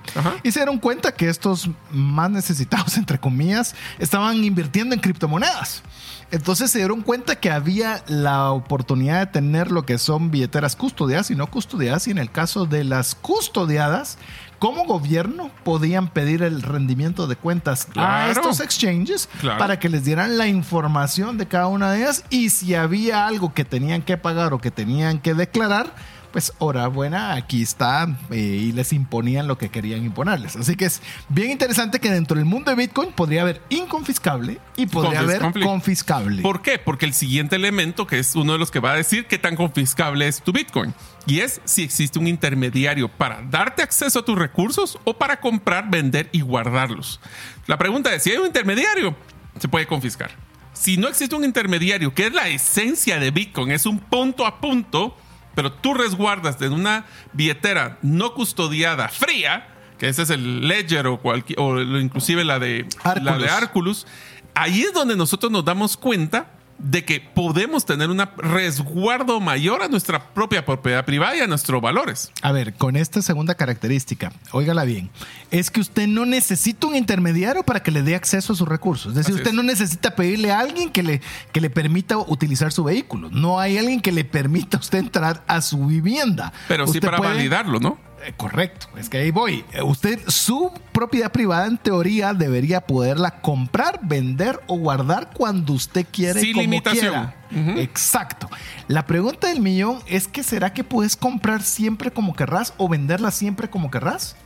y 0.42 0.52
se 0.52 0.60
dieron 0.60 0.78
cuenta 0.78 1.14
que 1.14 1.30
estos 1.30 1.70
más 1.90 2.30
necesitados, 2.30 2.96
entre 2.98 3.18
comillas, 3.18 3.74
estaban 3.98 4.44
invirtiendo 4.44 4.94
en 4.94 5.00
criptomonedas. 5.00 5.82
Entonces 6.32 6.70
se 6.70 6.78
dieron 6.78 7.02
cuenta 7.02 7.36
que 7.36 7.50
había 7.50 8.04
la 8.06 8.52
oportunidad 8.52 9.20
de 9.20 9.26
tener 9.26 9.72
lo 9.72 9.84
que 9.84 9.98
son 9.98 10.30
billeteras 10.30 10.76
custodiadas 10.76 11.30
y 11.30 11.34
no 11.34 11.48
custodiadas, 11.48 12.06
y 12.06 12.12
en 12.12 12.18
el 12.18 12.30
caso 12.30 12.66
de 12.66 12.84
las 12.84 13.16
custodiadas, 13.16 14.16
como 14.60 14.84
gobierno 14.84 15.50
podían 15.64 16.08
pedir 16.08 16.42
el 16.42 16.62
rendimiento 16.62 17.26
de 17.26 17.34
cuentas 17.34 17.88
a 17.96 18.30
estos 18.30 18.60
exchanges 18.60 19.28
para 19.58 19.78
que 19.78 19.88
les 19.88 20.04
dieran 20.04 20.38
la 20.38 20.46
información 20.46 21.38
de 21.38 21.46
cada 21.46 21.66
una 21.66 21.90
de 21.90 22.02
ellas 22.02 22.24
y 22.30 22.50
si 22.50 22.74
había 22.74 23.26
algo 23.26 23.54
que 23.54 23.64
tenían 23.64 24.02
que 24.02 24.18
pagar 24.18 24.52
o 24.52 24.60
que 24.60 24.70
tenían 24.70 25.18
que 25.18 25.34
declarar, 25.34 25.94
pues 26.32 26.52
hora 26.58 26.86
buena, 26.88 27.34
aquí 27.34 27.62
está 27.62 28.06
eh, 28.30 28.36
y 28.36 28.72
les 28.72 28.92
imponían 28.92 29.48
lo 29.48 29.58
que 29.58 29.68
querían 29.68 30.04
imponerles. 30.04 30.56
Así 30.56 30.76
que 30.76 30.86
es 30.86 31.02
bien 31.28 31.50
interesante 31.50 32.00
que 32.00 32.10
dentro 32.10 32.36
del 32.36 32.44
mundo 32.44 32.70
de 32.70 32.76
Bitcoin 32.76 33.12
podría 33.12 33.42
haber 33.42 33.62
inconfiscable 33.68 34.58
y 34.76 34.86
podría 34.86 35.20
haber 35.20 35.40
confiscable. 35.62 36.42
¿Por 36.42 36.62
qué? 36.62 36.78
Porque 36.78 37.06
el 37.06 37.14
siguiente 37.14 37.56
elemento, 37.56 38.06
que 38.06 38.18
es 38.18 38.34
uno 38.34 38.52
de 38.52 38.58
los 38.58 38.70
que 38.70 38.80
va 38.80 38.92
a 38.92 38.96
decir 38.96 39.26
qué 39.26 39.38
tan 39.38 39.56
confiscable 39.56 40.28
es 40.28 40.42
tu 40.42 40.52
Bitcoin, 40.52 40.94
y 41.26 41.40
es 41.40 41.60
si 41.64 41.82
existe 41.82 42.18
un 42.18 42.26
intermediario 42.26 43.08
para 43.08 43.42
darte 43.42 43.82
acceso 43.82 44.20
a 44.20 44.24
tus 44.24 44.38
recursos 44.38 44.98
o 45.04 45.14
para 45.14 45.40
comprar, 45.40 45.90
vender 45.90 46.28
y 46.32 46.40
guardarlos. 46.40 47.20
La 47.66 47.78
pregunta 47.78 48.14
es, 48.14 48.22
si 48.22 48.30
hay 48.30 48.38
un 48.38 48.46
intermediario, 48.46 49.14
se 49.58 49.68
puede 49.68 49.86
confiscar. 49.86 50.30
Si 50.72 50.96
no 50.96 51.08
existe 51.08 51.34
un 51.34 51.44
intermediario, 51.44 52.14
que 52.14 52.26
es 52.26 52.32
la 52.32 52.48
esencia 52.48 53.18
de 53.18 53.30
Bitcoin, 53.30 53.70
es 53.70 53.86
un 53.86 53.98
punto 53.98 54.46
a 54.46 54.60
punto, 54.60 55.16
pero 55.54 55.72
tú 55.72 55.94
resguardas 55.94 56.60
en 56.62 56.72
una 56.72 57.06
billetera 57.32 57.98
no 58.02 58.34
custodiada 58.34 59.08
fría, 59.08 59.68
que 59.98 60.08
ese 60.08 60.22
es 60.22 60.30
el 60.30 60.66
Ledger 60.68 61.06
o, 61.06 61.20
o 61.22 61.80
inclusive 61.80 62.44
la 62.44 62.58
de, 62.58 62.86
la 63.22 63.38
de 63.38 63.48
Arculus, 63.48 64.06
ahí 64.54 64.82
es 64.82 64.92
donde 64.92 65.16
nosotros 65.16 65.52
nos 65.52 65.64
damos 65.64 65.96
cuenta 65.96 66.46
de 66.82 67.04
que 67.04 67.20
podemos 67.20 67.84
tener 67.84 68.10
un 68.10 68.22
resguardo 68.38 69.40
mayor 69.40 69.82
a 69.82 69.88
nuestra 69.88 70.32
propia 70.32 70.64
propiedad 70.64 71.04
privada 71.04 71.36
y 71.36 71.40
a 71.40 71.46
nuestros 71.46 71.80
valores. 71.82 72.32
A 72.42 72.52
ver, 72.52 72.74
con 72.74 72.96
esta 72.96 73.22
segunda 73.22 73.54
característica, 73.54 74.32
óigala 74.52 74.84
bien, 74.84 75.10
es 75.50 75.70
que 75.70 75.80
usted 75.80 76.06
no 76.06 76.24
necesita 76.26 76.86
un 76.86 76.96
intermediario 76.96 77.62
para 77.62 77.82
que 77.82 77.90
le 77.90 78.02
dé 78.02 78.14
acceso 78.14 78.52
a 78.52 78.56
sus 78.56 78.68
recursos. 78.68 79.12
Es 79.12 79.26
decir, 79.26 79.34
usted 79.34 79.52
no 79.52 79.62
necesita 79.62 80.14
pedirle 80.14 80.52
a 80.52 80.60
alguien 80.60 80.90
que 80.90 81.02
le, 81.02 81.20
que 81.52 81.60
le 81.60 81.70
permita 81.70 82.18
utilizar 82.18 82.72
su 82.72 82.84
vehículo. 82.84 83.30
No 83.30 83.60
hay 83.60 83.78
alguien 83.78 84.00
que 84.00 84.12
le 84.12 84.24
permita 84.24 84.78
a 84.78 84.80
usted 84.80 84.98
entrar 84.98 85.44
a 85.46 85.60
su 85.60 85.86
vivienda. 85.86 86.52
Pero 86.68 86.86
sí 86.86 87.00
para 87.00 87.18
validarlo, 87.18 87.78
¿no? 87.80 87.98
Eh, 88.22 88.34
correcto, 88.36 88.86
es 88.96 89.08
que 89.08 89.18
ahí 89.18 89.30
voy. 89.30 89.64
Eh, 89.72 89.82
usted, 89.82 90.20
su 90.28 90.72
propiedad 90.92 91.32
privada 91.32 91.66
en 91.66 91.78
teoría 91.78 92.34
debería 92.34 92.82
poderla 92.82 93.40
comprar, 93.40 94.00
vender 94.02 94.60
o 94.66 94.76
guardar 94.76 95.30
cuando 95.32 95.72
usted 95.72 96.06
quiere. 96.10 96.40
Sin 96.40 96.56
limitación. 96.56 97.32
Exacto. 97.78 98.48
La 98.88 99.06
pregunta 99.06 99.48
del 99.48 99.60
millón 99.60 100.00
es 100.06 100.28
que 100.28 100.42
será 100.42 100.72
que 100.72 100.84
puedes 100.84 101.16
comprar 101.16 101.62
siempre 101.62 102.10
como 102.10 102.34
querrás 102.34 102.74
o 102.76 102.88
venderla 102.88 103.30
siempre 103.30 103.70
como 103.70 103.90
querrás. 103.90 104.36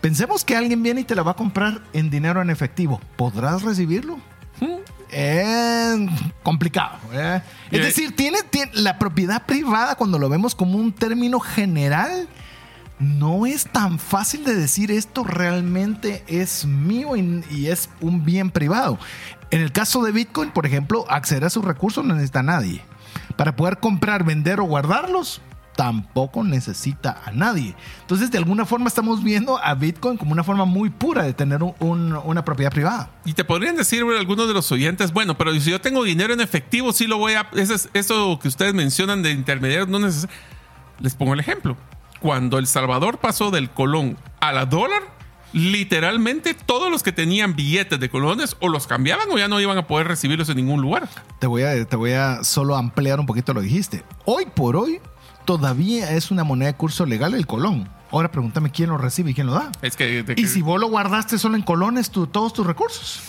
Pensemos 0.00 0.44
que 0.44 0.54
alguien 0.54 0.82
viene 0.82 1.00
y 1.00 1.04
te 1.04 1.14
la 1.14 1.22
va 1.22 1.30
a 1.30 1.36
comprar 1.36 1.80
en 1.94 2.10
dinero 2.10 2.42
en 2.42 2.50
efectivo. 2.50 3.00
¿Podrás 3.16 3.62
recibirlo? 3.62 4.18
Es 5.10 5.98
complicado. 6.42 6.98
¿eh? 7.12 7.40
Es 7.70 7.82
decir, 7.82 8.14
tiene, 8.14 8.38
la 8.74 8.98
propiedad 8.98 9.46
privada, 9.46 9.94
cuando 9.94 10.18
lo 10.18 10.28
vemos 10.28 10.54
como 10.54 10.76
un 10.76 10.92
término 10.92 11.40
general, 11.40 12.28
no 12.98 13.46
es 13.46 13.64
tan 13.64 13.98
fácil 13.98 14.44
de 14.44 14.54
decir 14.54 14.90
esto 14.90 15.24
realmente 15.24 16.24
es 16.28 16.64
mío 16.64 17.16
y, 17.16 17.66
es 17.66 17.90
un 18.00 18.24
bien 18.24 18.50
privado. 18.50 18.98
En 19.50 19.60
el 19.60 19.72
caso 19.72 20.02
de 20.02 20.12
Bitcoin, 20.12 20.50
por 20.50 20.66
ejemplo, 20.66 21.04
acceder 21.08 21.44
a 21.44 21.50
sus 21.50 21.64
recursos 21.64 22.04
no 22.04 22.14
necesita 22.14 22.40
a 22.40 22.44
nadie. 22.44 22.82
Para 23.36 23.56
poder 23.56 23.78
comprar, 23.78 24.24
vender 24.24 24.60
o 24.60 24.64
guardarlos, 24.64 25.40
tampoco 25.76 26.44
necesita 26.44 27.20
a 27.24 27.32
nadie. 27.32 27.74
Entonces, 28.00 28.30
de 28.30 28.38
alguna 28.38 28.64
forma 28.64 28.86
estamos 28.86 29.22
viendo 29.22 29.58
a 29.62 29.74
Bitcoin 29.74 30.16
como 30.16 30.32
una 30.32 30.44
forma 30.44 30.64
muy 30.64 30.90
pura 30.90 31.24
de 31.24 31.32
tener 31.32 31.60
una 31.62 32.44
propiedad 32.44 32.72
privada. 32.72 33.10
Y 33.24 33.32
te 33.32 33.44
podrían 33.44 33.76
decir 33.76 34.02
algunos 34.02 34.46
de 34.46 34.54
los 34.54 34.70
oyentes, 34.70 35.12
bueno, 35.12 35.36
pero 35.36 35.52
si 35.58 35.70
yo 35.70 35.80
tengo 35.80 36.04
dinero 36.04 36.32
en 36.32 36.40
efectivo, 36.40 36.92
sí 36.92 37.06
lo 37.06 37.18
voy 37.18 37.34
a... 37.34 37.48
Eso, 37.54 37.88
eso 37.92 38.38
que 38.40 38.48
ustedes 38.48 38.72
mencionan 38.74 39.22
de 39.22 39.32
intermediarios, 39.32 39.88
no 39.88 39.98
necesariamente... 39.98 40.54
Les 41.00 41.16
pongo 41.16 41.34
el 41.34 41.40
ejemplo 41.40 41.76
cuando 42.24 42.56
El 42.58 42.66
Salvador 42.66 43.18
pasó 43.18 43.50
del 43.50 43.68
colón 43.68 44.16
a 44.40 44.50
la 44.50 44.64
dólar, 44.64 45.02
literalmente 45.52 46.54
todos 46.54 46.90
los 46.90 47.02
que 47.02 47.12
tenían 47.12 47.54
billetes 47.54 48.00
de 48.00 48.08
colones 48.08 48.56
o 48.60 48.68
los 48.70 48.86
cambiaban 48.86 49.28
o 49.30 49.36
ya 49.36 49.46
no 49.46 49.60
iban 49.60 49.76
a 49.76 49.86
poder 49.86 50.08
recibirlos 50.08 50.48
en 50.48 50.56
ningún 50.56 50.80
lugar. 50.80 51.06
Te 51.38 51.46
voy 51.46 51.64
a, 51.64 51.84
te 51.84 51.96
voy 51.96 52.12
a 52.12 52.42
solo 52.42 52.76
ampliar 52.76 53.20
un 53.20 53.26
poquito 53.26 53.52
lo 53.52 53.60
que 53.60 53.66
dijiste. 53.66 54.04
Hoy 54.24 54.46
por 54.46 54.74
hoy, 54.74 55.00
todavía 55.44 56.12
es 56.12 56.30
una 56.30 56.44
moneda 56.44 56.72
de 56.72 56.78
curso 56.78 57.04
legal 57.04 57.34
el 57.34 57.46
colón. 57.46 57.90
Ahora 58.10 58.30
pregúntame 58.32 58.70
quién 58.70 58.88
lo 58.88 58.96
recibe 58.96 59.32
y 59.32 59.34
quién 59.34 59.46
lo 59.48 59.52
da. 59.52 59.70
Es 59.82 59.94
que, 59.94 60.22
de 60.22 60.32
Y 60.32 60.36
que- 60.36 60.48
si 60.48 60.62
vos 60.62 60.80
lo 60.80 60.88
guardaste 60.88 61.36
solo 61.36 61.56
en 61.56 61.62
colones, 61.62 62.08
tu- 62.10 62.26
todos 62.26 62.54
tus 62.54 62.66
recursos, 62.66 63.20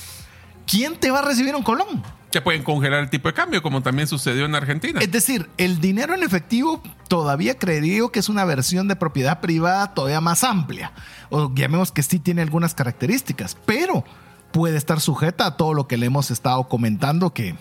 ¿quién 0.66 0.96
te 0.96 1.12
va 1.12 1.20
a 1.20 1.24
recibir 1.24 1.54
un 1.54 1.64
colón? 1.64 2.02
te 2.32 2.42
pueden 2.42 2.64
congelar 2.64 3.00
el 3.02 3.10
tipo 3.10 3.30
de 3.30 3.34
cambio, 3.34 3.62
como 3.62 3.82
también 3.82 4.10
sucedió 4.10 4.44
en 4.44 4.54
Argentina. 4.56 5.00
Es 5.00 5.10
decir, 5.10 5.50
el 5.58 5.80
dinero 5.80 6.14
en 6.14 6.22
efectivo 6.22 6.84
todavía 7.08 7.58
creería 7.58 8.02
que 8.12 8.20
es 8.20 8.30
una 8.30 8.46
versión 8.46 8.88
de 8.88 8.96
propiedad 8.96 9.42
privada 9.42 9.94
todavía 9.94 10.22
más 10.22 10.44
amplia. 10.44 10.92
O 11.30 11.54
llamemos 11.54 11.92
que 11.92 12.04
sí 12.04 12.20
tiene 12.20 12.42
algunas 12.42 12.74
características, 12.74 13.58
pero 13.66 14.04
puede 14.52 14.78
estar 14.78 15.02
sujeta 15.02 15.46
a 15.46 15.58
todo 15.58 15.74
lo 15.74 15.88
que 15.88 15.98
le 15.98 16.06
hemos 16.06 16.32
estado 16.32 16.68
comentando 16.68 17.34
que 17.34 17.56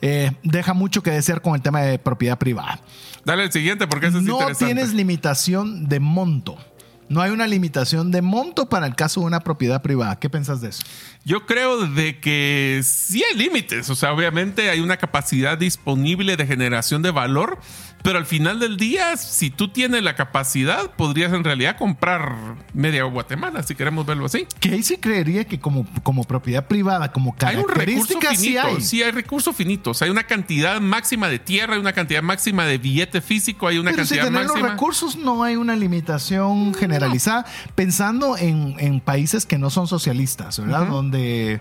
eh, 0.00 0.32
deja 0.42 0.74
mucho 0.74 1.02
que 1.02 1.10
desear 1.10 1.42
con 1.42 1.54
el 1.54 1.62
tema 1.62 1.82
de 1.82 1.98
propiedad 1.98 2.38
privada. 2.38 2.80
Dale 3.24 3.44
el 3.44 3.52
siguiente 3.52 3.86
porque 3.86 4.06
ese 4.06 4.18
es 4.18 4.24
no 4.24 4.34
interesante. 4.34 4.64
tienes 4.64 4.94
limitación 4.94 5.88
de 5.88 6.00
monto. 6.00 6.58
No 7.08 7.20
hay 7.20 7.30
una 7.30 7.46
limitación 7.46 8.10
de 8.10 8.22
monto 8.22 8.70
para 8.70 8.86
el 8.86 8.94
caso 8.94 9.20
de 9.20 9.26
una 9.26 9.40
propiedad 9.40 9.82
privada. 9.82 10.18
¿Qué 10.18 10.30
piensas 10.30 10.62
de 10.62 10.70
eso? 10.70 10.82
Yo 11.24 11.44
creo 11.44 11.86
de 11.86 12.18
que 12.20 12.80
sí 12.82 13.22
hay 13.22 13.36
límites, 13.36 13.90
o 13.90 13.94
sea, 13.94 14.14
obviamente 14.14 14.70
hay 14.70 14.80
una 14.80 14.96
capacidad 14.96 15.58
disponible 15.58 16.38
de 16.38 16.46
generación 16.46 17.02
de 17.02 17.10
valor, 17.10 17.58
pero 18.02 18.18
al 18.18 18.26
final 18.26 18.58
del 18.58 18.76
día, 18.76 19.16
si 19.16 19.50
tú 19.50 19.68
tienes 19.68 20.02
la 20.02 20.14
capacidad, 20.14 20.90
podrías 20.90 21.32
en 21.32 21.44
realidad 21.44 21.76
comprar 21.76 22.56
media 22.74 23.04
Guatemala, 23.04 23.62
si 23.62 23.74
queremos 23.74 24.04
verlo 24.06 24.26
así. 24.26 24.46
Que 24.60 24.70
ahí 24.70 24.82
sí 24.82 24.96
creería 24.96 25.44
que 25.44 25.60
como, 25.60 25.86
como 26.02 26.24
propiedad 26.24 26.66
privada, 26.66 27.12
como 27.12 27.34
Hay 27.40 27.56
un 27.56 27.68
recurso 27.68 28.18
característica 28.18 28.30
sí 28.34 28.46
finito, 28.46 28.66
hay. 28.66 28.80
sí 28.80 29.02
hay 29.02 29.10
recursos 29.12 29.54
finitos, 29.54 30.02
hay 30.02 30.10
una 30.10 30.24
cantidad 30.24 30.80
máxima 30.80 31.28
de 31.28 31.38
tierra, 31.38 31.74
hay 31.74 31.80
una 31.80 31.92
cantidad 31.92 32.22
máxima 32.22 32.64
de 32.64 32.78
billete 32.78 33.20
físico, 33.20 33.68
hay 33.68 33.78
una 33.78 33.92
Pero 33.92 34.04
si 34.04 34.16
cantidad 34.16 34.24
tener 34.26 34.42
los 34.42 34.52
máxima. 34.52 34.68
recursos 34.70 35.16
no 35.16 35.42
hay 35.42 35.56
una 35.56 35.76
limitación 35.76 36.74
generalizada. 36.74 37.46
Pensando 37.74 38.36
en, 38.36 38.74
en 38.78 39.00
países 39.00 39.46
que 39.46 39.58
no 39.58 39.70
son 39.70 39.86
socialistas, 39.86 40.58
¿verdad? 40.58 40.86
Donde 40.88 41.60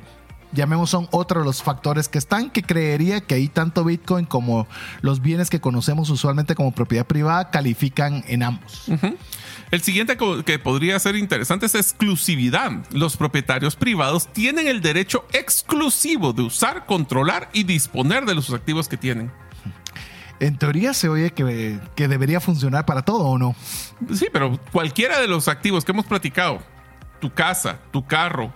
llamemos 0.54 0.90
son 0.90 1.08
otros 1.12 1.46
los 1.46 1.64
factores 1.64 2.08
que 2.08 2.18
están, 2.18 2.50
que 2.50 2.64
creería 2.64 3.22
que 3.22 3.36
ahí 3.36 3.48
tanto 3.48 3.84
Bitcoin 3.84 4.26
como 4.26 4.68
los 5.02 5.22
bienes 5.22 5.50
que 5.50 5.60
conocemos 5.60 6.10
usualmente 6.10 6.56
como 6.56 6.72
propiedad 6.72 7.06
privada 7.06 7.50
califican 7.50 8.24
en 8.28 8.44
ambos. 8.44 8.90
El 9.72 9.82
siguiente 9.82 10.18
que 10.46 10.60
podría 10.60 11.00
ser 11.00 11.16
interesante 11.16 11.66
es 11.66 11.76
exclusividad. 11.76 12.72
Los 12.92 13.18
propietarios 13.18 13.76
privados 13.76 14.28
tienen 14.34 14.68
el 14.68 14.82
derecho 14.82 15.26
exclusivo 15.32 16.34
de 16.34 16.42
usar, 16.44 16.86
controlar 16.86 17.50
y 17.54 17.64
disponer 17.64 18.26
de 18.26 18.36
los 18.36 18.52
activos 18.52 18.90
que 18.90 18.98
tienen. 18.98 19.32
En 20.42 20.58
teoría 20.58 20.94
se 20.94 21.08
oye 21.08 21.32
que, 21.32 21.80
que 21.96 22.08
debería 22.08 22.40
funcionar 22.40 22.86
para 22.86 23.04
todo 23.04 23.20
o 23.20 23.38
no. 23.38 23.56
Sí, 24.12 24.28
pero 24.34 24.60
cualquiera 24.72 25.20
de 25.20 25.28
los 25.28 25.48
activos 25.48 25.86
que 25.86 25.92
hemos 25.92 26.06
platicado, 26.06 26.60
tu 27.20 27.32
casa, 27.32 27.80
tu 27.92 28.06
carro, 28.06 28.52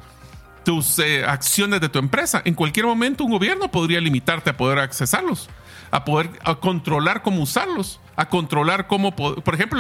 tus 0.65 0.99
eh, 0.99 1.23
acciones 1.23 1.79
de 1.79 1.87
tu 1.87 1.99
empresa, 1.99 2.41
en 2.43 2.55
cualquier 2.55 2.85
momento 2.87 3.23
un 3.23 3.31
gobierno 3.31 3.71
podría 3.71 4.01
limitarte 4.01 4.49
a 4.49 4.57
poder 4.57 4.79
accesarlos, 4.79 5.47
a 5.91 6.03
poder 6.03 6.29
controlar 6.59 7.21
cómo 7.21 7.41
usarlos, 7.41 8.01
a 8.15 8.29
controlar 8.29 8.87
cómo, 8.87 9.15
po- 9.15 9.35
por 9.35 9.55
ejemplo, 9.55 9.79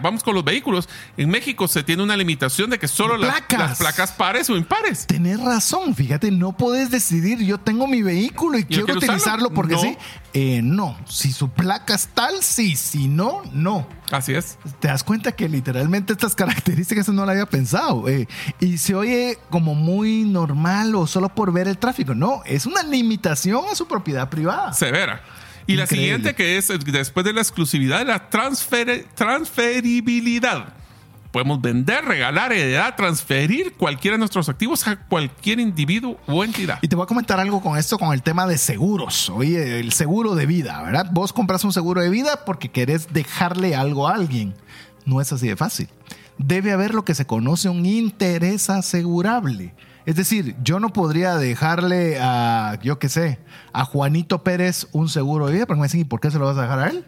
vamos 0.00 0.22
con 0.22 0.34
los 0.34 0.44
vehículos. 0.44 0.88
En 1.16 1.28
México 1.30 1.66
se 1.68 1.82
tiene 1.82 2.02
una 2.02 2.16
limitación 2.16 2.70
de 2.70 2.78
que 2.78 2.88
solo 2.88 3.16
las- 3.16 3.30
Placas. 3.32 3.58
las 3.70 3.78
placas 3.78 4.12
pares 4.12 4.48
o 4.50 4.56
impares. 4.56 5.06
Tenés 5.06 5.40
razón, 5.40 5.94
fíjate, 5.94 6.30
no 6.30 6.56
podés 6.56 6.90
decidir, 6.90 7.38
yo 7.40 7.58
tengo 7.58 7.86
mi 7.86 8.02
vehículo 8.02 8.58
y 8.58 8.64
quiero 8.64 8.84
quiero 8.84 8.98
usarlo. 8.98 9.14
utilizarlo 9.14 9.50
porque 9.54 9.74
No. 9.74 9.80
sí. 9.80 9.96
Eh, 10.34 10.60
no, 10.62 10.96
si 11.06 11.30
su 11.30 11.50
placa 11.50 11.94
es 11.94 12.08
tal, 12.08 12.42
sí, 12.42 12.74
si 12.76 13.06
no, 13.08 13.42
no. 13.52 13.86
Así 14.10 14.32
es. 14.34 14.58
Te 14.80 14.88
das 14.88 15.04
cuenta 15.04 15.32
que 15.32 15.48
literalmente 15.48 16.12
estas 16.12 16.34
características 16.34 17.08
no 17.08 17.26
la 17.26 17.32
había 17.32 17.46
pensado. 17.46 18.08
eh, 18.08 18.28
y 18.60 18.78
se 18.78 18.94
oye 18.94 19.38
como 19.50 19.74
muy 19.74 20.24
normal 20.24 20.94
o 20.94 21.06
solo 21.06 21.28
por 21.30 21.52
ver 21.52 21.68
el 21.68 21.78
tráfico. 21.78 22.14
No, 22.14 22.42
es 22.46 22.64
una 22.66 22.82
limitación 22.82 23.64
a 23.70 23.74
su 23.74 23.86
propiedad 23.86 24.28
privada. 24.30 24.72
severa. 24.72 25.22
Y 25.66 25.76
la 25.76 25.84
Increíble. 25.84 25.86
siguiente 26.06 26.34
que 26.34 26.56
es, 26.58 26.68
después 26.84 27.24
de 27.24 27.32
la 27.32 27.40
exclusividad, 27.40 28.04
la 28.06 28.28
transfer- 28.30 29.06
transferibilidad. 29.14 30.74
Podemos 31.30 31.62
vender, 31.62 32.04
regalar, 32.04 32.52
heredar, 32.52 32.94
transferir 32.94 33.72
cualquiera 33.72 34.16
de 34.16 34.18
nuestros 34.18 34.50
activos 34.50 34.86
a 34.86 34.96
cualquier 34.96 35.60
individuo 35.60 36.18
o 36.26 36.44
entidad. 36.44 36.78
Y 36.82 36.88
te 36.88 36.94
voy 36.96 37.04
a 37.04 37.06
comentar 37.06 37.40
algo 37.40 37.62
con 37.62 37.78
esto, 37.78 37.96
con 37.98 38.12
el 38.12 38.22
tema 38.22 38.46
de 38.46 38.58
seguros. 38.58 39.30
Oye, 39.30 39.80
el 39.80 39.92
seguro 39.92 40.34
de 40.34 40.44
vida, 40.44 40.82
¿verdad? 40.82 41.06
Vos 41.10 41.32
compras 41.32 41.64
un 41.64 41.72
seguro 41.72 42.02
de 42.02 42.10
vida 42.10 42.44
porque 42.44 42.70
querés 42.70 43.14
dejarle 43.14 43.74
algo 43.74 44.08
a 44.08 44.14
alguien. 44.14 44.52
No 45.06 45.22
es 45.22 45.32
así 45.32 45.48
de 45.48 45.56
fácil. 45.56 45.88
Debe 46.36 46.72
haber 46.72 46.92
lo 46.92 47.04
que 47.06 47.14
se 47.14 47.24
conoce 47.26 47.70
un 47.70 47.86
interés 47.86 48.68
asegurable. 48.68 49.74
Es 50.06 50.16
decir, 50.16 50.56
yo 50.62 50.80
no 50.80 50.92
podría 50.92 51.36
dejarle 51.36 52.18
a, 52.20 52.78
yo 52.82 52.98
qué 52.98 53.08
sé, 53.08 53.38
a 53.72 53.84
Juanito 53.84 54.42
Pérez 54.42 54.88
un 54.92 55.08
seguro 55.08 55.46
de 55.46 55.54
vida, 55.54 55.66
porque 55.66 55.80
me 55.80 55.86
dicen, 55.86 56.00
¿y 56.00 56.04
por 56.04 56.20
qué 56.20 56.30
se 56.30 56.38
lo 56.38 56.46
vas 56.46 56.58
a 56.58 56.62
dejar 56.62 56.78
a 56.78 56.88
él? 56.88 57.06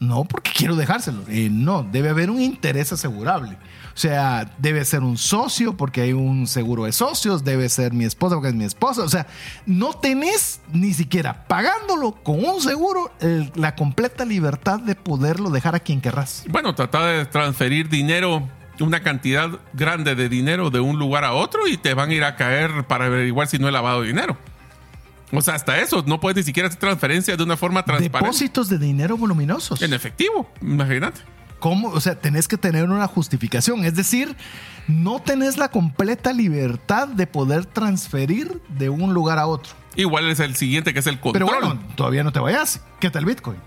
No, 0.00 0.24
porque 0.24 0.50
quiero 0.56 0.76
dejárselo. 0.76 1.24
No, 1.28 1.82
debe 1.82 2.08
haber 2.08 2.30
un 2.30 2.40
interés 2.40 2.90
asegurable. 2.90 3.58
O 3.94 3.98
sea, 4.00 4.50
debe 4.56 4.82
ser 4.86 5.02
un 5.02 5.18
socio 5.18 5.76
porque 5.76 6.00
hay 6.00 6.14
un 6.14 6.46
seguro 6.46 6.84
de 6.84 6.92
socios, 6.92 7.44
debe 7.44 7.68
ser 7.68 7.92
mi 7.92 8.06
esposa 8.06 8.36
porque 8.36 8.48
es 8.48 8.54
mi 8.54 8.64
esposa. 8.64 9.02
O 9.02 9.10
sea, 9.10 9.26
no 9.66 9.92
tenés 9.92 10.62
ni 10.72 10.94
siquiera 10.94 11.46
pagándolo 11.46 12.12
con 12.12 12.42
un 12.42 12.62
seguro 12.62 13.12
la 13.54 13.74
completa 13.74 14.24
libertad 14.24 14.80
de 14.80 14.94
poderlo 14.94 15.50
dejar 15.50 15.74
a 15.74 15.80
quien 15.80 16.00
querrás. 16.00 16.44
Bueno, 16.48 16.74
trata 16.74 17.06
de 17.06 17.26
transferir 17.26 17.90
dinero, 17.90 18.48
una 18.80 19.02
cantidad 19.02 19.50
grande 19.72 20.14
de 20.14 20.28
dinero 20.28 20.70
de 20.70 20.80
un 20.80 20.98
lugar 20.98 21.24
a 21.24 21.32
otro 21.32 21.66
y 21.68 21.76
te 21.76 21.94
van 21.94 22.10
a 22.10 22.14
ir 22.14 22.24
a 22.24 22.36
caer 22.36 22.84
para 22.84 23.06
averiguar 23.06 23.46
si 23.46 23.58
no 23.58 23.68
he 23.68 23.72
lavado 23.72 24.02
dinero. 24.02 24.36
O 25.32 25.40
sea, 25.42 25.54
hasta 25.54 25.78
eso, 25.78 26.02
no 26.06 26.20
puedes 26.20 26.36
ni 26.36 26.42
siquiera 26.42 26.68
hacer 26.68 26.80
transferencias 26.80 27.38
de 27.38 27.44
una 27.44 27.56
forma 27.56 27.84
transparente. 27.84 28.18
Depósitos 28.18 28.68
de 28.68 28.78
dinero 28.78 29.16
voluminosos. 29.16 29.80
En 29.80 29.92
efectivo, 29.92 30.50
imagínate. 30.60 31.20
¿Cómo? 31.60 31.88
O 31.88 32.00
sea, 32.00 32.18
tenés 32.18 32.48
que 32.48 32.56
tener 32.56 32.84
una 32.84 33.06
justificación. 33.06 33.84
Es 33.84 33.94
decir, 33.94 34.34
no 34.88 35.20
tenés 35.20 35.58
la 35.58 35.68
completa 35.68 36.32
libertad 36.32 37.06
de 37.06 37.26
poder 37.26 37.66
transferir 37.66 38.60
de 38.70 38.88
un 38.88 39.14
lugar 39.14 39.38
a 39.38 39.46
otro. 39.46 39.72
Igual 39.94 40.30
es 40.30 40.40
el 40.40 40.56
siguiente 40.56 40.92
que 40.94 41.00
es 41.00 41.06
el 41.06 41.20
control. 41.20 41.48
Pero 41.48 41.60
bueno, 41.60 41.82
todavía 41.96 42.24
no 42.24 42.32
te 42.32 42.40
vayas. 42.40 42.82
¿Qué 42.98 43.10
tal 43.10 43.24
Bitcoin? 43.24 43.58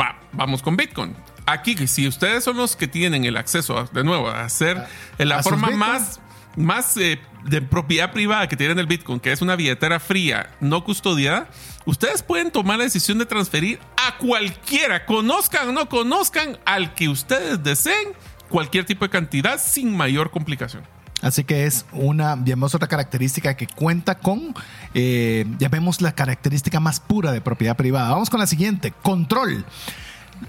Va, 0.00 0.18
vamos 0.32 0.62
con 0.62 0.76
Bitcoin. 0.76 1.14
Aquí, 1.46 1.86
si 1.88 2.06
ustedes 2.06 2.44
son 2.44 2.56
los 2.56 2.76
que 2.76 2.86
tienen 2.88 3.24
el 3.24 3.36
acceso, 3.36 3.76
a- 3.78 3.84
de 3.92 4.04
nuevo, 4.04 4.28
a 4.28 4.44
hacer 4.44 4.86
en 5.18 5.28
la 5.28 5.42
forma 5.42 5.70
más, 5.70 6.20
más 6.56 6.96
eh, 6.96 7.18
de 7.44 7.60
propiedad 7.62 8.12
privada 8.12 8.46
que 8.48 8.56
tienen 8.56 8.78
el 8.78 8.86
Bitcoin, 8.86 9.18
que 9.18 9.32
es 9.32 9.42
una 9.42 9.56
billetera 9.56 9.98
fría, 9.98 10.50
no 10.60 10.84
custodiada, 10.84 11.48
ustedes 11.84 12.22
pueden 12.22 12.50
tomar 12.52 12.78
la 12.78 12.84
decisión 12.84 13.18
de 13.18 13.26
transferir 13.26 13.80
a 13.96 14.16
cualquiera, 14.18 15.04
conozcan 15.04 15.68
o 15.68 15.72
no 15.72 15.88
conozcan, 15.88 16.58
al 16.64 16.94
que 16.94 17.08
ustedes 17.08 17.62
deseen, 17.62 18.08
cualquier 18.48 18.84
tipo 18.84 19.04
de 19.04 19.10
cantidad 19.10 19.60
sin 19.60 19.96
mayor 19.96 20.30
complicación. 20.30 20.84
Así 21.22 21.44
que 21.44 21.66
es 21.66 21.86
una, 21.92 22.34
llamemos 22.36 22.74
otra 22.74 22.88
característica 22.88 23.56
que 23.56 23.66
cuenta 23.68 24.16
con, 24.18 24.54
eh, 24.92 25.44
llamemos 25.58 26.00
la 26.00 26.12
característica 26.12 26.80
más 26.80 26.98
pura 27.00 27.30
de 27.32 27.40
propiedad 27.40 27.76
privada. 27.76 28.10
Vamos 28.10 28.28
con 28.28 28.40
la 28.40 28.46
siguiente, 28.46 28.92
control. 29.02 29.64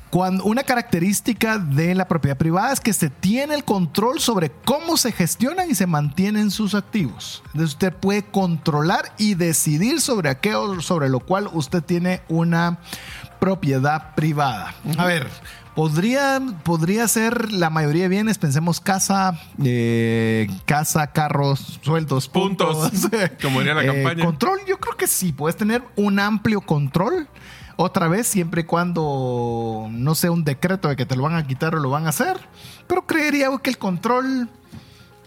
Cuando 0.09 0.43
una 0.43 0.63
característica 0.63 1.57
de 1.57 1.95
la 1.95 2.07
propiedad 2.07 2.37
privada 2.37 2.71
es 2.73 2.79
que 2.79 2.93
se 2.93 3.09
tiene 3.09 3.55
el 3.55 3.63
control 3.63 4.19
sobre 4.19 4.51
cómo 4.65 4.97
se 4.97 5.11
gestionan 5.11 5.69
y 5.69 5.75
se 5.75 5.87
mantienen 5.87 6.51
sus 6.51 6.75
activos. 6.75 7.41
Entonces 7.47 7.69
usted 7.71 7.93
puede 7.93 8.23
controlar 8.23 9.13
y 9.17 9.33
decidir 9.35 10.01
sobre 10.01 10.29
aquello 10.29 10.81
sobre 10.81 11.09
lo 11.09 11.19
cual 11.19 11.49
usted 11.53 11.81
tiene 11.83 12.21
una 12.29 12.77
propiedad 13.39 14.15
privada. 14.15 14.73
A 14.97 15.05
ver, 15.05 15.27
podría, 15.75 16.39
podría 16.63 17.07
ser 17.07 17.51
la 17.51 17.69
mayoría 17.69 18.03
de 18.03 18.09
bienes, 18.09 18.37
pensemos 18.37 18.79
casa, 18.79 19.39
eh, 19.63 20.47
casa, 20.65 21.07
carros, 21.07 21.79
sueldos, 21.81 22.29
puntos. 22.29 22.89
Puntos, 22.89 23.09
como 23.41 23.59
diría 23.59 23.73
la 23.73 23.83
Eh, 23.83 23.87
campaña. 23.87 24.25
Control, 24.25 24.59
yo 24.67 24.77
creo 24.79 24.95
que 24.95 25.07
sí, 25.07 25.33
puedes 25.33 25.57
tener 25.57 25.83
un 25.95 26.19
amplio 26.19 26.61
control. 26.61 27.27
Otra 27.75 28.07
vez, 28.07 28.27
siempre 28.27 28.61
y 28.61 28.63
cuando 28.65 29.87
no 29.89 30.15
sea 30.15 30.31
un 30.31 30.43
decreto 30.43 30.89
de 30.89 30.95
que 30.95 31.05
te 31.05 31.15
lo 31.15 31.23
van 31.23 31.35
a 31.35 31.47
quitar 31.47 31.75
o 31.75 31.79
lo 31.79 31.89
van 31.89 32.05
a 32.05 32.09
hacer. 32.09 32.37
Pero 32.87 33.05
creería 33.05 33.49
que 33.61 33.69
el 33.69 33.77
control 33.77 34.49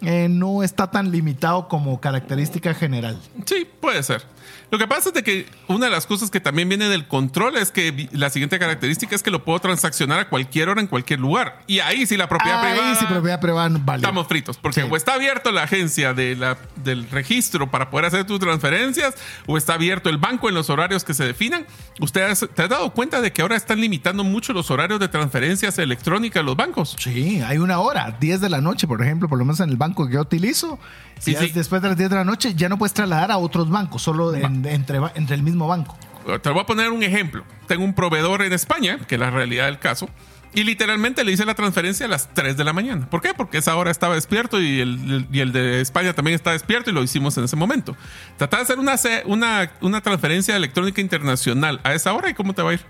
eh, 0.03 0.29
no 0.29 0.63
está 0.63 0.91
tan 0.91 1.11
limitado 1.11 1.69
como 1.69 2.01
característica 2.01 2.75
general. 2.75 3.21
Sí, 3.45 3.67
puede 3.81 4.03
ser. 4.03 4.23
Lo 4.71 4.79
que 4.79 4.89
pasa 4.89 5.11
es 5.11 5.15
de 5.15 5.23
que 5.23 5.47
una 5.69 5.87
de 5.87 5.93
las 5.93 6.07
cosas 6.07 6.31
que 6.31 6.41
también 6.41 6.69
viene 6.69 6.89
del 6.89 7.07
control 7.07 7.57
es 7.57 7.71
que 7.71 8.09
la 8.13 8.31
siguiente 8.31 8.59
característica 8.59 9.15
es 9.15 9.23
que 9.23 9.31
lo 9.31 9.45
puedo 9.45 9.61
transaccionar 9.61 10.19
a 10.19 10.29
cualquier 10.29 10.69
hora 10.69 10.81
en 10.81 10.89
cualquier 10.89 11.21
lugar. 11.21 11.63
Y 11.69 11.79
ahí 11.79 12.05
sí 12.07 12.17
la 12.17 12.29
propiedad 12.29 12.61
Ahí 12.65 12.73
privada. 12.73 12.95
sí, 12.97 13.07
propiedad 13.07 13.41
privada 13.41 13.69
vale. 13.81 14.01
Estamos 14.01 14.27
fritos, 14.27 14.57
porque 14.57 14.83
Sí. 14.83 14.89
o 14.91 14.97
está 14.97 15.15
abierto 15.15 15.53
la 15.53 15.63
agencia 15.63 16.15
de 16.15 16.35
la, 16.35 16.59
del 16.83 17.09
registro 17.11 17.71
para 17.71 17.91
poder 17.91 18.07
hacer 18.07 18.25
tus 18.25 18.41
transferencias 18.41 19.15
o 19.47 19.57
está 19.57 19.75
abierto 19.75 20.09
el 20.11 20.19
banco 20.19 20.49
en 20.49 20.55
los 20.57 20.69
horarios 20.69 21.05
que 21.05 21.15
se 21.15 21.25
definan. 21.25 21.65
¿Usted 22.01 22.33
te 22.55 22.63
ha 22.63 22.69
dado 22.69 22.91
cuenta 22.91 23.21
de 23.21 23.33
que 23.33 23.43
ahora 23.43 23.55
están 23.57 23.81
limitando 23.81 24.25
mucho 24.25 24.53
los 24.53 24.71
horarios 24.73 24.99
de 24.99 25.09
transferencias 25.09 25.79
electrónicas 25.79 26.45
los 26.45 26.57
bancos? 26.57 26.97
Sí, 26.99 27.41
hay 27.41 27.59
una 27.59 27.79
hora, 27.79 28.17
10 28.19 28.41
de 28.41 28.49
la 28.49 28.61
noche, 28.61 28.87
por 28.89 29.01
ejemplo, 29.01 29.29
por 29.29 29.39
lo 29.39 29.45
menos 29.45 29.61
en 29.61 29.71
el 29.71 29.77
banco 29.77 30.07
que 30.09 30.15
yo 30.15 30.21
utilizo. 30.23 30.79
Si 31.19 31.33
Sí, 31.33 31.37
sí. 31.39 31.45
es 31.47 31.55
después 31.55 31.81
de 31.81 31.89
las 31.89 31.97
10 31.97 32.11
de 32.11 32.17
la 32.17 32.25
noche, 32.25 32.55
ya 32.55 32.69
no 32.69 32.77
puedes 32.77 32.93
trasladar 32.93 33.31
a 33.31 33.39
otros 33.39 33.71
bancos, 33.71 34.03
solo 34.03 34.35
en- 34.35 34.56
entre, 34.65 35.01
entre 35.15 35.35
el 35.35 35.43
mismo 35.43 35.69
banco. 35.69 35.97
Te 36.43 36.51
voy 36.51 36.61
a 36.61 36.67
poner 36.67 36.91
un 36.91 37.03
ejemplo. 37.03 37.45
Tengo 37.69 37.85
un 37.85 37.95
proveedor 37.95 38.43
en 38.43 38.53
España, 38.53 38.99
que 39.07 39.15
es 39.15 39.21
la 39.21 39.31
realidad 39.31 39.67
del 39.67 39.79
caso, 39.79 40.09
y 40.57 40.65
literalmente 40.65 41.23
le 41.23 41.33
hice 41.33 41.45
la 41.45 41.55
transferencia 41.55 42.07
a 42.07 42.09
las 42.09 42.33
3 42.33 42.57
de 42.57 42.65
la 42.65 42.73
mañana. 42.73 43.09
¿Por 43.11 43.21
qué? 43.21 43.35
Porque 43.35 43.59
esa 43.59 43.77
hora 43.77 43.91
estaba 43.91 44.15
despierto 44.15 44.61
y 44.61 44.81
el, 44.81 45.29
y 45.31 45.41
el 45.41 45.53
de 45.53 45.81
España 45.83 46.15
también 46.15 46.35
está 46.35 46.53
despierto 46.53 46.91
y 46.91 46.95
lo 46.95 47.03
hicimos 47.03 47.37
en 47.37 47.45
ese 47.45 47.57
momento. 47.57 47.95
Tratar 48.39 48.61
de 48.61 48.65
hacer 48.65 48.79
una, 48.79 48.97
una, 49.27 49.71
una 49.83 50.01
transferencia 50.01 50.57
electrónica 50.57 51.01
internacional 51.01 51.81
a 51.85 51.95
esa 51.95 52.13
hora 52.15 52.31
y 52.31 52.35
cómo 52.35 52.55
te 52.55 52.63
va 52.63 52.71
a 52.71 52.75
ir. 52.75 52.81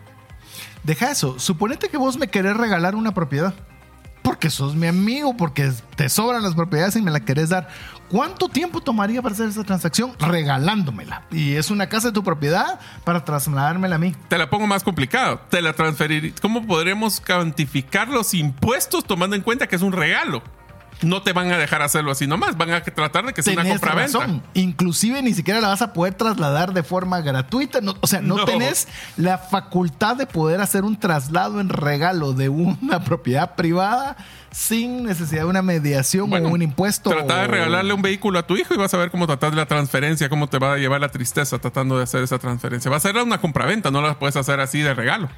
Deja 0.85 1.11
eso. 1.11 1.41
Suponete 1.41 1.89
que 1.89 1.97
vos 1.97 2.17
me 2.17 2.29
querés 2.29 2.57
regalar 2.57 2.95
una 2.95 3.13
propiedad. 3.13 3.53
Porque 4.23 4.51
sos 4.51 4.77
mi 4.77 4.87
amigo, 4.87 5.37
porque 5.37 5.73
te 5.97 6.09
sobran 6.09 6.43
las 6.43 6.55
propiedades 6.55 6.95
y 6.97 7.03
me 7.03 7.11
la 7.11 7.21
querés 7.21 7.49
dar. 7.49 7.69
¿Cuánto 8.09 8.49
tiempo 8.49 8.81
tomaría 8.81 9.21
para 9.23 9.35
hacer 9.35 9.49
esa 9.49 9.65
transacción? 9.65 10.13
Regalándomela. 10.19 11.23
Y 11.31 11.55
es 11.55 11.71
una 11.71 11.89
casa 11.89 12.09
de 12.09 12.13
tu 12.15 12.23
propiedad 12.23 12.79
para 13.05 13.25
trasladármela 13.25 13.97
a 13.97 13.99
mí. 13.99 14.15
Te 14.29 14.39
la 14.39 14.49
pongo 14.49 14.67
más 14.67 14.83
complicado. 14.85 15.41
Te 15.51 15.61
la 15.61 15.73
transferir. 15.73 16.35
¿Cómo 16.41 16.67
podremos 16.67 17.21
cuantificar 17.21 18.09
los 18.09 18.33
impuestos 18.35 19.05
tomando 19.05 19.35
en 19.37 19.43
cuenta 19.43 19.67
que 19.67 19.77
es 19.77 19.83
un 19.83 19.93
regalo? 19.93 20.43
No 21.03 21.21
te 21.21 21.35
van 21.35 21.53
a 21.53 21.59
dejar 21.59 21.83
hacerlo 21.83 22.11
así 22.13 22.27
nomás. 22.27 22.57
Van 22.57 22.71
a 22.71 22.81
tratar 22.83 23.27
de 23.27 23.35
que 23.35 23.43
sea 23.43 23.53
una 23.53 23.65
Tenés 23.65 23.81
compra-venta. 23.81 24.19
razón. 24.19 24.43
Inclusive 24.55 25.21
ni 25.21 25.35
siquiera 25.35 25.61
la 25.61 25.69
vas 25.69 25.83
a 25.83 25.93
poder 25.93 26.15
trasladar 26.15 26.73
de 26.73 26.83
forma 26.83 27.21
gratuita. 27.21 27.83
No- 27.83 27.97
o 28.01 28.07
sea, 28.07 28.23
no, 28.23 28.37
No. 28.39 28.45
tenés 28.47 28.89
la 29.19 29.37
facultad 29.37 30.17
de 30.17 30.27
poder 30.27 30.63
hacer 30.63 30.85
un 30.85 30.99
traslado 30.99 31.61
en 31.61 31.69
regalo 31.69 32.33
de 32.33 32.49
una 32.49 33.01
propiedad 33.05 33.57
privada 33.57 34.17
sin 34.57 35.03
necesidad 35.05 35.43
de 35.43 35.49
una 35.49 35.61
mediación 35.61 36.31
Bueno, 36.31 36.49
o 36.49 36.53
un 36.53 36.63
impuesto. 36.63 37.11
Trata 37.11 37.41
de 37.41 37.45
o- 37.45 37.49
regalarle 37.49 37.93
un 37.93 38.01
vehículo 38.01 38.39
a 38.39 38.47
tu 38.47 38.57
hijo 38.57 38.73
y 38.73 38.79
vas 38.79 38.95
a 38.95 38.97
ver 38.97 39.11
cómo 39.11 39.27
tratar 39.27 39.51
de 39.51 39.57
la 39.57 39.67
transferencia, 39.67 40.31
cómo 40.31 40.47
te 40.49 40.59
va 40.59 40.73
a 40.73 40.77
llevar 40.79 40.99
la 41.01 41.11
tristeza 41.11 41.59
tratando 41.59 41.99
de 41.99 42.05
hacer 42.05 42.23
esa 42.23 42.39
transferencia. 42.39 42.91
Va 42.91 42.97
a 42.97 43.01
ser 43.01 43.17
una 43.19 43.39
compraventa, 43.39 43.91
no 43.91 44.01
la 44.01 44.19
puedes 44.19 44.35
hacer 44.37 44.59
así 44.61 44.81
de 44.81 44.95
regalo. 44.95 45.29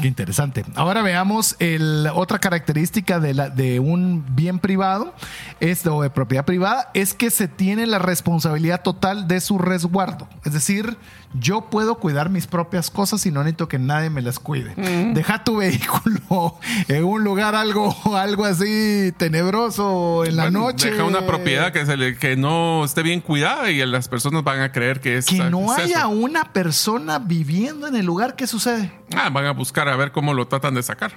Qué 0.00 0.06
interesante. 0.06 0.64
Ahora 0.76 1.02
veamos 1.02 1.56
el, 1.58 2.08
otra 2.14 2.38
característica 2.38 3.18
de, 3.18 3.34
la, 3.34 3.50
de 3.50 3.80
un 3.80 4.24
bien 4.36 4.60
privado 4.60 5.12
es, 5.58 5.84
o 5.88 6.00
de 6.02 6.10
propiedad 6.10 6.44
privada 6.44 6.88
es 6.94 7.14
que 7.14 7.32
se 7.32 7.48
tiene 7.48 7.84
la 7.86 7.98
responsabilidad 7.98 8.82
total 8.82 9.26
de 9.26 9.40
su 9.40 9.58
resguardo. 9.58 10.28
Es 10.44 10.52
decir, 10.52 10.96
yo 11.34 11.62
puedo 11.62 11.96
cuidar 11.96 12.30
mis 12.30 12.46
propias 12.46 12.90
cosas 12.90 13.24
y 13.26 13.30
no 13.30 13.40
necesito 13.40 13.68
que 13.68 13.78
nadie 13.78 14.08
me 14.10 14.22
las 14.22 14.38
cuide. 14.38 14.74
Deja 15.14 15.44
tu 15.44 15.56
vehículo 15.58 16.56
en 16.88 17.04
un 17.04 17.22
lugar 17.24 17.54
algo, 17.54 17.94
algo 18.16 18.44
así 18.44 19.12
tenebroso 19.16 20.24
en 20.24 20.36
la 20.36 20.44
Bueno, 20.44 20.60
noche. 20.60 20.90
Deja 20.90 21.04
una 21.04 21.26
propiedad 21.26 21.72
que, 21.72 21.84
se 21.86 21.96
le- 21.96 22.16
que 22.16 22.36
no 22.36 22.84
esté 22.84 23.02
bien 23.02 23.20
cuidada 23.20 23.70
y 23.70 23.84
las 23.86 24.08
personas 24.08 24.42
van 24.44 24.60
a 24.60 24.72
creer 24.72 25.00
que 25.00 25.16
es. 25.18 25.26
Que 25.26 25.38
no 25.50 25.72
es 25.74 25.78
haya 25.78 25.98
eso. 26.00 26.08
una 26.08 26.52
persona 26.52 27.18
viviendo 27.18 27.86
en 27.86 27.96
el 27.96 28.06
lugar. 28.06 28.34
¿Qué 28.36 28.46
sucede? 28.46 28.90
Ah, 29.16 29.28
van 29.30 29.46
a 29.46 29.52
buscar 29.52 29.88
a 29.88 29.96
ver 29.96 30.12
cómo 30.12 30.34
lo 30.34 30.48
tratan 30.48 30.74
de 30.74 30.82
sacar. 30.82 31.12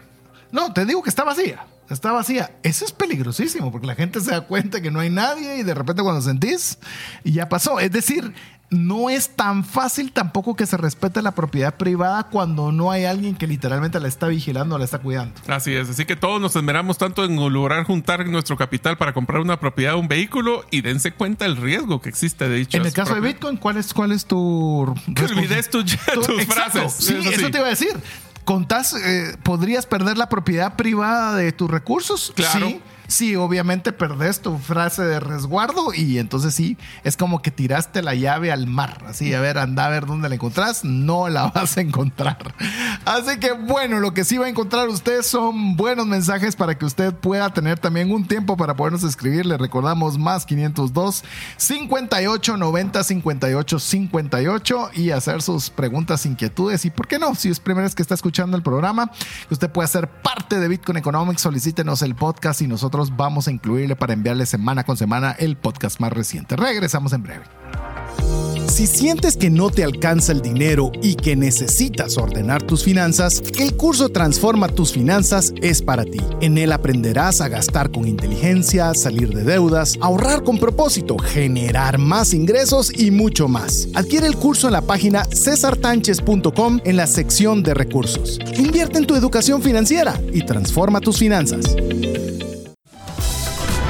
No, 0.51 0.73
te 0.73 0.85
digo 0.85 1.01
que 1.01 1.09
está 1.09 1.23
vacía. 1.23 1.65
Está 1.89 2.13
vacía. 2.13 2.51
Eso 2.63 2.85
es 2.85 2.93
peligrosísimo 2.93 3.69
porque 3.69 3.85
la 3.87 3.95
gente 3.95 4.21
se 4.21 4.31
da 4.31 4.41
cuenta 4.41 4.79
que 4.81 4.91
no 4.91 5.01
hay 5.01 5.09
nadie 5.09 5.57
y 5.57 5.63
de 5.63 5.73
repente 5.73 6.01
cuando 6.01 6.21
sentís, 6.21 6.77
ya 7.25 7.49
pasó. 7.49 7.81
Es 7.81 7.91
decir, 7.91 8.33
no 8.71 9.09
es 9.09 9.35
tan 9.35 9.63
fácil 9.65 10.11
tampoco 10.13 10.55
que 10.55 10.65
se 10.65 10.77
respete 10.77 11.21
la 11.21 11.31
propiedad 11.35 11.75
privada 11.75 12.23
cuando 12.23 12.71
no 12.71 12.89
hay 12.89 13.03
alguien 13.05 13.35
que 13.35 13.45
literalmente 13.45 13.99
la 13.99 14.07
está 14.07 14.27
vigilando 14.27 14.75
o 14.75 14.77
la 14.77 14.85
está 14.85 14.99
cuidando. 14.99 15.33
Así 15.47 15.73
es. 15.75 15.89
Así 15.89 16.05
que 16.05 16.15
todos 16.15 16.39
nos 16.41 16.55
esmeramos 16.55 16.97
tanto 16.97 17.25
en 17.25 17.35
lograr 17.51 17.83
juntar 17.83 18.25
nuestro 18.27 18.55
capital 18.55 18.97
para 18.97 19.13
comprar 19.13 19.41
una 19.41 19.59
propiedad, 19.59 19.95
un 19.95 20.07
vehículo 20.07 20.65
y 20.71 20.81
dense 20.81 21.11
cuenta 21.11 21.45
el 21.45 21.57
riesgo 21.57 22.01
que 22.01 22.07
existe 22.09 22.47
de 22.47 22.55
dicho. 22.55 22.77
En 22.77 22.85
el 22.85 22.93
caso 22.93 23.13
de 23.13 23.19
Bitcoin, 23.21 23.57
¿cuál 23.57 23.75
es, 23.77 23.93
cuál 23.93 24.13
es 24.13 24.25
tu... 24.25 24.93
Que 25.15 25.25
olvides 25.25 25.69
tu- 25.69 25.83
tus 25.83 25.93
Exacto. 25.95 26.45
frases. 26.45 26.93
Sí, 26.93 27.13
Eso 27.15 27.51
te 27.51 27.57
iba 27.57 27.67
a 27.67 27.71
decir. 27.71 27.91
¿Contás, 28.45 28.93
eh, 28.93 29.35
podrías 29.43 29.85
perder 29.85 30.17
la 30.17 30.27
propiedad 30.29 30.75
privada 30.75 31.35
de 31.35 31.51
tus 31.51 31.69
recursos? 31.69 32.33
Claro. 32.35 32.67
Sí. 32.67 32.81
Sí, 33.11 33.35
obviamente 33.35 33.91
perdés 33.91 34.39
tu 34.39 34.57
frase 34.57 35.03
de 35.03 35.19
resguardo 35.19 35.93
y 35.93 36.17
entonces 36.17 36.55
sí, 36.55 36.77
es 37.03 37.17
como 37.17 37.41
que 37.41 37.51
tiraste 37.51 38.01
la 38.01 38.15
llave 38.15 38.53
al 38.53 38.67
mar. 38.67 39.03
Así, 39.05 39.33
a 39.33 39.41
ver, 39.41 39.57
anda 39.57 39.85
a 39.85 39.89
ver 39.89 40.05
dónde 40.05 40.29
la 40.29 40.35
encontrás. 40.35 40.85
No 40.85 41.27
la 41.27 41.47
vas 41.53 41.75
a 41.75 41.81
encontrar. 41.81 42.55
Así 43.03 43.37
que 43.37 43.51
bueno, 43.51 43.99
lo 43.99 44.13
que 44.13 44.23
sí 44.23 44.37
va 44.37 44.45
a 44.45 44.49
encontrar 44.49 44.87
usted 44.87 45.23
son 45.23 45.75
buenos 45.75 46.07
mensajes 46.07 46.55
para 46.55 46.77
que 46.77 46.85
usted 46.85 47.13
pueda 47.13 47.53
tener 47.53 47.79
también 47.79 48.13
un 48.13 48.25
tiempo 48.25 48.55
para 48.55 48.77
podernos 48.77 49.03
escribir. 49.03 49.45
Le 49.45 49.57
recordamos 49.57 50.17
más 50.17 50.45
502 50.45 51.25
58 51.57 52.55
90 52.55 53.03
58 53.03 53.79
58 53.79 54.89
y 54.93 55.11
hacer 55.11 55.41
sus 55.41 55.69
preguntas, 55.69 56.25
inquietudes. 56.25 56.85
Y 56.85 56.91
por 56.91 57.09
qué 57.09 57.19
no, 57.19 57.35
si 57.35 57.49
es 57.49 57.59
primera 57.59 57.83
vez 57.83 57.93
que 57.93 58.03
está 58.03 58.13
escuchando 58.13 58.55
el 58.55 58.63
programa, 58.63 59.11
usted 59.49 59.69
puede 59.69 59.89
ser 59.89 60.07
parte 60.07 60.61
de 60.61 60.69
Bitcoin 60.69 60.97
Economics, 60.97 61.41
solicítenos 61.41 62.01
el 62.03 62.15
podcast 62.15 62.61
y 62.61 62.67
nosotros 62.67 63.00
vamos 63.09 63.47
a 63.47 63.51
incluirle 63.51 63.95
para 63.95 64.13
enviarle 64.13 64.45
semana 64.45 64.83
con 64.83 64.97
semana 64.97 65.35
el 65.39 65.57
podcast 65.57 65.99
más 65.99 66.13
reciente. 66.13 66.55
Regresamos 66.55 67.13
en 67.13 67.23
breve. 67.23 67.45
Si 68.71 68.87
sientes 68.87 69.35
que 69.35 69.49
no 69.49 69.69
te 69.69 69.83
alcanza 69.83 70.31
el 70.31 70.41
dinero 70.41 70.93
y 71.03 71.15
que 71.15 71.35
necesitas 71.35 72.17
ordenar 72.17 72.63
tus 72.63 72.85
finanzas, 72.85 73.43
el 73.59 73.75
curso 73.75 74.07
Transforma 74.09 74.69
tus 74.69 74.93
finanzas 74.93 75.53
es 75.61 75.81
para 75.81 76.05
ti. 76.05 76.19
En 76.39 76.57
él 76.57 76.71
aprenderás 76.71 77.41
a 77.41 77.49
gastar 77.49 77.91
con 77.91 78.07
inteligencia, 78.07 78.93
salir 78.93 79.33
de 79.33 79.43
deudas, 79.43 79.97
ahorrar 79.99 80.43
con 80.43 80.57
propósito, 80.57 81.17
generar 81.17 81.97
más 81.97 82.33
ingresos 82.33 82.97
y 82.97 83.11
mucho 83.11 83.49
más. 83.49 83.89
Adquiere 83.93 84.27
el 84.27 84.37
curso 84.37 84.67
en 84.67 84.73
la 84.73 84.81
página 84.81 85.25
cesartanches.com 85.25 86.79
en 86.85 86.95
la 86.95 87.07
sección 87.07 87.63
de 87.63 87.73
recursos. 87.73 88.39
Invierte 88.57 88.99
en 88.99 89.05
tu 89.05 89.15
educación 89.15 89.61
financiera 89.61 90.19
y 90.31 90.45
transforma 90.45 91.01
tus 91.01 91.19
finanzas. 91.19 91.75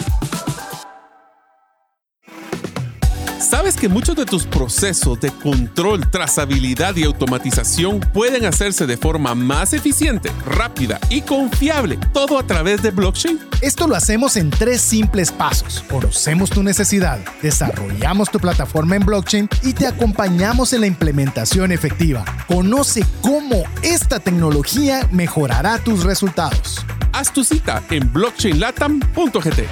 ¿Sabes 3.52 3.76
que 3.76 3.86
muchos 3.86 4.16
de 4.16 4.24
tus 4.24 4.46
procesos 4.46 5.20
de 5.20 5.30
control, 5.30 6.08
trazabilidad 6.10 6.96
y 6.96 7.04
automatización 7.04 8.00
pueden 8.00 8.46
hacerse 8.46 8.86
de 8.86 8.96
forma 8.96 9.34
más 9.34 9.74
eficiente, 9.74 10.32
rápida 10.46 10.98
y 11.10 11.20
confiable, 11.20 11.98
todo 12.14 12.38
a 12.38 12.46
través 12.46 12.80
de 12.80 12.90
blockchain? 12.92 13.38
Esto 13.60 13.86
lo 13.86 13.94
hacemos 13.94 14.38
en 14.38 14.48
tres 14.48 14.80
simples 14.80 15.30
pasos. 15.30 15.84
Conocemos 15.90 16.48
tu 16.48 16.62
necesidad, 16.62 17.18
desarrollamos 17.42 18.30
tu 18.30 18.40
plataforma 18.40 18.96
en 18.96 19.04
blockchain 19.04 19.50
y 19.62 19.74
te 19.74 19.86
acompañamos 19.86 20.72
en 20.72 20.80
la 20.80 20.86
implementación 20.86 21.72
efectiva. 21.72 22.24
Conoce 22.48 23.04
cómo 23.20 23.64
esta 23.82 24.18
tecnología 24.18 25.06
mejorará 25.12 25.76
tus 25.76 26.04
resultados. 26.04 26.86
Haz 27.12 27.30
tu 27.30 27.44
cita 27.44 27.82
en 27.90 28.10
blockchainlatam.gt. 28.14 29.68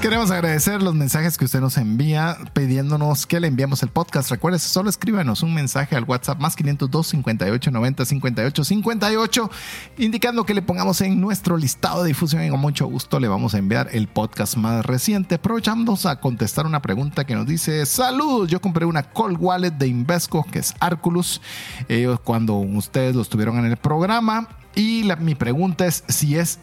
Queremos 0.00 0.30
agradecer 0.30 0.82
los 0.82 0.94
mensajes 0.94 1.38
que 1.38 1.46
usted 1.46 1.60
nos 1.60 1.78
envía 1.78 2.36
pidiéndonos 2.52 3.26
que 3.26 3.40
le 3.40 3.48
enviemos 3.48 3.82
el 3.82 3.88
podcast. 3.88 4.30
Recuerde, 4.30 4.58
solo 4.58 4.90
escríbanos 4.90 5.42
un 5.42 5.54
mensaje 5.54 5.96
al 5.96 6.04
WhatsApp 6.04 6.38
más 6.38 6.54
502 6.54 7.06
58 7.08 7.70
90 7.70 8.04
58 8.04 8.64
58 8.64 9.50
indicando 9.98 10.44
que 10.44 10.54
le 10.54 10.62
pongamos 10.62 11.00
en 11.00 11.20
nuestro 11.20 11.56
listado 11.56 12.02
de 12.02 12.08
difusión 12.08 12.44
y 12.44 12.50
con 12.50 12.60
mucho 12.60 12.86
gusto 12.86 13.18
le 13.18 13.26
vamos 13.26 13.54
a 13.54 13.58
enviar 13.58 13.88
el 13.92 14.06
podcast 14.06 14.56
más 14.56 14.84
reciente. 14.84 15.36
Aprovechamos 15.36 16.06
a 16.06 16.20
contestar 16.20 16.66
una 16.66 16.82
pregunta 16.82 17.24
que 17.24 17.34
nos 17.34 17.46
dice, 17.46 17.84
saludos, 17.86 18.48
yo 18.50 18.60
compré 18.60 18.84
una 18.84 19.02
Cold 19.02 19.38
Wallet 19.40 19.72
de 19.72 19.88
Invesco 19.88 20.44
que 20.44 20.58
es 20.60 20.74
Arculus 20.78 21.40
ellos 21.88 22.20
cuando 22.20 22.54
ustedes 22.56 23.16
lo 23.16 23.22
estuvieron 23.22 23.58
en 23.58 23.64
el 23.64 23.76
programa 23.78 24.46
y 24.76 25.08
mi 25.20 25.34
pregunta 25.34 25.86
es 25.86 26.04
si 26.06 26.36
es 26.36 26.58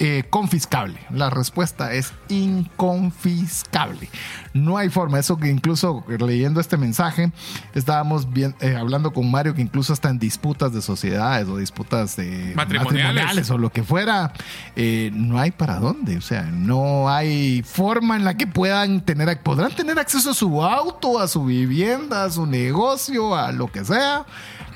eh, 0.00 0.24
confiscable. 0.30 1.00
La 1.10 1.28
respuesta 1.28 1.92
es 1.92 2.12
inconfiscable. 2.28 4.08
No 4.54 4.78
hay 4.78 4.90
forma. 4.90 5.18
Eso 5.18 5.36
que 5.38 5.48
incluso 5.48 6.04
leyendo 6.06 6.60
este 6.60 6.76
mensaje, 6.76 7.32
estábamos 7.74 8.32
bien, 8.32 8.54
eh, 8.60 8.76
hablando 8.76 9.12
con 9.12 9.28
Mario 9.28 9.54
que 9.54 9.62
incluso 9.62 9.92
hasta 9.92 10.08
en 10.08 10.20
disputas 10.20 10.72
de 10.72 10.82
sociedades 10.82 11.48
o 11.48 11.56
disputas 11.56 12.14
de 12.14 12.52
matrimoniales, 12.54 13.50
o 13.50 13.58
lo 13.58 13.70
que 13.70 13.82
fuera, 13.82 14.32
eh, 14.76 15.10
no 15.14 15.40
hay 15.40 15.50
para 15.50 15.80
dónde. 15.80 16.16
O 16.16 16.22
sea, 16.22 16.42
no 16.44 17.10
hay 17.10 17.62
forma 17.62 18.14
en 18.14 18.24
la 18.24 18.36
que 18.36 18.46
puedan 18.46 19.00
tener, 19.00 19.42
podrán 19.42 19.72
tener 19.72 19.98
acceso 19.98 20.30
a 20.30 20.34
su 20.34 20.62
auto, 20.62 21.18
a 21.18 21.26
su 21.26 21.44
vivienda, 21.44 22.22
a 22.22 22.30
su 22.30 22.46
negocio, 22.46 23.34
a 23.34 23.50
lo 23.50 23.66
que 23.66 23.84
sea. 23.84 24.24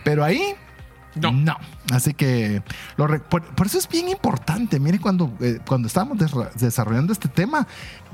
Pero 0.03 0.25
ahí 0.25 0.57
no. 1.15 1.33
no. 1.33 1.57
Así 1.93 2.15
que 2.15 2.63
por, 2.97 3.67
eso 3.67 3.79
es 3.79 3.89
bien 3.89 4.09
importante. 4.09 4.81
Mire, 4.81 4.99
cuando, 4.99 5.31
eh, 5.41 5.59
cuando 5.67 5.89
estábamos 5.89 6.19
desarrollando 6.55 7.13
este 7.13 7.29
tema, 7.29 7.67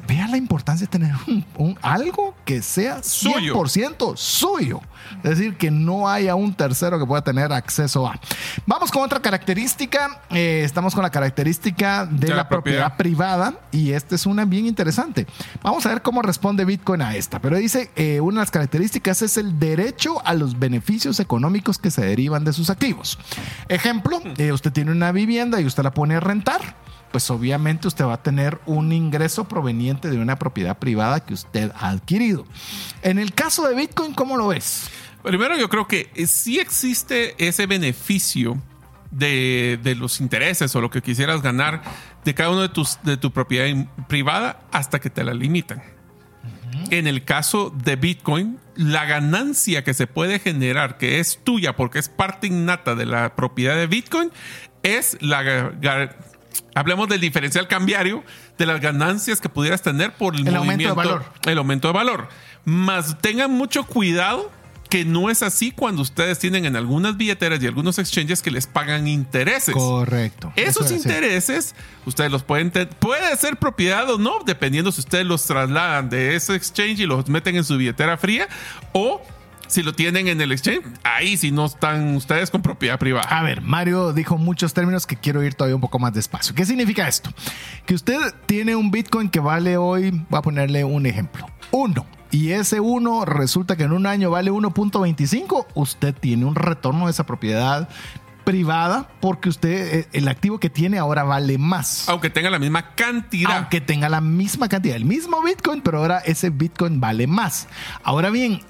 vea 0.06 0.26
la 0.26 0.36
importancia 0.36 0.86
de 0.86 0.90
tener 0.90 1.14
un, 1.56 1.78
algo 1.82 2.34
que 2.44 2.62
sea 2.62 2.98
100% 2.98 4.16
suyo. 4.16 4.80
Es 5.22 5.38
decir, 5.38 5.56
que 5.56 5.70
no 5.70 6.08
haya 6.08 6.34
un 6.34 6.54
tercero 6.54 6.98
que 6.98 7.06
pueda 7.06 7.22
tener 7.22 7.52
acceso 7.52 8.06
a. 8.06 8.18
Vamos 8.66 8.90
con 8.90 9.02
otra 9.02 9.20
característica. 9.20 10.20
Eh, 10.30 10.62
estamos 10.64 10.94
con 10.94 11.02
la 11.02 11.10
característica 11.10 12.06
de, 12.06 12.28
la, 12.28 12.48
propiedad. 12.48 12.96
privada 12.96 13.54
y 13.70 13.92
esta 13.92 14.14
es 14.14 14.26
una 14.26 14.44
bien 14.44 14.66
interesante. 14.66 15.26
Vamos 15.62 15.86
a 15.86 15.90
ver 15.90 16.02
cómo 16.02 16.22
responde 16.22 16.64
Bitcoin 16.64 17.02
a 17.02 17.14
esta. 17.14 17.38
Pero 17.38 17.56
dice, 17.56 17.90
eh, 17.96 18.20
una 18.20 18.40
de 18.40 18.42
las 18.42 18.50
características 18.50 19.22
es 19.22 19.36
el 19.36 19.58
derecho 19.58 20.20
a 20.26 20.34
los 20.34 20.58
beneficios 20.58 21.20
económicos 21.20 21.78
que 21.78 21.90
se 21.90 22.04
derivan 22.04 22.44
de 22.44 22.52
sus 22.52 22.70
activos. 22.70 22.87
Ejemplo, 23.68 24.20
eh, 24.36 24.52
usted 24.52 24.72
tiene 24.72 24.92
una 24.92 25.12
vivienda 25.12 25.60
y 25.60 25.64
usted 25.64 25.82
la 25.82 25.92
pone 25.92 26.14
a 26.14 26.20
rentar 26.20 26.76
pues 27.10 27.30
obviamente 27.30 27.88
usted 27.88 28.04
va 28.04 28.14
a 28.14 28.22
tener 28.22 28.60
un 28.66 28.92
ingreso 28.92 29.44
proveniente 29.48 30.10
de 30.10 30.18
una 30.18 30.38
propiedad 30.38 30.78
privada 30.78 31.24
que 31.24 31.34
usted 31.34 31.72
ha 31.74 31.88
adquirido. 31.88 32.44
En 33.02 33.18
el 33.18 33.32
caso 33.32 33.66
de 33.66 33.74
Bitcoin, 33.74 34.14
¿cómo 34.14 34.36
lo 34.36 34.48
ves? 34.48 34.88
Primero 35.22 35.56
yo 35.56 35.68
creo 35.68 35.86
que 35.86 36.10
eh, 36.14 36.26
sí 36.26 36.58
existe 36.58 37.34
ese 37.44 37.66
beneficio 37.66 38.60
de, 39.10 39.80
los 39.98 40.20
intereses 40.20 40.74
o 40.76 40.80
lo 40.80 40.90
que 40.90 41.02
quisieras 41.02 41.42
ganar 41.42 41.82
de 42.24 42.34
cada 42.34 42.50
uno 42.50 42.60
de 42.60 42.68
tus 42.68 42.98
de 43.02 43.16
tu 43.16 43.30
propiedad 43.30 43.86
privada 44.06 44.60
hasta 44.70 45.00
que 45.00 45.10
te 45.10 45.24
la 45.24 45.32
limitan. 45.34 45.82
En 46.90 47.06
el 47.06 47.24
caso 47.24 47.72
de 47.84 47.96
Bitcoin, 47.96 48.58
la 48.76 49.04
ganancia 49.04 49.84
que 49.84 49.94
se 49.94 50.06
puede 50.06 50.38
generar, 50.38 50.98
que 50.98 51.20
es 51.20 51.40
tuya 51.44 51.76
porque 51.76 51.98
es 51.98 52.08
parte 52.08 52.46
innata 52.46 52.94
de 52.94 53.06
la 53.06 53.34
propiedad 53.36 53.76
de 53.76 53.86
Bitcoin, 53.86 54.30
es 54.82 55.16
la 55.20 56.12
hablemos 56.74 57.08
del 57.08 57.20
diferencial 57.20 57.68
cambiario 57.68 58.24
de 58.56 58.66
las 58.66 58.80
ganancias 58.80 59.40
que 59.40 59.48
pudieras 59.48 59.82
tener 59.82 60.12
por 60.12 60.34
el, 60.34 60.54
aumento 60.54 60.88
de 60.88 60.94
valor. 60.94 61.24
El 61.44 61.58
aumento 61.58 61.88
de 61.88 61.94
valor. 61.94 62.28
Más 62.64 63.18
tengan 63.20 63.50
mucho 63.50 63.84
cuidado 63.84 64.50
que 64.88 65.04
no 65.04 65.30
es 65.30 65.42
así 65.42 65.70
cuando 65.70 66.02
ustedes 66.02 66.38
tienen 66.38 66.64
en 66.64 66.76
algunas 66.76 67.16
billeteras 67.16 67.62
y 67.62 67.66
algunos 67.66 67.98
exchanges 67.98 68.42
que 68.42 68.50
les 68.50 68.66
pagan 68.66 69.06
intereses. 69.06 69.74
Correcto. 69.74 70.52
Esos 70.56 70.90
intereses, 70.90 71.74
ustedes 72.06 72.30
los 72.30 72.42
pueden 72.42 72.70
tener, 72.70 72.88
puede 72.88 73.36
ser 73.36 73.56
propiedad 73.56 74.08
o 74.10 74.18
no, 74.18 74.40
dependiendo 74.44 74.90
si 74.92 75.00
ustedes 75.00 75.26
los 75.26 75.44
trasladan 75.44 76.08
de 76.08 76.36
ese 76.36 76.54
exchange 76.54 77.00
y 77.00 77.06
los 77.06 77.28
meten 77.28 77.56
en 77.56 77.64
su 77.64 77.76
billetera 77.76 78.16
fría 78.16 78.48
o 78.92 79.20
si 79.68 79.82
lo 79.82 79.92
tienen 79.92 80.28
en 80.28 80.40
el 80.40 80.50
exchange, 80.50 80.82
ahí 81.04 81.36
si 81.36 81.50
no 81.50 81.66
están 81.66 82.16
ustedes 82.16 82.50
con 82.50 82.62
propiedad 82.62 82.98
privada. 82.98 83.28
A 83.28 83.42
ver, 83.42 83.60
Mario 83.60 84.12
dijo 84.14 84.38
muchos 84.38 84.72
términos 84.72 85.06
que 85.06 85.16
quiero 85.16 85.42
ir 85.42 85.54
todavía 85.54 85.76
un 85.76 85.82
poco 85.82 85.98
más 85.98 86.14
despacio. 86.14 86.54
¿Qué 86.54 86.64
significa 86.64 87.06
esto? 87.06 87.30
Que 87.84 87.94
usted 87.94 88.18
tiene 88.46 88.74
un 88.74 88.90
Bitcoin 88.90 89.28
que 89.28 89.40
vale 89.40 89.76
hoy, 89.76 90.24
voy 90.30 90.38
a 90.38 90.42
ponerle 90.42 90.84
un 90.84 91.04
ejemplo, 91.04 91.46
uno. 91.70 92.06
Y 92.30 92.50
ese 92.50 92.80
uno 92.80 93.24
resulta 93.24 93.76
que 93.76 93.84
en 93.84 93.92
un 93.92 94.06
año 94.06 94.30
vale 94.30 94.50
1.25, 94.50 95.66
usted 95.74 96.14
tiene 96.14 96.44
un 96.44 96.54
retorno 96.54 97.06
de 97.06 97.12
esa 97.12 97.24
propiedad 97.24 97.88
privada 98.44 99.08
porque 99.20 99.50
usted 99.50 99.94
eh, 99.94 100.08
el 100.12 100.26
activo 100.26 100.58
que 100.58 100.70
tiene 100.70 100.98
ahora 100.98 101.22
vale 101.24 101.58
más. 101.58 102.08
Aunque 102.08 102.30
tenga 102.30 102.50
la 102.50 102.58
misma 102.58 102.94
cantidad. 102.94 103.56
Aunque 103.56 103.80
tenga 103.80 104.08
la 104.08 104.20
misma 104.20 104.68
cantidad, 104.68 104.96
el 104.96 105.04
mismo 105.04 105.42
Bitcoin, 105.42 105.80
pero 105.80 105.98
ahora 105.98 106.18
ese 106.18 106.50
Bitcoin 106.50 107.00
vale 107.00 107.26
más. 107.26 107.68
Ahora 108.02 108.30
bien, 108.30 108.60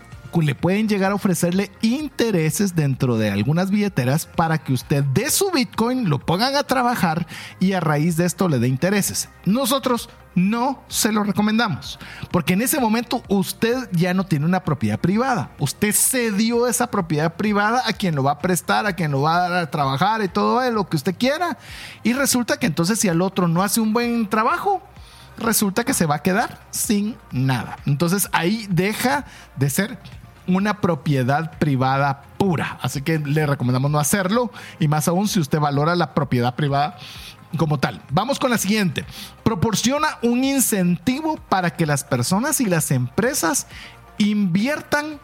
le 0.42 0.54
pueden 0.54 0.88
llegar 0.88 1.12
a 1.12 1.14
ofrecerle 1.14 1.70
intereses 1.82 2.74
dentro 2.74 3.16
de 3.16 3.30
algunas 3.30 3.70
billeteras 3.70 4.26
para 4.26 4.58
que 4.58 4.72
usted 4.72 5.02
de 5.04 5.30
su 5.30 5.50
Bitcoin 5.50 6.08
lo 6.08 6.18
pongan 6.18 6.54
a 6.54 6.62
trabajar 6.62 7.26
y 7.60 7.72
a 7.72 7.80
raíz 7.80 8.16
de 8.16 8.26
esto 8.26 8.48
le 8.48 8.58
dé 8.58 8.68
intereses. 8.68 9.28
Nosotros 9.44 10.08
no 10.38 10.82
se 10.88 11.12
lo 11.12 11.24
recomendamos, 11.24 11.98
porque 12.30 12.54
en 12.54 12.62
ese 12.62 12.80
momento 12.80 13.22
usted 13.28 13.88
ya 13.92 14.14
no 14.14 14.24
tiene 14.24 14.46
una 14.46 14.60
propiedad 14.60 14.98
privada. 14.98 15.50
Usted 15.58 15.92
cedió 15.94 16.66
esa 16.66 16.90
propiedad 16.90 17.34
privada 17.34 17.82
a 17.86 17.92
quien 17.92 18.14
lo 18.14 18.22
va 18.22 18.32
a 18.32 18.38
prestar, 18.38 18.86
a 18.86 18.94
quien 18.94 19.10
lo 19.10 19.22
va 19.22 19.36
a 19.36 19.48
dar 19.48 19.62
a 19.64 19.70
trabajar 19.70 20.22
y 20.22 20.28
todo 20.28 20.68
lo 20.70 20.88
que 20.88 20.96
usted 20.96 21.16
quiera. 21.18 21.58
Y 22.02 22.12
resulta 22.12 22.58
que 22.58 22.66
entonces 22.66 22.98
si 22.98 23.08
el 23.08 23.20
otro 23.20 23.48
no 23.48 23.62
hace 23.62 23.80
un 23.80 23.92
buen 23.92 24.28
trabajo, 24.28 24.82
resulta 25.38 25.84
que 25.84 25.94
se 25.94 26.06
va 26.06 26.16
a 26.16 26.22
quedar 26.22 26.60
sin 26.70 27.16
nada. 27.30 27.76
Entonces 27.86 28.28
ahí 28.32 28.66
deja 28.70 29.24
de 29.56 29.70
ser 29.70 29.98
una 30.46 30.80
propiedad 30.80 31.58
privada 31.58 32.22
pura. 32.38 32.78
Así 32.80 33.02
que 33.02 33.18
le 33.18 33.46
recomendamos 33.46 33.90
no 33.90 33.98
hacerlo 33.98 34.50
y 34.78 34.88
más 34.88 35.08
aún 35.08 35.28
si 35.28 35.40
usted 35.40 35.60
valora 35.60 35.94
la 35.94 36.14
propiedad 36.14 36.54
privada 36.54 36.96
como 37.56 37.78
tal. 37.78 38.02
Vamos 38.10 38.38
con 38.38 38.50
la 38.50 38.58
siguiente. 38.58 39.04
Proporciona 39.42 40.18
un 40.22 40.44
incentivo 40.44 41.36
para 41.48 41.70
que 41.70 41.86
las 41.86 42.04
personas 42.04 42.60
y 42.60 42.66
las 42.66 42.90
empresas 42.90 43.66
inviertan 44.18 45.20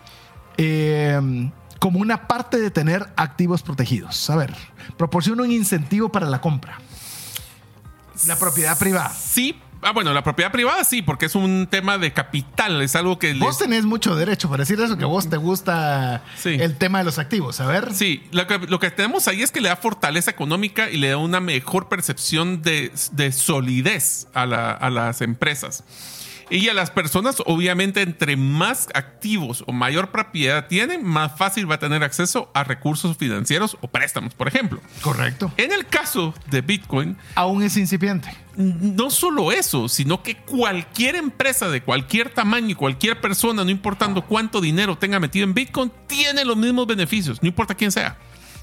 eh, 0.57 1.51
como 1.79 2.01
una 2.01 2.27
parte 2.27 2.59
de 2.59 2.71
tener 2.71 3.07
activos 3.17 3.63
protegidos. 3.63 4.31
A 4.31 4.37
ver, 4.37 4.55
proporciona 4.97 5.43
un 5.43 5.53
incentivo 5.53 6.11
para 6.11 6.27
la 6.27 6.41
compra. 6.41 6.79
La 8.27 8.37
propiedad 8.37 8.79
privada. 8.79 9.11
Sí, 9.11 9.61
Ah, 9.85 9.93
bueno, 9.93 10.13
la 10.13 10.25
propiedad 10.25 10.51
privada 10.51 10.83
sí, 10.85 11.03
porque 11.03 11.27
es 11.27 11.35
un 11.35 11.69
tema 11.71 11.99
de 11.99 12.13
capital, 12.13 12.81
es 12.81 12.97
algo 12.97 13.19
que... 13.19 13.35
Vos 13.35 13.59
tenés 13.59 13.85
mucho 13.85 14.17
derecho 14.17 14.49
para 14.49 14.63
decir 14.63 14.81
eso, 14.81 14.97
que 14.97 15.05
vos 15.05 15.29
te 15.29 15.37
gusta 15.37 16.23
el 16.45 16.77
tema 16.77 16.99
de 16.99 17.05
los 17.05 17.19
activos, 17.19 17.61
a 17.61 17.67
ver. 17.67 17.93
Sí, 17.93 18.23
lo 18.33 18.47
que, 18.81 18.91
tenemos 18.91 19.29
ahí 19.29 19.43
es 19.43 19.53
que 19.53 19.61
le 19.61 19.69
da 19.69 19.77
fortaleza 19.77 20.31
económica 20.31 20.91
y 20.91 20.97
le 20.97 21.11
da 21.11 21.19
una 21.19 21.41
mejor 21.41 21.89
percepción 21.89 22.63
de, 22.63 22.93
solidez 23.33 24.27
a 24.33 24.47
las 24.47 25.21
empresas. 25.21 25.85
Y 26.51 26.69
a 26.69 26.75
las 26.75 26.91
personas, 26.91 27.43
obviamente, 27.47 28.03
entre 28.03 28.37
más 28.37 28.89
activos 28.95 29.65
o 29.67 29.73
mayor 29.73 30.11
propiedad 30.11 30.67
tienen, 30.67 31.05
más 31.05 31.37
fácil 31.37 31.71
va 31.71 31.77
a 31.77 31.79
tener 31.79 32.03
acceso 32.03 32.51
a 32.55 32.65
recursos 32.65 33.17
financieros 33.17 33.77
o 33.81 33.89
préstamos, 33.89 34.35
por 34.35 34.49
ejemplo. 34.49 34.81
Correcto. 35.01 35.53
En 35.57 35.73
el 35.73 35.87
caso 35.87 36.35
de 36.51 36.61
Bitcoin... 36.61 37.17
Aún 37.35 37.63
es 37.63 37.77
incipiente. 37.77 38.29
No 38.57 39.11
solo 39.11 39.51
eso, 39.51 39.89
sino 39.89 40.23
que 40.23 40.37
cualquier 40.37 41.17
empresa 41.17 41.69
de 41.69 41.83
cualquier 41.83 42.31
tamaño 42.31 42.71
y 42.71 42.75
cualquier 42.75 43.21
persona, 43.21 43.65
no 43.65 43.71
importando 43.71 44.25
cuánto 44.27 44.61
dinero 44.61 44.97
tenga 44.97 45.19
metido 45.19 45.45
en 45.45 45.55
Bitcoin, 45.55 45.91
tiene 46.07 46.45
los 46.45 46.57
mismos 46.57 46.87
beneficios, 46.87 47.43
no 47.43 47.49
importa 47.49 47.75
quién 47.75 47.91
sea. 47.91 48.17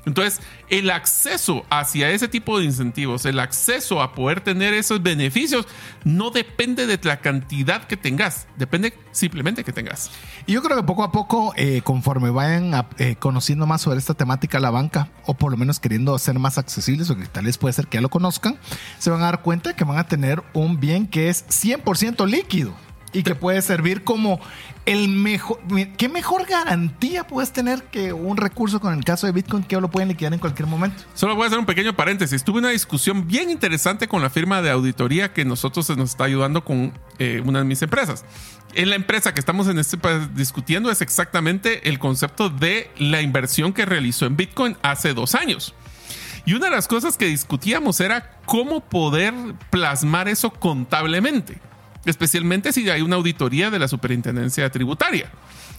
Entonces, 0.06 0.42
el 0.70 0.90
acceso 0.90 1.66
hacia 1.70 2.10
ese 2.10 2.28
tipo 2.28 2.58
de 2.58 2.66
incentivos, 2.66 3.26
el 3.26 3.40
acceso 3.40 4.02
a 4.02 4.14
poder 4.14 4.42
tener 4.42 4.74
esos 4.74 5.04
beneficios, 5.04 5.68
no 6.04 6.32
depende 6.32 6.88
de 6.88 7.00
la 7.04 7.20
cantidad 7.20 7.84
que 7.84 7.98
tengas, 7.98 8.48
depende 8.58 8.94
simplemente 9.12 9.64
que 9.64 9.74
tengas. 9.74 10.10
Y 10.48 10.54
yo 10.54 10.64
creo 10.64 10.78
que 10.78 10.84
poco 10.84 11.04
a 11.04 11.12
poco, 11.12 11.54
eh, 11.56 11.82
conforme 11.84 12.30
vayan 12.30 12.88
eh, 12.98 13.16
conociendo 13.18 13.68
más 13.68 13.82
sobre 13.82 14.00
esta 14.00 14.14
temática 14.14 14.60
la 14.60 14.72
banca, 14.72 15.10
o 15.26 15.36
por 15.36 15.52
lo 15.52 15.58
menos 15.58 15.80
queriendo 15.80 16.18
ser 16.18 16.40
más 16.40 16.58
accesibles, 16.58 17.10
o 17.10 17.16
que 17.16 17.26
tal 17.28 17.46
vez 17.46 17.58
puede 17.58 17.74
ser 17.74 17.88
que 17.88 17.98
ya 17.98 18.02
lo 18.02 18.10
conozcan, 18.10 18.58
se 18.98 19.10
van 19.12 19.22
a 19.22 19.26
dar 19.26 19.42
cuenta 19.42 19.76
que 19.76 19.84
van 19.84 20.00
a 20.00 20.08
tener 20.08 20.44
un 20.54 20.80
bien 20.80 21.08
que 21.08 21.30
es 21.30 21.46
100% 21.48 22.28
líquido 22.28 22.74
y 23.13 23.24
que 23.24 23.36
puede 23.36 23.62
servir 23.62 24.04
como 24.04 24.39
el 24.86 25.10
mejor. 25.10 25.60
¿Qué 25.97 26.10
mejor 26.10 26.45
garantía 26.45 27.26
puedes 27.26 27.52
tener 27.52 27.84
que 27.84 28.13
un 28.13 28.38
recurso 28.38 28.80
con 28.80 28.93
el 28.93 29.04
caso 29.04 29.28
de 29.28 29.34
Bitcoin 29.34 29.63
que 29.63 29.80
lo 29.80 29.91
pueden 29.91 30.10
liquidar 30.10 30.34
en 30.34 30.39
cualquier 30.39 30.67
momento? 30.67 31.04
Solo 31.13 31.36
voy 31.36 31.43
a 31.43 31.47
hacer 31.47 31.60
un 31.60 31.65
pequeño 31.65 31.95
paréntesis. 31.95 32.43
Tuve 32.43 32.60
una 32.60 32.69
discusión 32.69 33.28
bien 33.28 33.50
interesante 33.50 34.08
con 34.08 34.21
la 34.21 34.30
firma 34.30 34.62
de 34.62 34.71
auditoría 34.71 35.34
que 35.34 35.45
nosotros 35.45 35.89
nos 35.97 36.12
está 36.12 36.24
ayudando 36.24 36.63
con 36.63 36.93
eh, 37.19 37.41
una 37.45 37.60
de 37.60 37.65
mis 37.65 37.82
empresas. 37.82 38.26
En 38.74 38.89
la 38.89 38.95
empresa 38.95 39.34
que 39.34 39.39
estamos 39.39 39.67
en 39.67 39.78
este 39.78 39.97
discutiendo 40.34 40.89
es 40.91 41.02
exactamente 41.02 41.89
el 41.89 42.00
concepto 42.00 42.50
de 42.50 42.89
la 42.97 43.21
inversión 43.21 43.74
que 43.74 43.86
realizó 43.86 44.26
en 44.26 44.38
Bitcoin 44.38 44.78
hace 44.82 45.13
dos 45.13 45.36
años. 45.36 45.76
Y 46.45 46.54
una 46.54 46.65
de 46.65 46.71
las 46.71 46.88
cosas 46.88 47.17
que 47.17 47.26
discutíamos 47.26 48.00
era 48.00 48.39
cómo 48.45 48.80
poder 48.80 49.34
plasmar 49.69 50.28
eso 50.28 50.50
contablemente 50.52 51.59
especialmente 52.06 52.74
si 52.74 52.89
hay 52.89 53.02
una 53.02 53.16
auditoría 53.16 53.70
de 53.70 53.80
la 53.80 53.88
superintendencia 53.88 54.70
tributaria. 54.70 55.32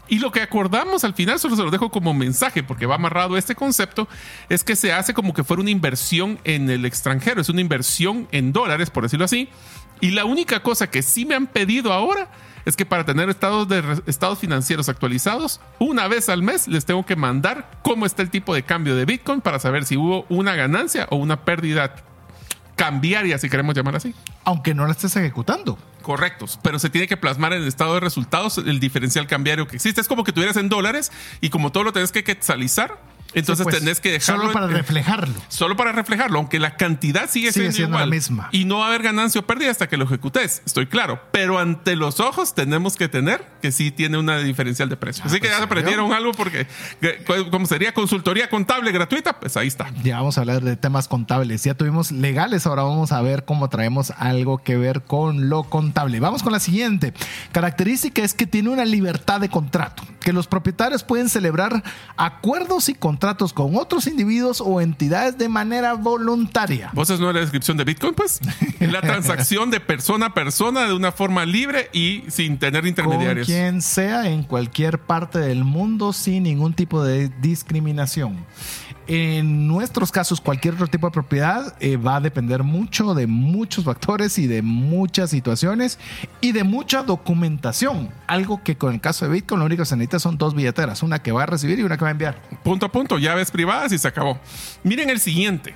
Y 0.08 0.18
lo 0.18 0.32
que 0.32 0.42
acordamos 0.42 1.04
al 1.04 1.14
final, 1.14 1.38
solo 1.38 1.56
se 1.56 1.62
lo 1.62 1.70
dejo 1.70 1.90
como 1.90 2.12
mensaje, 2.12 2.62
porque 2.62 2.86
va 2.86 2.96
amarrado 2.96 3.36
este 3.36 3.54
concepto, 3.54 4.08
es 4.48 4.64
que 4.64 4.76
se 4.76 4.92
hace 4.92 5.14
como 5.14 5.32
que 5.32 5.44
fuera 5.44 5.62
una 5.62 5.70
inversión 5.70 6.38
en 6.44 6.68
el 6.70 6.84
extranjero, 6.84 7.40
es 7.40 7.48
una 7.48 7.60
inversión 7.60 8.28
en 8.32 8.52
dólares, 8.52 8.90
por 8.90 9.04
decirlo 9.04 9.24
así. 9.24 9.48
Y 10.00 10.10
la 10.10 10.24
única 10.24 10.60
cosa 10.60 10.90
que 10.90 11.02
sí 11.02 11.24
me 11.24 11.34
han 11.34 11.46
pedido 11.46 11.92
ahora 11.92 12.28
es 12.64 12.76
que 12.76 12.84
para 12.84 13.04
tener 13.04 13.28
estados, 13.30 13.68
de, 13.68 14.02
estados 14.06 14.38
financieros 14.38 14.88
actualizados, 14.88 15.60
una 15.78 16.08
vez 16.08 16.28
al 16.28 16.42
mes 16.42 16.68
les 16.68 16.84
tengo 16.84 17.06
que 17.06 17.16
mandar 17.16 17.70
cómo 17.82 18.04
está 18.04 18.22
el 18.22 18.30
tipo 18.30 18.54
de 18.54 18.64
cambio 18.64 18.96
de 18.96 19.04
Bitcoin 19.04 19.40
para 19.40 19.58
saber 19.58 19.84
si 19.84 19.96
hubo 19.96 20.26
una 20.28 20.54
ganancia 20.54 21.06
o 21.10 21.16
una 21.16 21.44
pérdida 21.44 21.94
cambiaria, 22.76 23.38
si 23.38 23.48
queremos 23.48 23.74
llamar 23.74 23.96
así. 23.96 24.14
Aunque 24.44 24.74
no 24.74 24.86
la 24.86 24.92
estés 24.92 25.16
ejecutando. 25.16 25.78
Correctos, 26.02 26.58
pero 26.62 26.78
se 26.78 26.90
tiene 26.90 27.08
que 27.08 27.16
plasmar 27.16 27.52
en 27.52 27.62
el 27.62 27.68
estado 27.68 27.94
de 27.94 28.00
resultados 28.00 28.58
el 28.58 28.80
diferencial 28.80 29.26
cambiario 29.26 29.66
que 29.66 29.76
existe. 29.76 30.00
Es 30.00 30.08
como 30.08 30.24
que 30.24 30.32
tuvieras 30.32 30.56
en 30.56 30.68
dólares 30.68 31.12
y 31.40 31.50
como 31.50 31.72
todo 31.72 31.84
lo 31.84 31.92
tenés 31.92 32.12
que 32.12 32.24
quetzalizar, 32.24 32.98
entonces 33.34 33.64
Sí, 33.64 33.64
pues, 33.64 33.78
tenés 33.78 34.00
que 34.00 34.12
dejarlo. 34.12 34.42
Solo 34.42 34.52
para 34.52 34.66
reflejarlo. 34.66 35.34
Solo 35.48 35.76
para 35.76 35.92
reflejarlo, 35.92 36.38
aunque 36.38 36.58
la 36.58 36.76
cantidad 36.76 37.28
sigue, 37.30 37.52
Sigue 37.52 37.72
siendo, 37.72 37.72
siendo 37.76 37.98
la 37.98 38.06
misma. 38.06 38.48
Y 38.52 38.64
no 38.64 38.78
va 38.78 38.86
a 38.86 38.88
haber 38.88 39.02
ganancia 39.02 39.40
o 39.40 39.46
pérdida 39.46 39.70
hasta 39.70 39.88
que 39.88 39.96
lo 39.96 40.04
ejecutes, 40.04 40.62
estoy 40.66 40.86
claro. 40.86 41.20
Pero 41.32 41.58
ante 41.58 41.96
los 41.96 42.20
ojos 42.20 42.54
tenemos 42.54 42.96
que 42.96 43.08
tener 43.08 43.44
que 43.62 43.72
sí 43.72 43.90
tiene 43.90 44.18
una 44.18 44.38
diferencial 44.38 44.88
de 44.88 44.96
precio. 44.96 45.24
Así 45.24 45.34
que 45.36 45.40
pues, 45.40 45.50
ya 45.52 45.58
¿se 45.58 45.64
aprendieron 45.64 46.12
algo 46.12 46.32
porque, 46.32 46.66
que- 47.00 47.24
como 47.50 47.66
sería 47.66 47.92
consultoría 47.94 48.48
contable 48.50 48.92
gratuita, 48.92 49.38
pues 49.40 49.56
ahí 49.56 49.68
está. 49.68 49.90
Ya 50.02 50.16
vamos 50.16 50.38
a 50.38 50.42
hablar 50.42 50.62
de 50.62 50.76
temas 50.76 51.08
contables. 51.08 51.64
Ya 51.64 51.74
tuvimos 51.74 52.12
legales, 52.12 52.66
ahora 52.66 52.82
vamos 52.82 53.12
a 53.12 53.20
ver 53.22 53.44
cómo 53.44 53.68
traemos 53.68 54.10
algo 54.18 54.58
que 54.58 54.76
ver 54.76 55.02
con 55.02 55.48
lo 55.48 55.64
contable. 55.64 56.20
Vamos 56.20 56.42
con 56.42 56.52
la 56.52 56.60
siguiente. 56.60 57.14
Característica 57.52 58.22
es 58.22 58.34
que 58.34 58.46
tiene 58.46 58.70
una 58.70 58.84
libertad 58.84 59.40
de 59.40 59.48
contrato, 59.48 60.02
que 60.22 60.32
los 60.32 60.46
propietarios 60.46 61.02
pueden 61.02 61.28
celebrar 61.28 61.82
acuerdos 62.16 62.88
y 62.88 62.94
contratos 62.94 63.52
con 63.52 63.76
otros 63.76 64.06
individuos 64.06 64.60
o 64.60 64.80
entidades 64.80 65.38
de 65.38 65.48
manera 65.48 65.94
voluntaria. 65.94 66.90
¿Vos 66.92 67.10
es 67.10 67.20
no 67.20 67.32
la 67.32 67.40
descripción 67.40 67.76
de 67.76 67.84
Bitcoin? 67.84 68.14
Pues 68.14 68.40
la 68.80 69.00
transacción 69.00 69.70
de 69.70 69.80
persona 69.80 70.26
a 70.26 70.34
persona 70.34 70.86
de 70.86 70.94
una 70.94 71.12
forma 71.12 71.44
libre 71.44 71.88
y 71.92 72.24
sin 72.28 72.58
tener 72.58 72.82
Con 72.82 72.88
intermediarios. 72.88 73.46
quien 73.46 73.82
sea 73.82 74.28
en 74.28 74.42
cualquier 74.42 74.98
parte 74.98 75.38
del 75.38 75.64
mundo 75.64 76.12
sin 76.12 76.44
ningún 76.44 76.74
tipo 76.74 77.02
de 77.02 77.28
discriminación. 77.40 78.44
En 79.14 79.68
nuestros 79.68 80.10
casos, 80.10 80.40
cualquier 80.40 80.72
otro 80.72 80.86
tipo 80.86 81.06
de 81.06 81.10
propiedad 81.10 81.76
eh, 81.80 81.98
va 81.98 82.16
a 82.16 82.20
depender 82.20 82.62
mucho 82.62 83.12
de 83.12 83.26
muchos 83.26 83.84
factores 83.84 84.38
y 84.38 84.46
de 84.46 84.62
muchas 84.62 85.28
situaciones 85.28 85.98
y 86.40 86.52
de 86.52 86.64
mucha 86.64 87.02
documentación. 87.02 88.08
Algo 88.26 88.62
que 88.64 88.78
con 88.78 88.94
el 88.94 89.02
caso 89.02 89.26
de 89.26 89.32
Bitcoin 89.32 89.58
lo 89.58 89.66
único 89.66 89.82
que 89.82 89.86
se 89.86 89.96
necesita 89.96 90.18
son 90.18 90.38
dos 90.38 90.54
billeteras, 90.54 91.02
una 91.02 91.18
que 91.18 91.30
va 91.30 91.42
a 91.42 91.46
recibir 91.46 91.78
y 91.78 91.82
una 91.82 91.98
que 91.98 92.04
va 92.04 92.08
a 92.08 92.12
enviar. 92.12 92.40
Punto 92.62 92.86
a 92.86 92.88
punto, 92.90 93.18
llaves 93.18 93.50
privadas 93.50 93.92
y 93.92 93.98
se 93.98 94.08
acabó. 94.08 94.40
Miren 94.82 95.10
el 95.10 95.20
siguiente. 95.20 95.74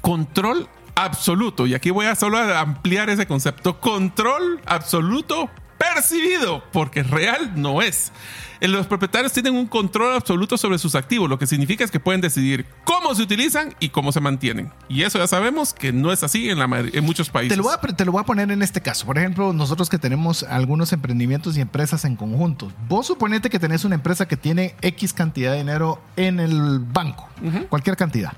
Control 0.00 0.68
absoluto. 0.96 1.68
Y 1.68 1.74
aquí 1.74 1.90
voy 1.90 2.06
a 2.06 2.16
solo 2.16 2.38
ampliar 2.38 3.10
ese 3.10 3.26
concepto. 3.28 3.78
Control 3.78 4.60
absoluto 4.66 5.50
percibido, 5.78 6.62
porque 6.72 7.02
real 7.02 7.52
no 7.56 7.80
es. 7.82 8.12
Eh, 8.60 8.68
Los 8.68 8.86
propietarios 8.86 9.32
tienen 9.32 9.54
un 9.54 9.66
control 9.66 10.14
absoluto 10.14 10.58
sobre 10.58 10.78
sus 10.78 10.94
activos, 10.94 11.28
lo 11.28 11.38
que 11.38 11.46
significa 11.46 11.84
es 11.84 11.90
que 11.90 12.00
pueden 12.00 12.20
decidir 12.20 12.66
cómo 12.84 13.14
se 13.14 13.22
utilizan 13.22 13.74
y 13.78 13.90
cómo 13.90 14.10
se 14.10 14.20
mantienen. 14.20 14.72
Y 14.88 15.02
eso 15.02 15.18
ya 15.18 15.26
sabemos 15.26 15.72
que 15.72 15.92
no 15.92 16.12
es 16.12 16.22
así 16.24 16.50
en, 16.50 16.58
la, 16.58 16.64
en 16.64 17.04
muchos 17.04 17.30
países. 17.30 17.50
Te 17.50 17.56
lo, 17.56 17.62
voy 17.62 17.74
a, 17.74 17.80
te 17.80 18.04
lo 18.04 18.12
voy 18.12 18.20
a 18.20 18.24
poner 18.24 18.50
en 18.50 18.62
este 18.62 18.80
caso. 18.80 19.06
Por 19.06 19.16
ejemplo, 19.18 19.52
nosotros 19.52 19.88
que 19.88 19.98
tenemos 19.98 20.42
algunos 20.42 20.92
emprendimientos 20.92 21.56
y 21.56 21.60
empresas 21.60 22.04
en 22.04 22.16
conjunto. 22.16 22.72
Vos 22.88 23.06
suponete 23.06 23.48
que 23.48 23.58
tenés 23.58 23.84
una 23.84 23.94
empresa 23.94 24.26
que 24.26 24.36
tiene 24.36 24.74
X 24.82 25.12
cantidad 25.12 25.52
de 25.52 25.58
dinero 25.58 26.02
en 26.16 26.40
el 26.40 26.80
banco, 26.80 27.28
cualquier 27.68 27.96
cantidad. 27.96 28.32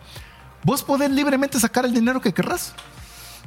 Vos 0.63 0.83
podés 0.83 1.11
libremente 1.11 1.59
sacar 1.59 1.87
el 1.87 1.95
dinero 1.95 2.21
que 2.21 2.35
querrás. 2.35 2.75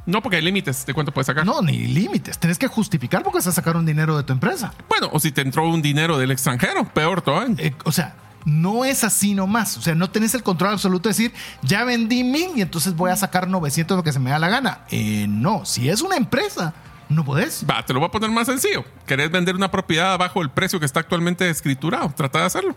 No, 0.06 0.22
porque 0.22 0.36
hay 0.36 0.42
límites 0.42 0.84
de 0.84 0.92
cuánto 0.92 1.12
puedes 1.12 1.26
sacar. 1.26 1.46
No, 1.46 1.62
ni 1.62 1.86
límites. 1.86 2.38
Tenés 2.38 2.58
que 2.58 2.66
justificar 2.66 3.22
porque 3.22 3.38
vas 3.38 3.46
a 3.46 3.52
sacar 3.52 3.76
un 3.76 3.86
dinero 3.86 4.16
de 4.16 4.22
tu 4.22 4.32
empresa. 4.32 4.72
Bueno, 4.88 5.08
o 5.12 5.20
si 5.20 5.32
te 5.32 5.40
entró 5.40 5.68
un 5.68 5.80
dinero 5.80 6.18
del 6.18 6.30
extranjero, 6.30 6.84
peor 6.92 7.22
todavía. 7.22 7.54
Eh, 7.58 7.74
o 7.84 7.92
sea, 7.92 8.14
no 8.44 8.84
es 8.84 9.04
así 9.04 9.34
nomás. 9.34 9.76
O 9.78 9.82
sea, 9.82 9.94
no 9.94 10.10
tenés 10.10 10.34
el 10.34 10.42
control 10.42 10.72
absoluto 10.72 11.08
de 11.08 11.14
decir, 11.14 11.32
ya 11.62 11.84
vendí 11.84 12.22
mil 12.22 12.50
y 12.54 12.62
entonces 12.62 12.94
voy 12.94 13.10
a 13.10 13.16
sacar 13.16 13.48
900 13.48 13.96
lo 13.96 14.02
que 14.02 14.12
se 14.12 14.18
me 14.18 14.30
da 14.30 14.38
la 14.38 14.48
gana. 14.48 14.80
Eh, 14.90 15.26
no, 15.28 15.64
si 15.64 15.88
es 15.88 16.02
una 16.02 16.16
empresa, 16.16 16.74
no 17.08 17.24
podés. 17.24 17.64
Va, 17.68 17.84
te 17.84 17.92
lo 17.92 18.00
voy 18.00 18.08
a 18.08 18.12
poner 18.12 18.30
más 18.30 18.46
sencillo. 18.46 18.84
¿Querés 19.06 19.30
vender 19.30 19.56
una 19.56 19.70
propiedad 19.70 20.18
bajo 20.18 20.42
el 20.42 20.50
precio 20.50 20.78
que 20.78 20.86
está 20.86 21.00
actualmente 21.00 21.48
escriturado? 21.48 22.12
Trata 22.14 22.40
de 22.40 22.44
hacerlo. 22.44 22.76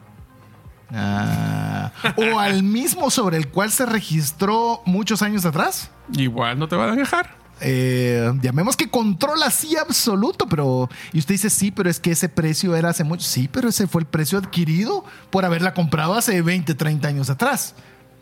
Ah, 0.94 1.92
o 2.16 2.40
al 2.40 2.64
mismo 2.64 3.10
sobre 3.10 3.38
el 3.38 3.50
cual 3.50 3.72
se 3.72 3.86
registró 3.86 4.82
muchos 4.86 5.22
años 5.22 5.46
atrás. 5.46 5.92
Igual 6.14 6.58
no 6.60 6.68
te 6.68 6.76
van 6.76 6.92
a 6.92 6.96
dejar. 6.96 7.36
Eh, 7.60 8.32
llamemos 8.42 8.78
que 8.78 8.90
control 8.90 9.42
así 9.44 9.76
absoluto, 9.78 10.48
pero 10.48 10.90
y 11.12 11.20
usted 11.20 11.34
dice 11.34 11.50
sí, 11.50 11.72
pero 11.72 11.90
es 11.90 12.00
que 12.00 12.12
ese 12.12 12.30
precio 12.30 12.76
era 12.76 12.90
hace 12.90 13.04
mucho. 13.04 13.26
Sí, 13.26 13.50
pero 13.52 13.70
ese 13.70 13.88
fue 13.88 14.02
el 14.02 14.08
precio 14.08 14.38
adquirido 14.38 15.04
por 15.30 15.44
haberla 15.44 15.74
comprado 15.74 16.14
hace 16.14 16.42
20, 16.42 16.76
30 16.76 17.08
años 17.08 17.30
atrás. 17.30 17.76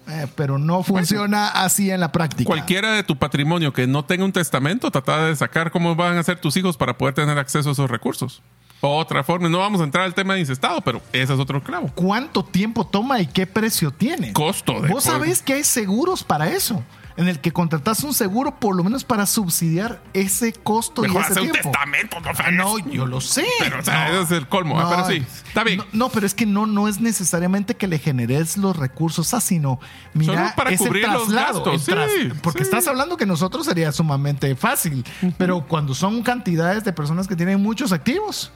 Eh, 0.07 0.27
pero 0.35 0.59
no 0.59 0.83
funciona 0.83 1.47
así 1.49 1.89
en 1.89 1.99
la 1.99 2.11
práctica. 2.11 2.47
Cualquiera 2.47 2.93
de 2.93 3.03
tu 3.03 3.17
patrimonio 3.17 3.73
que 3.73 3.87
no 3.87 4.05
tenga 4.05 4.23
un 4.23 4.31
testamento, 4.31 4.91
trata 4.91 5.25
de 5.25 5.35
sacar 5.35 5.71
cómo 5.71 5.95
van 5.95 6.17
a 6.17 6.23
ser 6.23 6.39
tus 6.39 6.55
hijos 6.57 6.77
para 6.77 6.97
poder 6.97 7.15
tener 7.15 7.37
acceso 7.39 7.69
a 7.69 7.71
esos 7.71 7.89
recursos. 7.89 8.43
Otra 8.81 9.23
forma, 9.23 9.49
no 9.49 9.59
vamos 9.59 9.81
a 9.81 9.83
entrar 9.83 10.03
al 10.05 10.13
tema 10.13 10.35
de 10.35 10.41
incestado, 10.41 10.81
pero 10.81 11.01
ese 11.11 11.33
es 11.33 11.39
otro 11.39 11.63
clavo. 11.63 11.89
¿Cuánto 11.95 12.43
tiempo 12.43 12.85
toma 12.85 13.19
y 13.19 13.25
qué 13.27 13.47
precio 13.47 13.89
tiene? 13.91 14.31
Costo 14.33 14.79
de 14.81 14.89
Vos 14.89 15.05
sabés 15.05 15.41
que 15.41 15.53
hay 15.53 15.63
seguros 15.63 16.23
para 16.23 16.49
eso, 16.49 16.83
en 17.17 17.27
el 17.27 17.39
que 17.39 17.51
contratás 17.51 18.03
un 18.03 18.13
seguro 18.13 18.59
por 18.59 18.75
lo 18.75 18.83
menos 18.83 19.03
para 19.03 19.25
subsidiar 19.25 20.03
ese 20.13 20.53
costo 20.53 21.01
Mejor 21.01 21.21
y 21.21 21.23
ese 21.23 21.31
hacer 21.31 21.43
un 21.43 21.51
tiempo. 21.51 21.71
testamento, 21.71 22.19
no 22.19 22.29
Ah, 22.37 22.51
no, 22.51 22.77
yo 22.77 23.05
lo 23.07 23.21
sé. 23.21 23.45
Pero, 23.59 23.79
o 23.79 23.81
sea, 23.81 24.09
No. 24.09 24.13
ese 24.15 24.23
es 24.23 24.31
el 24.41 24.47
colmo. 24.47 24.79
ah, 24.79 24.87
pero 24.89 25.07
sí, 25.07 25.25
está 25.47 25.63
bien. 25.63 25.81
No, 25.93 26.09
pero 26.09 26.27
es 26.27 26.35
que 26.35 26.45
no, 26.45 26.67
no 26.67 26.87
es 26.87 26.99
necesariamente 26.99 27.75
que 27.75 27.87
le 27.87 27.97
generes 27.97 28.55
los 28.57 28.75
recursos 28.75 29.33
a, 29.33 29.39
sino 29.41 29.79
mira, 30.13 30.33
Solo 30.35 30.49
para 30.55 30.69
ese 30.71 30.85
cubrir 30.85 31.07
los 31.07 31.23
traslado, 31.23 31.63
gastos, 31.63 31.87
el 31.87 31.95
tras- 31.95 32.11
sí, 32.11 32.29
porque 32.43 32.59
sí. 32.59 32.63
estás 32.65 32.87
hablando 32.87 33.17
que 33.17 33.25
nosotros 33.25 33.65
sería 33.65 33.91
sumamente 33.93 34.53
fácil, 34.55 35.03
pero 35.39 35.65
cuando 35.65 35.95
son 35.95 36.21
cantidades 36.21 36.83
de 36.83 36.93
personas 36.93 37.27
que 37.27 37.35
tienen 37.35 37.63
muchos 37.63 37.91
activos. 37.93 38.51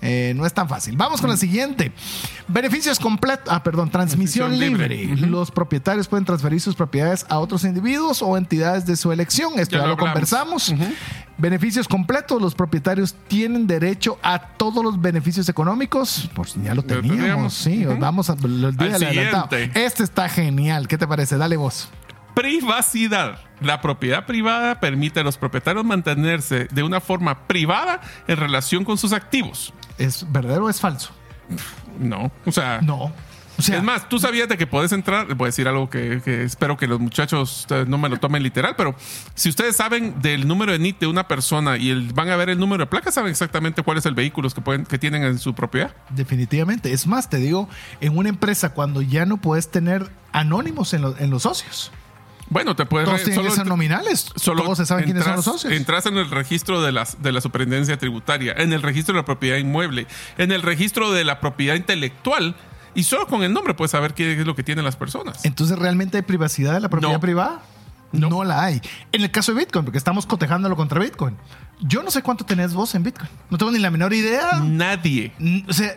Eh, 0.00 0.32
no 0.36 0.46
es 0.46 0.52
tan 0.54 0.68
fácil. 0.68 0.96
Vamos 0.96 1.20
con 1.20 1.28
la 1.30 1.36
siguiente. 1.36 1.92
Beneficios 2.46 2.98
completos. 2.98 3.48
Ah, 3.48 3.62
perdón, 3.62 3.90
transmisión 3.90 4.48
Transmisión 4.56 4.88
libre. 4.88 5.26
Los 5.26 5.50
propietarios 5.50 6.08
pueden 6.08 6.24
transferir 6.24 6.60
sus 6.60 6.74
propiedades 6.74 7.26
a 7.28 7.38
otros 7.38 7.64
individuos 7.64 8.22
o 8.22 8.36
entidades 8.36 8.86
de 8.86 8.96
su 8.96 9.10
elección. 9.12 9.58
Esto 9.58 9.72
Ya 9.76 9.82
ya, 9.82 9.86
lo 9.86 9.92
hablamos. 9.94 10.12
conversamos. 10.12 10.74
Beneficios 11.36 11.88
completos. 11.88 12.40
Los 12.40 12.54
propietarios 12.54 13.14
tienen 13.28 13.66
derecho 13.66 14.18
a 14.22 14.38
todos 14.38 14.82
los 14.84 15.00
beneficios 15.00 15.48
económicos. 15.48 16.30
Pues 16.34 16.54
ya 16.62 16.74
lo 16.74 16.82
teníamos. 16.82 17.54
Sí, 17.54 17.84
vamos 17.84 18.30
a 18.30 18.32
adelantado. 18.32 19.48
Este 19.74 20.02
está 20.04 20.28
genial. 20.28 20.88
¿Qué 20.88 20.98
te 20.98 21.06
parece? 21.06 21.36
Dale 21.36 21.56
vos. 21.56 21.88
Privacidad. 22.38 23.38
La 23.60 23.80
propiedad 23.80 24.24
privada 24.24 24.78
permite 24.80 25.20
a 25.20 25.22
los 25.24 25.36
propietarios 25.36 25.84
mantenerse 25.84 26.68
de 26.70 26.82
una 26.82 27.00
forma 27.00 27.46
privada 27.48 28.00
en 28.28 28.36
relación 28.36 28.84
con 28.84 28.96
sus 28.96 29.12
activos. 29.12 29.72
¿Es 29.98 30.24
verdadero 30.30 30.66
o 30.66 30.70
es 30.70 30.80
falso? 30.80 31.10
No, 31.98 32.30
o 32.46 32.52
sea, 32.52 32.80
No. 32.82 33.12
O 33.58 33.62
sea, 33.62 33.78
es 33.78 33.82
más, 33.82 34.08
tú 34.08 34.20
sabías 34.20 34.48
de 34.48 34.56
que 34.56 34.68
puedes 34.68 34.92
entrar. 34.92 35.34
Voy 35.34 35.46
a 35.46 35.48
decir 35.48 35.66
algo 35.66 35.90
que, 35.90 36.20
que 36.24 36.44
espero 36.44 36.76
que 36.76 36.86
los 36.86 37.00
muchachos 37.00 37.66
eh, 37.70 37.84
no 37.88 37.98
me 37.98 38.08
lo 38.08 38.18
tomen 38.18 38.40
literal, 38.40 38.74
pero 38.76 38.94
si 39.34 39.48
ustedes 39.48 39.74
saben 39.74 40.14
del 40.22 40.46
número 40.46 40.70
de 40.70 40.78
NIT 40.78 41.00
de 41.00 41.06
una 41.08 41.26
persona 41.26 41.76
y 41.76 41.90
el- 41.90 42.12
van 42.12 42.30
a 42.30 42.36
ver 42.36 42.50
el 42.50 42.60
número 42.60 42.84
de 42.84 42.86
placa, 42.86 43.10
saben 43.10 43.32
exactamente 43.32 43.82
cuál 43.82 43.98
es 43.98 44.06
el 44.06 44.14
vehículo 44.14 44.48
que, 44.50 44.60
pueden, 44.60 44.86
que 44.86 44.96
tienen 44.96 45.24
en 45.24 45.40
su 45.40 45.54
propiedad. 45.56 45.90
definitivamente. 46.10 46.92
Es 46.92 47.08
más, 47.08 47.28
te 47.30 47.38
digo, 47.38 47.68
en 48.00 48.16
una 48.16 48.28
empresa 48.28 48.74
cuando 48.74 49.02
ya 49.02 49.26
no 49.26 49.38
puedes 49.38 49.68
tener 49.72 50.08
anónimos 50.30 50.94
en, 50.94 51.02
lo- 51.02 51.18
en 51.18 51.30
los 51.30 51.42
socios. 51.42 51.90
Bueno, 52.50 52.74
te 52.74 52.86
puedes 52.86 53.06
Todos 53.08 53.22
tienen 53.24 53.44
que 53.44 53.50
ser 53.50 53.64
entr- 53.64 53.68
nominales. 53.68 54.30
Solo 54.36 54.62
Todos 54.62 54.78
se 54.78 54.86
saben 54.86 55.04
quiénes 55.04 55.24
son 55.24 55.36
los 55.36 55.44
socios. 55.44 55.72
Entras 55.72 56.06
en 56.06 56.16
el 56.16 56.30
registro 56.30 56.80
de, 56.82 56.92
las, 56.92 57.20
de 57.22 57.32
la 57.32 57.40
superintendencia 57.40 57.98
tributaria, 57.98 58.54
en 58.56 58.72
el 58.72 58.82
registro 58.82 59.14
de 59.14 59.20
la 59.20 59.24
propiedad 59.26 59.58
inmueble, 59.58 60.06
en 60.38 60.52
el 60.52 60.62
registro 60.62 61.12
de 61.12 61.24
la 61.24 61.40
propiedad 61.40 61.74
intelectual, 61.74 62.56
y 62.94 63.02
solo 63.02 63.26
con 63.26 63.42
el 63.42 63.52
nombre 63.52 63.74
puedes 63.74 63.90
saber 63.92 64.14
qué 64.14 64.32
es 64.40 64.46
lo 64.46 64.54
que 64.56 64.62
tienen 64.62 64.84
las 64.84 64.96
personas. 64.96 65.44
Entonces, 65.44 65.78
¿realmente 65.78 66.16
hay 66.16 66.22
privacidad 66.22 66.72
de 66.72 66.80
la 66.80 66.88
propiedad 66.88 67.14
No. 67.14 67.20
privada? 67.20 67.62
No. 68.12 68.42
la 68.42 68.64
hay. 68.64 68.80
En 69.12 69.22
el 69.22 69.30
caso 69.30 69.52
de 69.52 69.58
Bitcoin, 69.60 69.84
porque 69.84 69.98
estamos 69.98 70.24
cotejándolo 70.24 70.74
contra 70.76 70.98
Bitcoin. 70.98 71.36
Yo 71.80 72.02
no 72.02 72.10
sé 72.10 72.22
cuánto 72.22 72.46
tenés 72.46 72.72
vos 72.72 72.94
en 72.94 73.02
Bitcoin. 73.02 73.28
No 73.50 73.58
tengo 73.58 73.70
ni 73.70 73.78
la 73.78 73.90
menor 73.90 74.14
idea. 74.14 74.60
Nadie. 74.64 75.32
O 75.68 75.72
sea, 75.74 75.94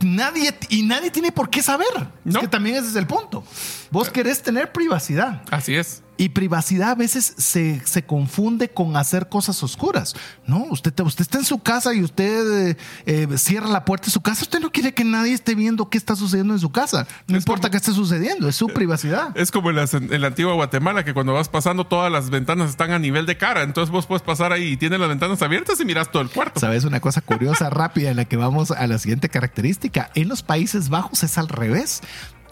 nadie, 0.00 0.54
y 0.68 0.82
nadie 0.82 1.10
tiene 1.10 1.32
por 1.32 1.48
qué 1.48 1.62
saber. 1.62 1.88
No. 2.24 2.38
Es 2.38 2.38
que 2.44 2.48
también 2.48 2.76
ese 2.76 2.88
es 2.88 2.96
el 2.96 3.06
punto. 3.06 3.42
Vos 3.90 4.10
querés 4.10 4.42
tener 4.42 4.72
privacidad. 4.72 5.42
Así 5.50 5.74
es. 5.74 6.02
Y 6.16 6.28
privacidad 6.28 6.90
a 6.90 6.94
veces 6.94 7.34
se, 7.38 7.80
se 7.84 8.04
confunde 8.04 8.68
con 8.70 8.96
hacer 8.96 9.28
cosas 9.28 9.60
oscuras. 9.64 10.14
No, 10.46 10.58
usted, 10.70 10.92
usted 11.00 11.22
está 11.22 11.38
en 11.38 11.44
su 11.44 11.58
casa 11.58 11.92
y 11.92 12.02
usted 12.04 12.68
eh, 12.70 12.76
eh, 13.06 13.26
cierra 13.36 13.66
la 13.66 13.84
puerta 13.84 14.06
de 14.06 14.12
su 14.12 14.20
casa. 14.20 14.42
Usted 14.42 14.60
no 14.60 14.70
quiere 14.70 14.94
que 14.94 15.02
nadie 15.02 15.32
esté 15.32 15.56
viendo 15.56 15.90
qué 15.90 15.98
está 15.98 16.14
sucediendo 16.14 16.54
en 16.54 16.60
su 16.60 16.70
casa. 16.70 17.08
No 17.26 17.36
importa 17.36 17.68
qué 17.68 17.78
esté 17.78 17.90
sucediendo, 17.92 18.48
es 18.48 18.54
su 18.54 18.68
privacidad. 18.68 19.36
Es 19.36 19.50
como 19.50 19.70
en, 19.70 19.76
las- 19.76 19.94
en 19.94 20.20
la 20.20 20.28
antigua 20.28 20.54
Guatemala, 20.54 21.04
que 21.04 21.14
cuando 21.14 21.32
vas 21.32 21.48
pasando 21.48 21.84
todas 21.84 22.12
las 22.12 22.30
ventanas 22.30 22.70
están 22.70 22.92
a 22.92 23.00
nivel 23.00 23.26
de 23.26 23.36
cara. 23.36 23.64
Entonces 23.64 23.90
vos 23.90 24.06
puedes 24.06 24.22
pasar 24.22 24.52
ahí 24.52 24.68
y 24.68 24.76
tienes 24.76 25.00
las 25.00 25.08
ventanas 25.08 25.42
abiertas 25.42 25.80
y 25.80 25.84
miras 25.84 26.12
todo 26.12 26.22
el 26.22 26.30
cuarto. 26.30 26.60
¿Sabes 26.60 26.84
una 26.84 27.00
cosa 27.00 27.22
curiosa, 27.22 27.70
rápida, 27.70 28.10
en 28.10 28.16
la 28.18 28.24
que 28.24 28.36
vamos 28.36 28.70
a 28.70 28.86
la 28.86 28.98
siguiente 28.98 29.28
característica? 29.30 30.12
En 30.14 30.28
los 30.28 30.44
Países 30.44 30.90
Bajos 30.90 31.24
es 31.24 31.38
al 31.38 31.48
revés. 31.48 32.02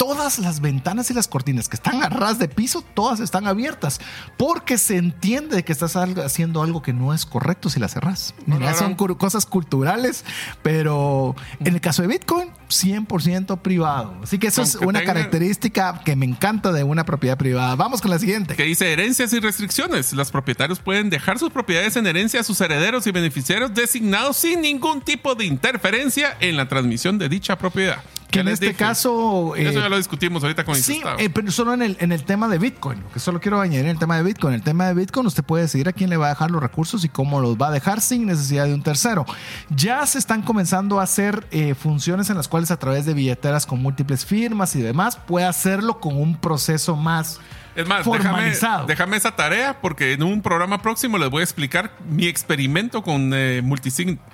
Todas 0.02 0.40
las 0.40 0.60
ventanas 0.60 1.08
y 1.12 1.14
las 1.14 1.28
cortinas 1.28 1.68
que 1.68 1.76
están 1.76 2.02
a 2.02 2.08
ras 2.08 2.40
de 2.40 2.48
piso, 2.48 2.82
todas 2.82 3.20
están 3.20 3.46
abiertas, 3.46 4.00
porque 4.36 4.76
se 4.76 4.96
entiende 4.96 5.62
que 5.62 5.70
estás 5.70 5.94
haciendo 5.94 6.60
algo 6.60 6.82
que 6.82 6.92
no 6.92 7.14
es 7.14 7.24
correcto 7.24 7.70
si 7.70 7.78
las 7.78 7.92
cerras. 7.92 8.34
Mira, 8.46 8.74
son 8.74 8.96
cosas 8.96 9.46
culturales, 9.46 10.24
pero 10.60 11.36
en 11.60 11.74
el 11.74 11.80
caso 11.80 12.02
de 12.02 12.08
Bitcoin, 12.08 12.50
100% 12.72 13.60
privado. 13.60 14.14
Así 14.22 14.38
que 14.38 14.48
eso 14.48 14.62
es 14.62 14.74
una 14.76 15.00
tenga- 15.00 15.06
característica 15.14 16.00
que 16.04 16.16
me 16.16 16.26
encanta 16.26 16.72
de 16.72 16.84
una 16.84 17.04
propiedad 17.04 17.36
privada. 17.36 17.74
Vamos 17.76 18.00
con 18.00 18.10
la 18.10 18.18
siguiente. 18.18 18.54
que 18.56 18.64
dice 18.64 18.92
herencias 18.92 19.32
y 19.32 19.40
restricciones. 19.40 20.12
Los 20.12 20.30
propietarios 20.30 20.78
pueden 20.80 21.10
dejar 21.10 21.38
sus 21.38 21.50
propiedades 21.50 21.96
en 21.96 22.06
herencia 22.06 22.40
a 22.40 22.44
sus 22.44 22.60
herederos 22.60 23.06
y 23.06 23.10
beneficiarios 23.12 23.72
designados 23.74 24.36
sin 24.36 24.60
ningún 24.60 25.00
tipo 25.00 25.34
de 25.34 25.44
interferencia 25.46 26.36
en 26.40 26.56
la 26.56 26.68
transmisión 26.68 27.18
de 27.18 27.28
dicha 27.28 27.56
propiedad. 27.58 27.98
Que 28.30 28.40
en 28.40 28.48
este 28.48 28.68
dije. 28.68 28.78
caso... 28.78 29.54
Eso 29.56 29.70
eh, 29.78 29.82
ya 29.82 29.88
lo 29.90 29.98
discutimos 29.98 30.42
ahorita 30.42 30.64
con 30.64 30.74
Sí, 30.74 30.92
Isustavo. 30.92 31.18
eh, 31.20 31.28
pero 31.28 31.50
solo 31.52 31.74
en 31.74 31.82
el, 31.82 31.98
en 32.00 32.12
el 32.12 32.24
tema 32.24 32.48
de 32.48 32.56
Bitcoin, 32.56 32.98
que 33.12 33.20
solo 33.20 33.40
quiero 33.42 33.60
añadir 33.60 33.84
en 33.84 33.90
el 33.90 33.98
tema 33.98 34.16
de 34.16 34.22
Bitcoin. 34.22 34.54
El 34.54 34.62
tema 34.62 34.86
de 34.86 34.94
Bitcoin, 34.94 35.26
usted 35.26 35.44
puede 35.44 35.64
decidir 35.64 35.86
a 35.88 35.92
quién 35.92 36.08
le 36.08 36.16
va 36.16 36.26
a 36.26 36.28
dejar 36.30 36.50
los 36.50 36.62
recursos 36.62 37.04
y 37.04 37.10
cómo 37.10 37.42
los 37.42 37.58
va 37.58 37.68
a 37.68 37.70
dejar 37.70 38.00
sin 38.00 38.24
necesidad 38.24 38.64
de 38.64 38.72
un 38.72 38.82
tercero. 38.82 39.26
Ya 39.68 40.06
se 40.06 40.18
están 40.18 40.40
comenzando 40.40 40.98
a 40.98 41.02
hacer 41.02 41.46
eh, 41.50 41.74
funciones 41.74 42.30
en 42.30 42.38
las 42.38 42.48
cuales 42.48 42.61
a 42.70 42.78
través 42.78 43.04
de 43.06 43.14
billeteras 43.14 43.66
con 43.66 43.82
múltiples 43.82 44.24
firmas 44.24 44.76
y 44.76 44.82
demás 44.82 45.16
puede 45.16 45.46
hacerlo 45.46 45.98
con 46.00 46.16
un 46.16 46.36
proceso 46.36 46.96
más 46.96 47.40
Es 47.74 47.88
más, 47.88 48.04
déjame, 48.04 48.22
formalizado. 48.24 48.86
déjame 48.86 49.16
esa 49.16 49.34
tarea 49.34 49.80
porque 49.80 50.12
en 50.12 50.22
un 50.22 50.42
programa 50.42 50.82
próximo 50.82 51.16
les 51.18 51.30
voy 51.30 51.40
a 51.40 51.44
explicar 51.44 51.92
mi 52.08 52.26
experimento 52.26 53.02
con, 53.02 53.32
eh, 53.34 53.62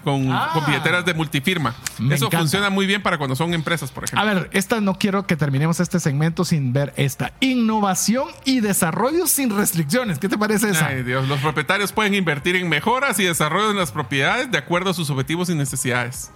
con, 0.04 0.30
Ah. 0.32 0.50
con 0.52 0.66
billeteras 0.66 1.04
de 1.04 1.14
multifirma. 1.14 1.74
Me 1.98 2.14
Eso 2.16 2.26
encanta. 2.26 2.38
funciona 2.38 2.70
muy 2.70 2.86
bien 2.86 3.00
para 3.02 3.16
cuando 3.16 3.36
son 3.36 3.54
empresas, 3.54 3.90
por 3.92 4.04
ejemplo. 4.04 4.28
A 4.28 4.34
ver, 4.34 4.50
esta 4.52 4.80
no 4.80 4.94
quiero 4.98 5.24
que 5.26 5.36
terminemos 5.36 5.78
este 5.80 6.00
segmento 6.00 6.44
sin 6.44 6.72
ver 6.72 6.92
esta. 6.96 7.32
Innovación 7.40 8.26
y 8.44 8.60
desarrollo 8.60 9.26
sin 9.28 9.56
restricciones. 9.56 10.18
¿Qué 10.18 10.28
te 10.28 10.36
parece 10.36 10.70
esa? 10.70 10.88
Ay, 10.88 11.02
Dios, 11.04 11.28
los 11.28 11.38
propietarios 11.40 11.92
pueden 11.92 12.14
invertir 12.14 12.56
en 12.56 12.68
mejoras 12.68 13.20
y 13.20 13.24
desarrollo 13.24 13.70
en 13.70 13.76
las 13.76 13.92
propiedades 13.92 14.50
de 14.50 14.58
acuerdo 14.58 14.90
a 14.90 14.94
sus 14.94 15.10
objetivos 15.10 15.48
y 15.48 15.54
necesidades. 15.54 16.30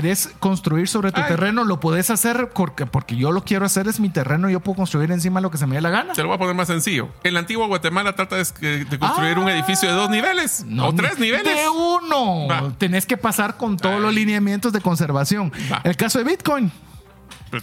Querés 0.00 0.28
construir 0.40 0.88
sobre 0.88 1.10
tu 1.12 1.20
Ay. 1.20 1.28
terreno, 1.28 1.64
lo 1.64 1.80
podés 1.80 2.10
hacer 2.10 2.50
porque, 2.54 2.84
porque 2.86 3.16
yo 3.16 3.32
lo 3.32 3.44
quiero 3.44 3.64
hacer, 3.64 3.88
es 3.88 3.98
mi 3.98 4.08
terreno, 4.10 4.50
yo 4.50 4.60
puedo 4.60 4.76
construir 4.76 5.10
encima 5.10 5.40
lo 5.40 5.50
que 5.50 5.56
se 5.58 5.66
me 5.66 5.76
dé 5.76 5.80
la 5.80 5.90
gana. 5.90 6.12
Te 6.12 6.22
lo 6.22 6.28
voy 6.28 6.36
a 6.36 6.38
poner 6.38 6.54
más 6.54 6.68
sencillo. 6.68 7.08
En 7.24 7.32
la 7.34 7.40
antigua 7.40 7.66
Guatemala 7.66 8.14
trata 8.14 8.36
de, 8.36 8.84
de 8.84 8.98
construir 8.98 9.36
Ah. 9.36 9.40
un 9.40 9.48
edificio 9.48 9.88
de 9.88 9.94
dos 9.94 10.10
niveles 10.10 10.64
No, 10.66 10.88
o 10.88 10.94
tres 10.94 11.18
niveles. 11.18 11.44
De 11.44 11.68
uno. 11.68 12.46
Va. 12.48 12.72
Tenés 12.78 13.06
que 13.06 13.16
pasar 13.16 13.56
con 13.56 13.76
todos 13.78 13.96
Ay. 13.96 14.00
los 14.02 14.14
lineamientos 14.14 14.72
de 14.72 14.80
conservación. 14.80 15.50
Va. 15.72 15.80
El 15.84 15.96
caso 15.96 16.18
de 16.18 16.24
Bitcoin. 16.24 16.70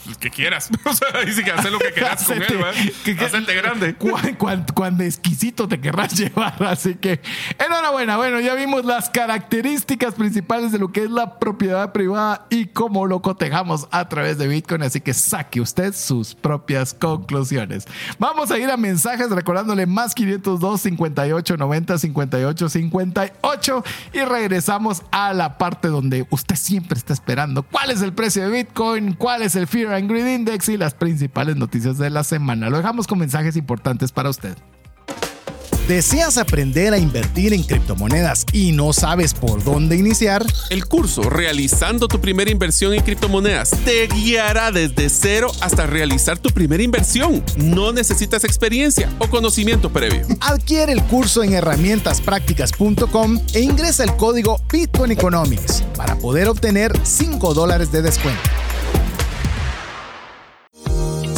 Pues 0.04 0.08
el 0.16 0.18
que 0.18 0.30
quieras. 0.30 0.70
O 0.86 0.94
sea, 0.94 1.08
ahí 1.16 1.32
sí 1.34 1.44
que 1.44 1.52
hacer 1.52 1.72
lo 1.72 1.80
que 1.80 1.91
quieras 1.94 2.24
con 2.24 2.41
él, 2.41 2.48
¿verdad? 2.58 2.74
que- 3.04 3.16
que- 3.16 3.26
Hacerte 3.26 3.54
grande. 3.56 3.96
Cuán, 3.96 4.36
cuán- 4.36 4.66
cuán 4.74 5.02
exquisito 5.02 5.68
te 5.68 5.80
querrás 5.80 6.14
llevar. 6.18 6.62
Así 6.64 6.96
que, 6.96 7.22
enhorabuena. 7.66 8.18
Bueno, 8.18 8.39
ya 8.39 8.54
vimos 8.56 8.86
las 8.86 9.10
características 9.10 10.16
principales 10.16 10.72
de 10.72 10.80
lo 10.80 10.91
que 10.91 11.04
es 11.04 11.10
la 11.12 11.39
propiedad 11.39 11.91
privada 11.91 12.46
y 12.50 12.68
cómo 12.68 13.06
lo 13.08 13.22
cotejamos 13.22 13.88
a 13.91 14.08
través 14.10 14.38
de 14.38 14.48
Bitcoin. 14.48 14.84
Así 14.84 15.02
que 15.02 15.14
saque 15.14 15.62
usted 15.62 15.94
sus 15.94 16.36
propias 16.36 16.94
conclusiones. 16.94 17.86
Vamos 18.20 18.52
a 18.52 18.58
ir 18.58 18.70
a 18.70 18.78
mensajes 18.78 19.30
recordándole 19.30 19.86
más 19.86 20.14
502 20.16 20.82
58 20.82 21.58
90 21.58 21.98
58 21.98 22.70
58 22.70 23.84
y 24.14 24.20
regresamos 24.20 25.02
a 25.12 25.34
la 25.34 25.58
parte 25.58 25.88
donde 25.88 26.26
usted 26.30 26.56
siempre 26.56 26.98
está 26.98 27.14
esperando 27.14 27.64
cuál 27.64 27.91
es 27.91 28.02
el 28.02 28.14
precio 28.14 28.44
de 28.44 28.64
Bitcoin, 28.64 29.14
cuál 29.14 29.41
es 29.41 29.56
el 29.56 29.68
Fear 29.84 29.96
and 29.96 30.10
Greed 30.10 30.26
Index 30.26 30.70
y 30.70 30.78
las 30.78 30.94
principales 30.94 31.58
noticias 31.58 31.98
de 31.98 32.10
la 32.10 32.24
semana. 32.24 32.70
Lo 32.70 32.78
dejamos 32.78 33.06
con 33.06 33.20
mensajes 33.20 33.58
importantes 33.58 34.14
para 34.14 34.30
usted. 34.30 34.56
¿Deseas 35.90 36.38
aprender 36.38 36.94
a 36.94 36.98
invertir 36.98 37.54
en 37.54 37.64
criptomonedas 37.64 38.46
y 38.54 38.72
no 38.72 38.94
sabes 38.94 39.34
por 39.34 39.62
dónde 39.62 39.98
iniciar? 39.98 40.46
El 40.70 40.86
curso 40.86 41.24
Realizando 41.24 42.08
tu 42.08 42.22
primera 42.22 42.50
inversión 42.50 42.94
en 42.94 43.04
criptomonedas 43.04 43.72
te 43.84 44.08
guiará 44.08 44.72
desde 44.72 45.10
cero 45.10 45.52
hasta 45.60 45.86
realizar 45.86 46.38
tu 46.38 46.52
primera 46.52 46.82
inversión. 46.82 47.44
No 47.58 47.92
necesitas 47.92 48.46
experiencia 48.46 49.10
o 49.20 49.28
conocimiento 49.28 49.92
previo. 49.92 50.26
Adquiere 50.40 50.94
el 50.94 51.04
curso 51.04 51.44
en 51.44 51.52
herramientasprácticas.com 51.56 53.42
e 53.54 53.60
ingresa 53.60 54.06
el 54.06 54.16
código 54.16 54.62
Bitcoin 54.72 55.12
Economics 55.12 55.84
para 55.98 56.16
poder 56.16 56.48
obtener 56.48 56.94
5 57.04 57.54
dólares 57.54 57.92
de 57.92 58.02
descuento. 58.02 58.62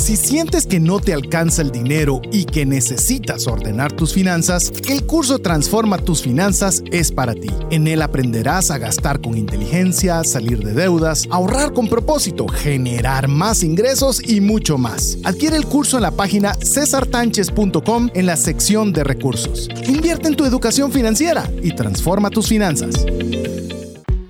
Si 0.05 0.17
sientes 0.17 0.67
que 0.67 0.79
no 0.79 0.99
te 0.99 1.15
alcanza 1.15 1.63
el 1.63 1.71
dinero 1.71 2.21
y 2.31 2.45
que 2.45 2.63
necesitas 2.63 3.47
ordenar 3.47 3.91
tus 3.91 4.13
finanzas, 4.13 4.71
el 4.87 5.03
curso 5.03 5.39
Transforma 5.39 5.97
tus 5.97 6.21
finanzas 6.21 6.83
es 6.91 7.11
para 7.11 7.33
ti. 7.33 7.49
En 7.71 7.87
él 7.87 8.03
aprenderás 8.03 8.69
a 8.69 8.77
gastar 8.77 9.19
con 9.19 9.35
inteligencia, 9.35 10.23
salir 10.23 10.63
de 10.63 10.73
deudas, 10.73 11.27
ahorrar 11.31 11.73
con 11.73 11.87
propósito, 11.87 12.47
generar 12.47 13.27
más 13.27 13.63
ingresos 13.63 14.21
y 14.23 14.41
mucho 14.41 14.77
más. 14.77 15.17
Adquiere 15.23 15.57
el 15.57 15.65
curso 15.65 15.97
en 15.97 16.03
la 16.03 16.11
página 16.11 16.53
cesartanches.com 16.53 18.09
en 18.13 18.25
la 18.27 18.37
sección 18.37 18.93
de 18.93 19.05
recursos. 19.05 19.69
Invierte 19.87 20.27
en 20.27 20.35
tu 20.35 20.45
educación 20.45 20.91
financiera 20.91 21.49
y 21.63 21.73
transforma 21.73 22.29
tus 22.29 22.47
finanzas. 22.47 23.07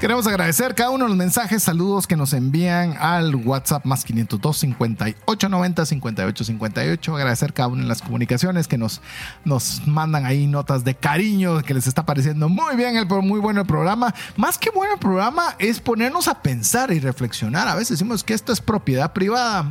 Queremos 0.00 0.26
agradecer 0.26 0.74
cada 0.74 0.90
uno 0.90 1.08
los 1.08 1.16
mensajes, 1.16 1.62
saludos 1.62 2.06
que 2.06 2.16
nos 2.16 2.34
envían 2.34 2.98
al 3.00 3.34
WhatsApp 3.34 3.86
más 3.86 4.04
502 4.04 4.58
58 4.58 5.48
90 5.48 5.86
58 5.86 6.44
58. 6.44 7.16
Agradecer 7.16 7.54
cada 7.54 7.68
una 7.68 7.82
de 7.82 7.88
las 7.88 8.02
comunicaciones 8.02 8.68
que 8.68 8.76
nos, 8.76 9.00
nos 9.46 9.86
mandan 9.86 10.26
ahí 10.26 10.46
notas 10.46 10.84
de 10.84 10.94
cariño, 10.94 11.62
que 11.62 11.72
les 11.72 11.86
está 11.86 12.04
pareciendo 12.04 12.50
muy 12.50 12.76
bien, 12.76 12.98
el, 12.98 13.06
muy 13.06 13.40
bueno 13.40 13.62
el 13.62 13.66
programa. 13.66 14.14
Más 14.36 14.58
que 14.58 14.68
bueno 14.68 14.92
el 14.92 15.00
programa 15.00 15.56
es 15.58 15.80
ponernos 15.80 16.28
a 16.28 16.42
pensar 16.42 16.92
y 16.92 17.00
reflexionar. 17.00 17.66
A 17.66 17.74
veces 17.74 17.98
decimos 17.98 18.22
que 18.22 18.34
esto 18.34 18.52
es 18.52 18.60
propiedad 18.60 19.14
privada. 19.14 19.64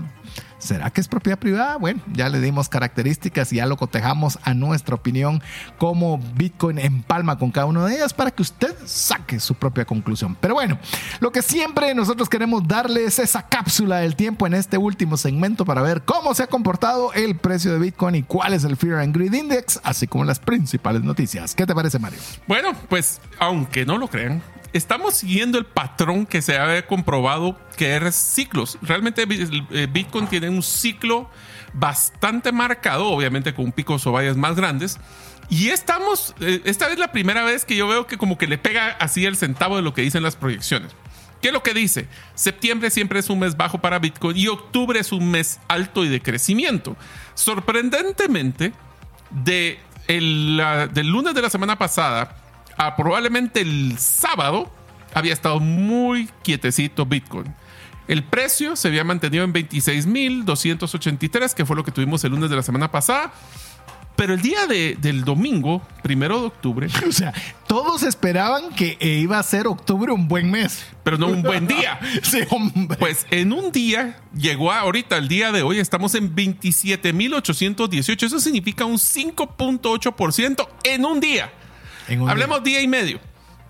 ¿Será 0.57 0.89
que 0.89 1.01
es 1.01 1.07
propiedad 1.07 1.37
privada? 1.37 1.77
Bueno, 1.77 2.01
ya 2.13 2.29
le 2.29 2.39
dimos 2.39 2.69
características 2.69 3.51
y 3.51 3.57
ya 3.57 3.65
lo 3.65 3.77
cotejamos 3.77 4.39
a 4.43 4.53
nuestra 4.53 4.95
opinión 4.95 5.41
como 5.77 6.17
Bitcoin 6.35 6.79
empalma 6.79 7.37
con 7.37 7.51
cada 7.51 7.67
una 7.67 7.85
de 7.85 7.95
ellas 7.95 8.13
para 8.13 8.31
que 8.31 8.41
usted 8.41 8.75
saque 8.85 9.39
su 9.39 9.55
propia 9.55 9.85
conclusión. 9.85 10.35
Pero 10.39 10.55
bueno, 10.55 10.79
lo 11.19 11.31
que 11.31 11.41
siempre 11.41 11.93
nosotros 11.93 12.29
queremos 12.29 12.67
darle 12.67 13.05
es 13.05 13.19
esa 13.19 13.43
cápsula 13.43 13.97
del 13.97 14.15
tiempo 14.15 14.47
en 14.47 14.53
este 14.53 14.77
último 14.77 15.17
segmento 15.17 15.65
para 15.65 15.81
ver 15.81 16.03
cómo 16.03 16.33
se 16.33 16.43
ha 16.43 16.47
comportado 16.47 17.13
el 17.13 17.35
precio 17.35 17.73
de 17.73 17.79
Bitcoin 17.79 18.15
y 18.15 18.23
cuál 18.23 18.53
es 18.53 18.63
el 18.63 18.77
Fear 18.77 18.99
and 18.99 19.15
Greed 19.15 19.33
Index, 19.33 19.79
así 19.83 20.07
como 20.07 20.23
las 20.23 20.39
principales 20.39 21.03
noticias. 21.03 21.53
¿Qué 21.53 21.65
te 21.65 21.75
parece, 21.75 21.99
Mario? 21.99 22.19
Bueno, 22.47 22.73
pues 22.89 23.19
aunque 23.39 23.85
no 23.85 23.97
lo 23.97 24.07
crean, 24.07 24.41
estamos 24.77 25.15
siguiendo 25.15 25.57
el 25.57 25.65
patrón 25.65 26.25
que 26.25 26.41
se 26.41 26.57
ha 26.57 26.85
comprobado 26.85 27.57
que 27.77 27.95
es 27.95 28.15
ciclos. 28.15 28.77
Realmente 28.81 29.25
Bi- 29.25 29.87
Bitcoin 29.87 30.27
tiene 30.27 30.49
un 30.49 30.61
ciclo 30.63 31.29
bastante 31.73 32.51
marcado, 32.51 33.07
obviamente 33.07 33.53
con 33.53 33.71
picos 33.71 34.05
o 34.07 34.11
valles 34.11 34.37
más 34.37 34.55
grandes. 34.55 34.97
Y 35.49 35.69
estamos, 35.69 36.33
eh, 36.39 36.61
esta 36.65 36.87
es 36.91 36.97
la 36.97 37.11
primera 37.11 37.43
vez 37.43 37.65
que 37.65 37.75
yo 37.75 37.87
veo 37.87 38.07
que 38.07 38.17
como 38.17 38.37
que 38.37 38.47
le 38.47 38.57
pega 38.57 38.89
así 38.99 39.25
el 39.25 39.35
centavo 39.37 39.75
de 39.75 39.81
lo 39.81 39.93
que 39.93 40.01
dicen 40.01 40.23
las 40.23 40.35
proyecciones. 40.35 40.91
¿Qué 41.41 41.49
es 41.49 41.53
lo 41.53 41.61
que 41.61 41.73
dice? 41.75 42.07
Septiembre 42.33 42.89
siempre 42.89 43.19
es 43.19 43.29
un 43.29 43.39
mes 43.39 43.55
bajo 43.55 43.77
para 43.79 43.99
Bitcoin 43.99 44.35
y 44.35 44.47
octubre 44.47 44.99
es 44.99 45.11
un 45.11 45.29
mes 45.29 45.59
alto 45.67 46.03
y 46.03 46.07
de 46.09 46.19
crecimiento. 46.21 46.97
Sorprendentemente, 47.35 48.73
de 49.29 49.79
el, 50.07 50.57
la- 50.57 50.87
del 50.87 51.07
lunes 51.07 51.33
de 51.35 51.41
la 51.41 51.49
semana 51.49 51.77
pasada 51.77 52.35
ah, 52.77 52.95
probablemente 52.95 53.61
el 53.61 53.97
sábado 53.97 54.71
había 55.13 55.33
estado 55.33 55.59
muy 55.59 56.29
quietecito 56.43 57.05
Bitcoin. 57.05 57.53
El 58.07 58.23
precio 58.23 58.75
se 58.75 58.87
había 58.89 59.03
mantenido 59.03 59.43
en 59.43 59.53
26.283, 59.53 61.53
que 61.53 61.65
fue 61.65 61.75
lo 61.75 61.83
que 61.83 61.91
tuvimos 61.91 62.23
el 62.23 62.31
lunes 62.31 62.49
de 62.49 62.55
la 62.55 62.63
semana 62.63 62.91
pasada. 62.91 63.31
Pero 64.15 64.33
el 64.33 64.41
día 64.41 64.65
de- 64.67 64.97
del 65.01 65.25
domingo, 65.25 65.81
primero 66.01 66.39
de 66.39 66.45
octubre, 66.47 66.87
O 67.07 67.11
sea, 67.11 67.33
todos 67.67 68.01
esperaban 68.03 68.69
que 68.73 68.95
eh, 69.01 69.19
iba 69.19 69.37
a 69.37 69.43
ser 69.43 69.67
octubre 69.67 70.13
un 70.13 70.29
buen 70.29 70.49
mes. 70.49 70.85
pero 71.03 71.17
no 71.17 71.27
un 71.27 71.43
buen 71.43 71.67
día. 71.75 71.99
Sí, 72.23 72.39
hombre. 72.49 72.95
Pues 72.97 73.27
en 73.29 73.51
un 73.51 73.73
día, 73.73 74.21
llegó 74.33 74.71
a 74.71 74.79
ahorita, 74.81 75.17
el 75.17 75.27
día 75.27 75.51
de 75.51 75.63
hoy, 75.63 75.79
estamos 75.79 76.15
en 76.15 76.33
27.818. 76.33 78.23
Eso 78.25 78.39
significa 78.39 78.85
un 78.85 78.97
5.8% 78.99 80.65
en 80.83 81.03
un 81.05 81.19
día. 81.19 81.51
Hablemos 82.27 82.63
día 82.63 82.81
y 82.81 82.87
medio. 82.87 83.19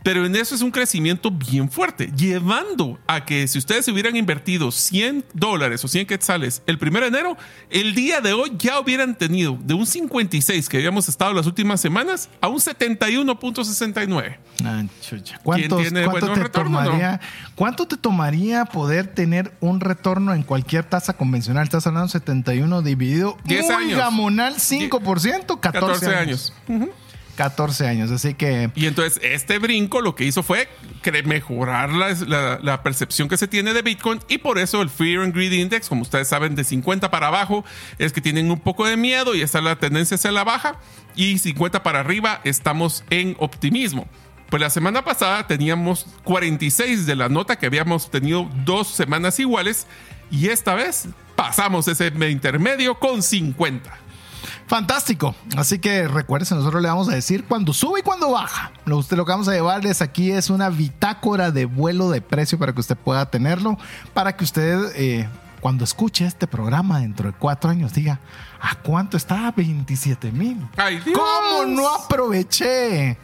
Pero 0.04 0.24
en 0.24 0.36
eso 0.36 0.54
es 0.54 0.62
un 0.62 0.70
crecimiento 0.70 1.32
bien 1.32 1.68
fuerte, 1.72 2.12
llevando 2.16 3.00
a 3.08 3.26
que 3.26 3.48
si 3.48 3.58
ustedes 3.58 3.88
hubieran 3.88 4.16
invertido 4.16 4.72
100 4.72 5.26
dólares 5.34 5.84
o 5.84 5.88
100 5.88 6.06
quetzales 6.06 6.62
el 6.68 6.78
1 6.80 7.00
de 7.02 7.08
enero, 7.08 7.38
el 7.72 7.96
día 7.96 8.22
de 8.22 8.34
hoy 8.34 8.52
ya 8.56 8.80
hubieran 8.80 9.16
tenido 9.18 9.58
de 9.64 9.74
un 9.74 9.88
56 9.88 10.70
que 10.70 10.78
habíamos 10.78 11.10
estado 11.10 11.34
las 11.34 11.48
últimas 11.48 11.82
semanas 11.82 12.30
a 12.40 12.50
un 12.50 12.60
71.69. 12.60 14.38
Ah, 14.64 14.84
chucha. 15.02 15.40
¿Cuántos- 15.44 15.82
tiene 15.82 16.04
¿Cuánto 16.06 16.34
te 16.34 16.44
retorno, 16.44 16.84
tomaría? 16.84 17.20
¿Cuánto 17.56 17.88
te 17.88 17.98
tomaría 17.98 18.66
poder 18.66 19.08
tener 19.08 19.54
un 19.60 19.80
retorno 19.80 20.34
en 20.36 20.44
cualquier 20.44 20.84
tasa 20.84 21.14
convencional? 21.14 21.64
Estás 21.64 21.88
hablando 21.88 22.08
de 22.08 22.12
71 22.12 22.82
dividido 22.84 23.38
10 23.46 23.66
muy 23.66 23.74
años. 23.86 23.98
gamonal 23.98 24.56
5%, 24.60 25.60
14, 25.60 25.60
14 25.60 26.06
años. 26.16 26.54
años. 26.68 26.90
14 27.36 27.88
años, 27.88 28.12
así 28.12 28.34
que 28.34 28.70
Y 28.76 28.86
entonces 28.88 29.20
este 29.24 29.60
brinco 29.60 30.02
lo 30.02 30.16
que 30.16 30.24
hizo 30.26 30.42
fue 30.44 30.68
mejorar 31.24 31.92
la, 31.92 32.12
la- 32.28 32.60
la 32.62 32.82
percepción 32.84 33.28
que 33.30 33.38
se 33.38 33.48
tiene 33.48 33.74
de 33.74 33.82
Bitcoin 33.82 34.20
y 34.28 34.38
por 34.40 34.58
eso 34.58 34.82
el 34.82 34.90
Fear 34.90 35.24
and 35.24 35.34
Greed 35.36 35.52
Index, 35.52 35.88
como 35.90 36.02
ustedes 36.02 36.28
saben, 36.28 36.56
de 36.56 36.64
50 36.64 37.12
para 37.12 37.28
abajo 37.28 37.64
es 38.00 38.12
que 38.14 38.22
tienen 38.22 38.50
un 38.52 38.60
poco 38.60 38.86
de 38.86 38.98
miedo 38.98 39.36
y 39.36 39.42
esa 39.42 39.60
es 39.60 39.64
la 39.64 39.76
tendencia 39.76 40.16
hacia 40.16 40.32
la 40.32 40.44
baja 40.44 40.80
y 41.16 41.38
50 41.40 41.84
para 41.84 42.00
arriba 42.00 42.42
estamos 42.44 43.04
en 43.10 43.36
optimismo. 43.40 44.08
Pues 44.50 44.62
la 44.62 44.70
semana 44.70 45.04
pasada 45.04 45.48
teníamos 45.48 46.06
46 46.24 47.06
de 47.06 47.16
la 47.16 47.30
nota 47.30 47.58
que 47.58 47.66
habíamos 47.66 48.10
tenido 48.12 48.50
dos 48.64 48.88
semanas 48.88 49.40
iguales 49.40 49.88
y 50.32 50.48
esta 50.50 50.74
vez 50.76 51.08
pasamos 51.36 51.88
ese 51.88 52.08
intermedio 52.30 52.96
con 53.00 53.22
50. 53.24 54.00
Fantástico. 54.68 55.36
Así 55.56 55.78
que 55.80 56.08
recuerden, 56.08 56.58
nosotros 56.58 56.82
le 56.82 56.88
vamos 56.88 57.08
a 57.10 57.14
decir 57.14 57.46
cuando 57.46 57.72
sube 57.74 58.00
y 58.00 58.04
cuando 58.04 58.32
baja. 58.32 58.72
Lo, 58.86 58.98
usted, 58.98 59.16
lo 59.16 59.26
que 59.26 59.32
vamos 59.32 59.48
a 59.48 59.54
llevarles 59.54 60.02
aquí 60.02 60.32
es 60.32 60.50
una 60.50 60.70
bitácora 60.70 61.52
de 61.52 61.66
vuelo 61.66 62.10
de 62.10 62.22
precio 62.22 62.58
para 62.58 62.74
que 62.74 62.80
usted 62.80 62.96
pueda 62.98 63.30
tenerlo, 63.30 63.78
para 64.14 64.36
que 64.36 64.44
usted 64.44 64.92
eh, 64.96 65.30
cuando 65.60 65.84
escuche 65.84 66.26
este 66.26 66.48
programa 66.48 67.00
dentro 67.00 67.32
de 67.32 67.38
cuatro 67.38 67.70
años 67.70 67.94
diga, 67.94 68.20
¿a 68.60 68.76
cuánto 68.76 69.18
está? 69.18 69.52
27 69.56 70.32
mil. 70.32 70.58
¿Cómo 71.14 71.66
no 71.66 71.88
aproveché? 71.94 73.18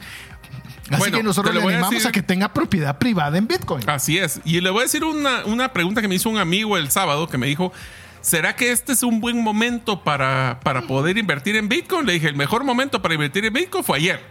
Así 0.89 0.99
Bueno, 0.99 1.17
que 1.17 1.23
nosotros 1.23 1.55
le 1.55 1.61
a 1.61 1.63
animamos 1.63 1.91
decir- 1.91 2.07
a 2.07 2.11
que 2.11 2.21
tenga 2.21 2.53
propiedad 2.53 2.97
privada 2.97 3.37
en 3.37 3.47
Bitcoin. 3.47 3.89
Así 3.89 4.17
es. 4.17 4.41
Y 4.43 4.59
le 4.59 4.69
voy 4.69 4.81
a 4.81 4.83
decir 4.83 5.03
una, 5.05 5.45
una 5.45 5.71
pregunta 5.71 6.01
que 6.01 6.07
me 6.07 6.15
hizo 6.15 6.29
un 6.29 6.37
amigo 6.37 6.75
el 6.77 6.91
sábado 6.91 7.27
que 7.29 7.37
me 7.37 7.47
dijo, 7.47 7.71
¿será 8.21 8.55
que 8.55 8.71
este 8.71 8.93
es 8.93 9.03
un 9.03 9.19
buen 9.21 9.41
momento 9.41 10.03
para, 10.03 10.59
para 10.63 10.81
poder 10.83 11.17
invertir 11.17 11.55
en 11.55 11.67
Bitcoin? 11.69 12.05
Le 12.05 12.13
dije, 12.13 12.27
el 12.27 12.35
mejor 12.35 12.63
momento 12.63 13.01
para 13.01 13.13
invertir 13.13 13.45
en 13.45 13.53
Bitcoin 13.53 13.83
fue 13.83 13.97
ayer. 13.97 14.21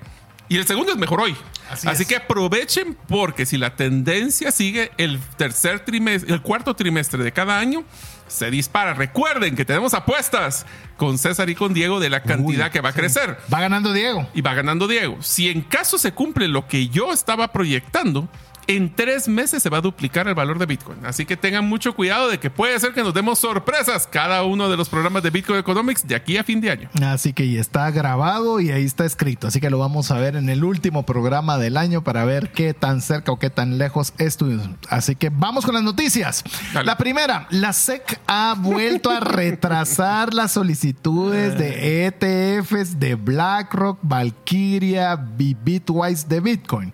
Y 0.49 0.57
el 0.57 0.67
segundo 0.67 0.91
es 0.91 0.99
mejor 0.99 1.21
hoy. 1.21 1.37
Así 1.71 1.87
Así, 1.87 2.03
es. 2.03 2.09
que 2.09 2.17
aprovechen 2.17 2.97
porque 3.07 3.47
si 3.47 3.57
la 3.57 3.77
tendencia 3.77 4.51
sigue 4.51 4.91
el 4.97 5.21
tercer 5.37 5.81
trimestre, 5.85 6.35
el 6.35 6.43
cuarto 6.43 6.75
trimestre 6.75 7.23
de 7.23 7.31
cada 7.33 7.59
año, 7.61 7.85
se 8.27 8.51
dispara. 8.51 8.93
Recuerden 8.95 9.55
que 9.55 9.65
tenemos 9.65 9.95
apuestas 9.95 10.67
con 10.97 11.19
César 11.19 11.49
y 11.51 11.55
con 11.55 11.73
Diego 11.73 12.01
de 12.01 12.11
la 12.11 12.25
cantidad 12.25 12.67
Uy, 12.67 12.73
que 12.73 12.81
va 12.81 12.89
a 12.89 12.93
sí. 12.93 12.99
crecer 12.99 13.39
Va 13.53 13.61
ganando 13.61 13.93
Diego. 13.93 14.29
y 14.35 14.41
va 14.41 14.55
ganando 14.55 14.89
Diego. 14.89 15.19
Si 15.23 15.49
en 15.49 15.61
caso 15.63 15.99
se 15.99 16.11
cumple 16.13 16.49
lo 16.49 16.67
que 16.67 16.89
yo 16.89 17.13
estaba 17.13 17.53
proyectando, 17.53 18.29
en 18.77 18.95
tres 18.95 19.27
meses 19.29 19.63
se 19.63 19.69
va 19.71 19.79
a 19.79 19.81
duplicar 19.81 20.29
el 20.29 20.35
valor 20.35 20.59
de 20.59 20.67
Bitcoin. 20.67 21.05
Así 21.05 21.27
que 21.27 21.37
tengan 21.37 21.65
mucho 21.69 21.95
cuidado 21.95 22.29
de 22.29 22.39
que 22.39 22.51
puede 22.51 22.79
ser 22.79 22.93
que 22.93 23.03
nos 23.03 23.13
demos 23.15 23.39
sorpresas 23.39 24.07
cada 24.07 24.45
uno 24.45 24.69
de 24.69 24.77
los 24.77 24.89
programas 24.89 25.23
de 25.23 25.31
Bitcoin 25.31 25.59
Economics 25.59 26.07
de 26.07 26.15
aquí 26.15 26.37
a 26.37 26.45
fin 26.45 26.61
de 26.61 26.71
año. 26.71 26.89
Así 27.03 27.33
que 27.33 27.51
ya 27.51 27.61
está 27.61 27.91
grabado 27.91 28.61
y 28.61 28.71
ahí 28.71 28.85
está 28.85 29.05
escrito. 29.05 29.49
Así 29.49 29.61
que 29.61 29.71
lo 29.71 29.79
vamos 29.79 30.11
a 30.11 30.19
ver 30.19 30.37
en 30.37 30.49
el 30.49 30.63
último 30.65 31.05
programa 31.05 31.59
del 31.59 31.77
año 31.77 32.05
para 32.05 32.25
ver 32.25 32.53
qué 32.53 32.73
tan 32.75 33.01
cerca 33.01 33.33
o 33.33 33.39
qué 33.39 33.51
tan 33.51 33.79
lejos 33.79 34.13
estuvimos. 34.19 34.69
Así 34.89 35.17
que 35.17 35.31
vamos 35.31 35.65
con 35.65 35.75
las 35.75 35.83
noticias. 35.83 36.45
Dale. 36.73 36.87
La 36.87 36.97
primera, 36.97 37.47
la 37.51 37.73
SEC 37.73 38.21
ha 38.27 38.55
vuelto 38.57 39.11
a 39.11 39.21
retrasar 39.21 40.33
las 40.35 40.53
solicitudes 40.53 41.59
de 41.59 42.07
ETFs 42.07 42.99
de 43.01 43.15
BlackRock, 43.17 43.99
Valkyria 44.03 45.17
Bitwise 45.17 46.27
de 46.29 46.41
Bitcoin. 46.41 46.93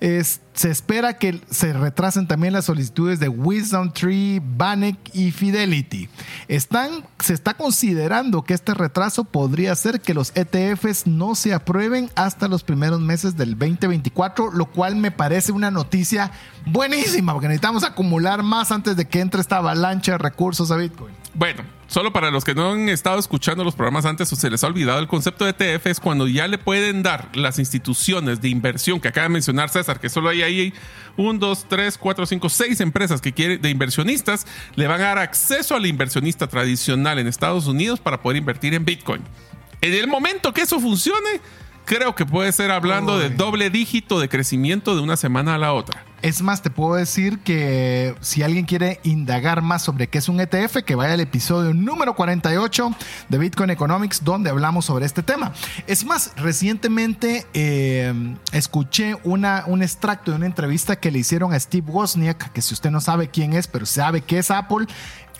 Es- 0.00 0.40
se 0.54 0.70
espera 0.70 1.18
que 1.18 1.40
se 1.50 1.72
retrasen 1.72 2.28
también 2.28 2.52
las 2.52 2.66
solicitudes 2.66 3.18
de 3.18 3.28
Wisdom 3.28 3.92
Tree, 3.92 4.40
Banek 4.40 4.96
y 5.12 5.32
Fidelity. 5.32 6.08
Están, 6.46 7.04
se 7.18 7.34
está 7.34 7.54
considerando 7.54 8.42
que 8.42 8.54
este 8.54 8.72
retraso 8.72 9.24
podría 9.24 9.72
hacer 9.72 10.00
que 10.00 10.14
los 10.14 10.32
ETFs 10.36 11.06
no 11.06 11.34
se 11.34 11.52
aprueben 11.54 12.08
hasta 12.14 12.46
los 12.46 12.62
primeros 12.62 13.00
meses 13.00 13.36
del 13.36 13.58
2024, 13.58 14.52
lo 14.52 14.66
cual 14.66 14.94
me 14.94 15.10
parece 15.10 15.50
una 15.50 15.72
noticia 15.72 16.30
buenísima, 16.66 17.32
porque 17.32 17.48
necesitamos 17.48 17.82
acumular 17.82 18.42
más 18.44 18.70
antes 18.70 18.96
de 18.96 19.06
que 19.06 19.20
entre 19.20 19.40
esta 19.40 19.56
avalancha 19.56 20.12
de 20.12 20.18
recursos 20.18 20.70
a 20.70 20.76
Bitcoin. 20.76 21.14
Bueno, 21.34 21.62
solo 21.86 22.12
para 22.12 22.30
los 22.30 22.44
que 22.44 22.54
no 22.54 22.72
han 22.72 22.88
estado 22.88 23.18
escuchando 23.18 23.64
los 23.64 23.74
programas 23.74 24.04
antes 24.04 24.32
o 24.32 24.36
se 24.36 24.50
les 24.50 24.64
ha 24.64 24.66
olvidado, 24.66 24.98
el 24.98 25.08
concepto 25.08 25.44
de 25.44 25.50
ETF 25.50 25.86
es 25.86 26.00
cuando 26.00 26.26
ya 26.26 26.48
le 26.48 26.58
pueden 26.58 27.02
dar 27.02 27.28
las 27.34 27.58
instituciones 27.58 28.40
de 28.40 28.48
inversión 28.48 29.00
que 29.00 29.08
acaba 29.08 29.24
de 29.24 29.34
mencionar 29.34 29.68
César, 29.68 30.00
que 30.00 30.08
solo 30.08 30.28
hay 30.28 30.42
ahí 30.42 30.74
un, 31.16 31.38
dos, 31.38 31.66
tres, 31.68 31.98
cuatro, 31.98 32.26
cinco, 32.26 32.48
seis 32.48 32.80
empresas 32.80 33.20
que 33.20 33.32
quieren 33.32 33.60
de 33.60 33.70
inversionistas, 33.70 34.46
le 34.74 34.86
van 34.86 35.00
a 35.00 35.04
dar 35.04 35.18
acceso 35.18 35.74
al 35.74 35.86
inversionista 35.86 36.46
tradicional 36.46 37.18
en 37.18 37.26
Estados 37.26 37.66
Unidos 37.66 38.00
para 38.00 38.20
poder 38.20 38.38
invertir 38.38 38.74
en 38.74 38.84
Bitcoin. 38.84 39.22
En 39.80 39.92
el 39.92 40.06
momento 40.06 40.52
que 40.54 40.62
eso 40.62 40.80
funcione, 40.80 41.40
creo 41.84 42.14
que 42.14 42.24
puede 42.24 42.52
ser 42.52 42.70
hablando 42.70 43.18
de 43.18 43.30
doble 43.30 43.70
dígito 43.70 44.18
de 44.18 44.28
crecimiento 44.28 44.94
de 44.94 45.02
una 45.02 45.16
semana 45.16 45.54
a 45.54 45.58
la 45.58 45.72
otra. 45.72 46.04
Es 46.24 46.40
más, 46.40 46.62
te 46.62 46.70
puedo 46.70 46.94
decir 46.94 47.40
que 47.40 48.14
si 48.22 48.42
alguien 48.42 48.64
quiere 48.64 48.98
indagar 49.02 49.60
más 49.60 49.82
sobre 49.82 50.06
qué 50.06 50.16
es 50.16 50.30
un 50.30 50.40
ETF, 50.40 50.78
que 50.82 50.94
vaya 50.94 51.12
al 51.12 51.20
episodio 51.20 51.74
número 51.74 52.16
48 52.16 52.96
de 53.28 53.38
Bitcoin 53.38 53.68
Economics, 53.68 54.24
donde 54.24 54.48
hablamos 54.48 54.86
sobre 54.86 55.04
este 55.04 55.22
tema. 55.22 55.52
Es 55.86 56.06
más, 56.06 56.32
recientemente 56.36 57.46
eh, 57.52 58.14
escuché 58.52 59.18
una, 59.22 59.64
un 59.66 59.82
extracto 59.82 60.30
de 60.30 60.38
una 60.38 60.46
entrevista 60.46 60.96
que 60.96 61.10
le 61.10 61.18
hicieron 61.18 61.52
a 61.52 61.60
Steve 61.60 61.90
Wozniak, 61.90 62.52
que 62.52 62.62
si 62.62 62.72
usted 62.72 62.90
no 62.90 63.02
sabe 63.02 63.28
quién 63.28 63.52
es, 63.52 63.66
pero 63.66 63.84
sabe 63.84 64.22
que 64.22 64.38
es 64.38 64.50
Apple, 64.50 64.86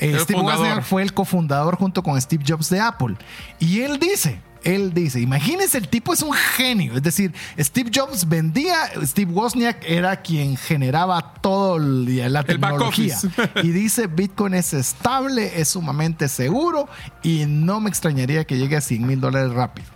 eh, 0.00 0.18
Steve. 0.18 0.42
Wozniak 0.42 0.82
fue 0.82 1.00
el 1.00 1.14
cofundador 1.14 1.78
junto 1.78 2.02
con 2.02 2.20
Steve 2.20 2.44
Jobs 2.46 2.68
de 2.68 2.80
Apple. 2.80 3.16
Y 3.58 3.80
él 3.80 3.98
dice, 3.98 4.38
él 4.64 4.92
dice, 4.94 5.20
imagínense, 5.20 5.78
el 5.78 5.88
tipo 5.88 6.12
es 6.12 6.22
un 6.22 6.32
genio. 6.32 6.96
Es 6.96 7.02
decir, 7.02 7.32
Steve 7.58 7.90
Jobs 7.94 8.28
vendía, 8.28 8.74
Steve 9.02 9.30
Wozniak 9.32 9.84
era 9.86 10.16
quien 10.16 10.56
generaba 10.56 11.34
todo 11.40 11.76
el- 11.76 12.32
la 12.32 12.42
tecnología. 12.42 13.16
y 13.62 13.68
dice, 13.68 14.06
Bitcoin 14.06 14.54
es 14.54 14.72
estable, 14.74 15.60
es 15.60 15.68
sumamente 15.68 16.28
seguro 16.28 16.88
y 17.22 17.44
no 17.46 17.80
me 17.80 17.88
extrañaría 17.90 18.44
que 18.44 18.56
llegue 18.56 18.76
a 18.76 18.80
100 18.80 19.06
mil 19.06 19.20
dólares 19.20 19.52
rápido. 19.52 19.86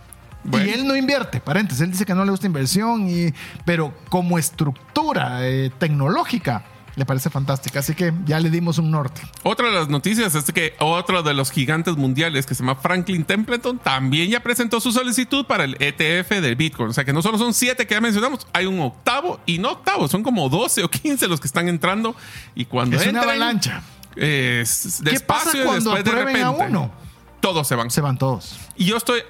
Bueno. 0.43 0.65
Y 0.67 0.69
él 0.69 0.87
no 0.87 0.95
invierte, 0.95 1.41
paréntesis, 1.41 1.81
él 1.81 1.91
dice 1.91 2.05
que 2.05 2.15
no 2.15 2.23
le 2.23 2.31
gusta 2.31 2.45
inversión, 2.47 3.09
y, 3.09 3.33
pero 3.65 3.93
como 4.07 4.37
estructura 4.39 5.45
eh, 5.47 5.69
tecnológica 5.77 6.63
le 6.95 7.05
parece 7.05 7.29
fantástica. 7.29 7.79
Así 7.79 7.93
que 7.95 8.13
ya 8.25 8.39
le 8.39 8.49
dimos 8.49 8.77
un 8.77 8.91
norte. 8.91 9.21
Otra 9.43 9.67
de 9.67 9.73
las 9.73 9.89
noticias 9.89 10.35
es 10.35 10.45
que 10.51 10.75
otro 10.79 11.23
de 11.23 11.33
los 11.33 11.51
gigantes 11.51 11.95
mundiales 11.97 12.45
que 12.45 12.55
se 12.55 12.63
llama 12.63 12.75
Franklin 12.75 13.23
Templeton 13.23 13.79
también 13.79 14.29
ya 14.29 14.41
presentó 14.41 14.79
su 14.79 14.91
solicitud 14.91 15.45
para 15.45 15.63
el 15.63 15.75
ETF 15.79 16.29
del 16.41 16.55
Bitcoin. 16.55 16.89
O 16.89 16.93
sea 16.93 17.05
que 17.05 17.13
no 17.13 17.21
solo 17.21 17.37
son 17.37 17.53
siete 17.53 17.87
que 17.87 17.93
ya 17.95 18.01
mencionamos, 18.01 18.47
hay 18.53 18.65
un 18.65 18.79
octavo 18.79 19.39
y 19.45 19.57
no 19.59 19.71
octavo, 19.71 20.07
son 20.07 20.23
como 20.23 20.49
12 20.49 20.83
o 20.83 20.89
15 20.89 21.27
los 21.27 21.39
que 21.39 21.47
están 21.47 21.67
entrando. 21.67 22.15
Y 22.55 22.65
cuando 22.65 22.97
Es 22.97 23.07
una 23.07 23.21
avalancha. 23.21 23.81
es 24.15 25.01
¿Qué 25.03 25.19
pasa 25.19 25.51
despacio 25.51 25.61
y 25.61 25.65
cuando 25.65 25.93
después 25.93 26.03
de 26.15 26.21
a 26.21 26.25
repente 26.25 26.65
uno? 26.67 26.91
todos 27.39 27.67
se 27.67 27.75
van. 27.75 27.89
Se 27.89 28.01
van 28.01 28.17
todos. 28.17 28.57
Y 28.75 28.85
yo 28.85 28.97
estoy 28.97 29.21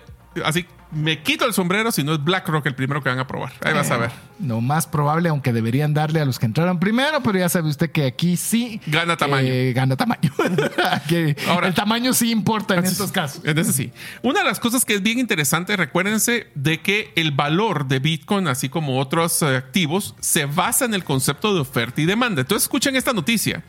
así 0.44 0.66
me 0.92 1.22
quito 1.22 1.46
el 1.46 1.54
sombrero 1.54 1.92
si 1.92 2.04
no 2.04 2.14
es 2.14 2.24
BlackRock 2.24 2.66
el 2.66 2.74
primero 2.74 3.04
que 3.04 3.10
van 3.10 3.20
a 3.20 3.28
probar. 3.28 3.52
Ahí 3.64 3.74
vas 3.74 3.92
a 3.92 3.98
ver. 3.98 4.10
Lo 4.44 4.60
más 4.60 4.88
probable, 4.88 5.30
aunque 5.30 5.54
deberían 5.54 5.94
darle 5.94 6.20
a 6.20 6.26
los 6.26 6.40
que 6.40 6.48
entraron 6.48 6.80
primero, 6.80 7.22
pero 7.22 7.38
ya 7.38 7.48
sabe 7.50 7.70
usted 7.70 7.92
que 7.92 8.06
aquí 8.08 8.38
sí. 8.38 8.82
Gana 8.88 9.16
tamaño. 9.18 9.48
eh, 9.50 9.72
gana 9.74 9.96
tamaño. 9.96 10.32
Que 11.08 11.36
Ahora- 11.48 11.68
el 11.68 11.74
tamaño 11.76 12.14
sí 12.14 12.32
importa 12.32 12.76
en 12.76 12.86
estos 12.86 13.12
casos. 13.12 13.42
En 13.46 13.58
ese 13.60 13.72
sí. 13.74 13.92
Una 14.24 14.40
de 14.40 14.46
las 14.46 14.60
cosas 14.60 14.84
que 14.86 14.96
es 14.96 15.04
bien 15.04 15.20
interesante, 15.20 15.76
recuérdense 15.78 16.48
de 16.56 16.82
que 16.82 17.12
el 17.16 17.32
valor 17.32 17.88
de 17.88 18.00
Bitcoin, 18.00 18.48
así 18.48 18.70
como 18.70 19.00
otros 19.00 19.42
eh, 19.44 19.58
activos, 19.58 20.16
se 20.20 20.46
basa 20.46 20.86
en 20.86 20.94
el 20.96 21.04
concepto 21.04 21.54
de 21.54 21.60
oferta 21.60 22.02
y 22.02 22.06
demanda. 22.06 22.42
Entonces, 22.42 22.64
escuchen 22.64 22.96
esta 22.96 23.14
noticia. 23.14 23.64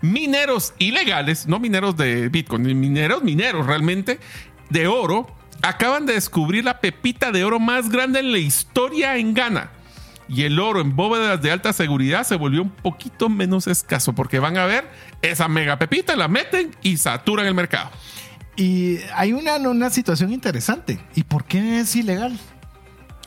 Mineros 0.00 0.74
ilegales, 0.78 1.46
no 1.46 1.58
mineros 1.60 1.96
de 1.96 2.28
Bitcoin, 2.28 2.62
mineros, 2.78 3.22
mineros 3.22 3.66
realmente, 3.66 4.18
de 4.68 4.86
oro, 4.88 5.28
acaban 5.62 6.06
de 6.06 6.14
descubrir 6.14 6.64
la 6.64 6.80
pepita 6.80 7.30
de 7.32 7.44
oro 7.44 7.58
más 7.60 7.88
grande 7.88 8.20
en 8.20 8.32
la 8.32 8.38
historia 8.38 9.16
en 9.16 9.34
Ghana. 9.34 9.70
Y 10.28 10.42
el 10.44 10.58
oro 10.58 10.80
en 10.80 10.96
bóvedas 10.96 11.42
de 11.42 11.50
alta 11.50 11.72
seguridad 11.72 12.24
se 12.24 12.36
volvió 12.36 12.62
un 12.62 12.70
poquito 12.70 13.28
menos 13.28 13.66
escaso 13.66 14.14
porque 14.14 14.38
van 14.38 14.56
a 14.56 14.64
ver 14.66 14.88
esa 15.20 15.46
mega 15.48 15.78
pepita, 15.78 16.16
la 16.16 16.28
meten 16.28 16.70
y 16.82 16.96
saturan 16.96 17.46
el 17.46 17.54
mercado. 17.54 17.90
Y 18.56 18.98
hay 19.14 19.32
una, 19.32 19.56
una 19.56 19.90
situación 19.90 20.32
interesante. 20.32 21.00
¿Y 21.14 21.24
por 21.24 21.44
qué 21.44 21.80
es 21.80 21.94
ilegal? 21.96 22.38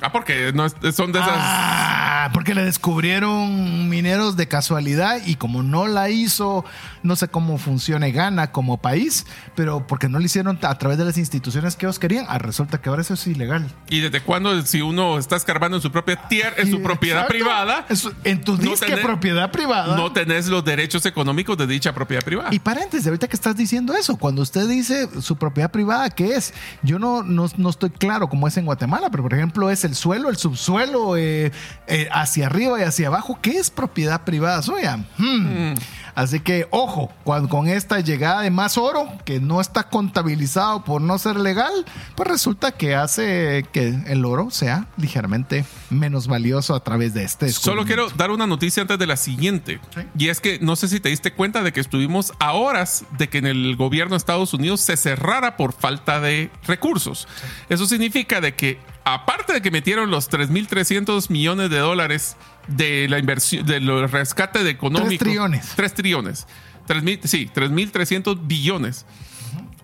Ah, 0.02 0.12
porque 0.12 0.52
no 0.54 0.66
es- 0.66 0.76
son 0.96 1.12
de 1.12 1.20
esas. 1.20 1.32
Ah, 1.36 2.30
porque 2.34 2.54
le 2.54 2.64
descubrieron 2.66 3.88
mineros 3.90 4.36
de 4.36 4.48
casualidad 4.48 5.22
y 5.26 5.36
como 5.36 5.64
no 5.64 5.88
la 5.88 6.10
hizo, 6.10 6.66
no 7.06 7.16
sé 7.16 7.28
cómo 7.28 7.58
funcione 7.58 8.12
Ghana 8.12 8.52
como 8.52 8.78
país, 8.78 9.26
pero 9.56 9.86
porque 9.88 10.10
no 10.10 10.20
lo 10.20 10.26
hicieron 10.26 10.60
a 10.62 10.78
través 10.78 10.98
de 10.98 11.06
las 11.06 11.18
instituciones 11.18 11.76
que 11.76 11.86
ellos 11.86 12.00
querían, 12.00 12.26
ah, 12.28 12.38
resulta 12.38 12.82
que 12.82 12.90
ahora 12.90 13.02
eso 13.02 13.14
es 13.14 13.26
ilegal. 13.28 13.72
¿Y 13.90 14.02
desde 14.02 14.22
cuándo, 14.22 14.62
si 14.66 14.82
uno 14.82 15.18
está 15.18 15.36
escarbando 15.36 15.78
en 15.78 15.82
su 15.84 15.92
propia 15.92 16.28
tierra, 16.28 16.56
en 16.58 16.70
su 16.72 16.82
propiedad 16.82 17.22
exacto. 17.22 17.34
privada, 17.34 17.86
Eso, 17.90 18.12
en 18.24 18.42
tu 18.44 18.54
no 18.58 18.58
disque 18.72 18.88
tener- 18.88 19.04
propiedad 19.04 19.52
privada. 19.52 19.96
no 19.96 20.12
tenés 20.12 20.48
los 20.48 20.66
derechos 20.66 21.06
económicos 21.06 21.58
de 21.58 21.68
dicha 21.68 21.94
propiedad 21.94 22.24
privada? 22.24 22.50
Y 22.52 22.60
paréntesis, 22.60 23.06
ahorita 23.08 23.28
que 23.28 23.36
estás 23.36 23.56
diciendo 23.56 23.94
eso, 23.94 24.18
cuando 24.18 24.42
usted 24.42 24.68
dice 24.68 25.08
su 25.22 25.36
propiedad 25.38 25.72
privada, 25.72 26.10
¿qué 26.10 26.36
es? 26.36 26.54
Yo 26.82 27.00
no, 27.00 27.24
no, 27.24 27.48
no 27.58 27.70
estoy 27.70 27.92
claro 27.92 28.28
cómo 28.30 28.48
es 28.48 28.58
en 28.58 28.66
Guatemala, 28.66 29.10
pero 29.10 29.24
por 29.24 29.34
ejemplo 29.34 29.70
es 29.70 29.84
el 29.86 29.96
suelo, 29.96 30.30
el 30.30 30.38
subsuelo, 30.38 31.18
eh, 31.18 31.52
eh, 31.88 32.08
hacia 32.12 32.48
arriba 32.48 32.80
y 32.80 32.84
hacia 32.84 33.08
abajo. 33.08 33.38
¿Qué 33.42 33.58
es 33.58 33.70
propiedad 33.70 34.24
privada 34.24 34.62
suya? 34.62 34.98
Hmm. 35.18 35.74
Así 36.16 36.40
que 36.40 36.68
ojo, 36.72 37.12
cuando, 37.24 37.50
con 37.50 37.68
esta 37.68 38.00
llegada 38.00 38.42
de 38.42 38.52
más 38.52 38.78
oro, 38.78 39.10
que 39.26 39.40
no 39.40 39.62
está 39.62 39.90
contabilizado 39.90 40.84
por 40.84 41.02
no 41.02 41.18
ser 41.18 41.36
legal, 41.36 41.74
pues 42.16 42.30
resulta 42.30 42.72
que 42.72 42.96
hace 42.96 43.66
que 43.72 43.90
el 44.08 44.26
oro 44.26 44.50
sea 44.50 44.88
ligeramente 44.98 45.66
menos 45.90 46.28
valioso 46.28 46.74
a 46.74 46.80
través 46.84 47.14
de 47.14 47.24
este. 47.24 47.50
Solo 47.52 47.86
quiero 47.86 48.10
dar 48.12 48.32
una 48.32 48.48
noticia 48.48 48.82
antes 48.82 48.98
de 48.98 49.08
la 49.08 49.18
siguiente. 49.18 49.80
Sí. 49.94 50.02
Y 50.18 50.30
es 50.30 50.40
que 50.40 50.60
no 50.60 50.76
sé 50.76 50.88
si 50.88 51.00
te 51.00 51.10
diste 51.10 51.34
cuenta 51.34 51.62
de 51.62 51.74
que 51.74 51.82
estuvimos 51.82 52.34
a 52.40 52.54
horas 52.54 53.06
de 53.18 53.30
que 53.30 53.38
en 53.38 53.46
el 53.46 53.76
gobierno 53.76 54.12
de 54.12 54.18
Estados 54.18 54.54
Unidos 54.54 54.82
se 54.82 54.98
cerrara 54.98 55.58
por 55.58 55.74
falta 55.74 56.20
de 56.20 56.50
recursos. 56.68 57.28
Eso 57.70 57.86
significa 57.86 58.42
de 58.42 58.56
que, 58.56 58.80
aparte 59.04 59.54
de 59.54 59.62
que 59.62 59.72
metieron 59.72 60.12
los 60.12 60.30
3.300 60.30 61.30
millones 61.30 61.70
de 61.70 61.80
dólares 61.80 62.38
de 62.68 63.08
la 63.10 63.20
inversión, 63.20 63.66
de 63.66 63.80
los 63.80 64.12
rescate 64.12 64.64
de 64.64 64.70
económico. 64.72 65.24
trillones. 65.24 65.74
3 65.76 65.94
trillones. 65.94 66.48
3.000, 66.88 67.20
sí, 67.26 67.50
3.300 67.54 68.40
billones. 68.48 69.06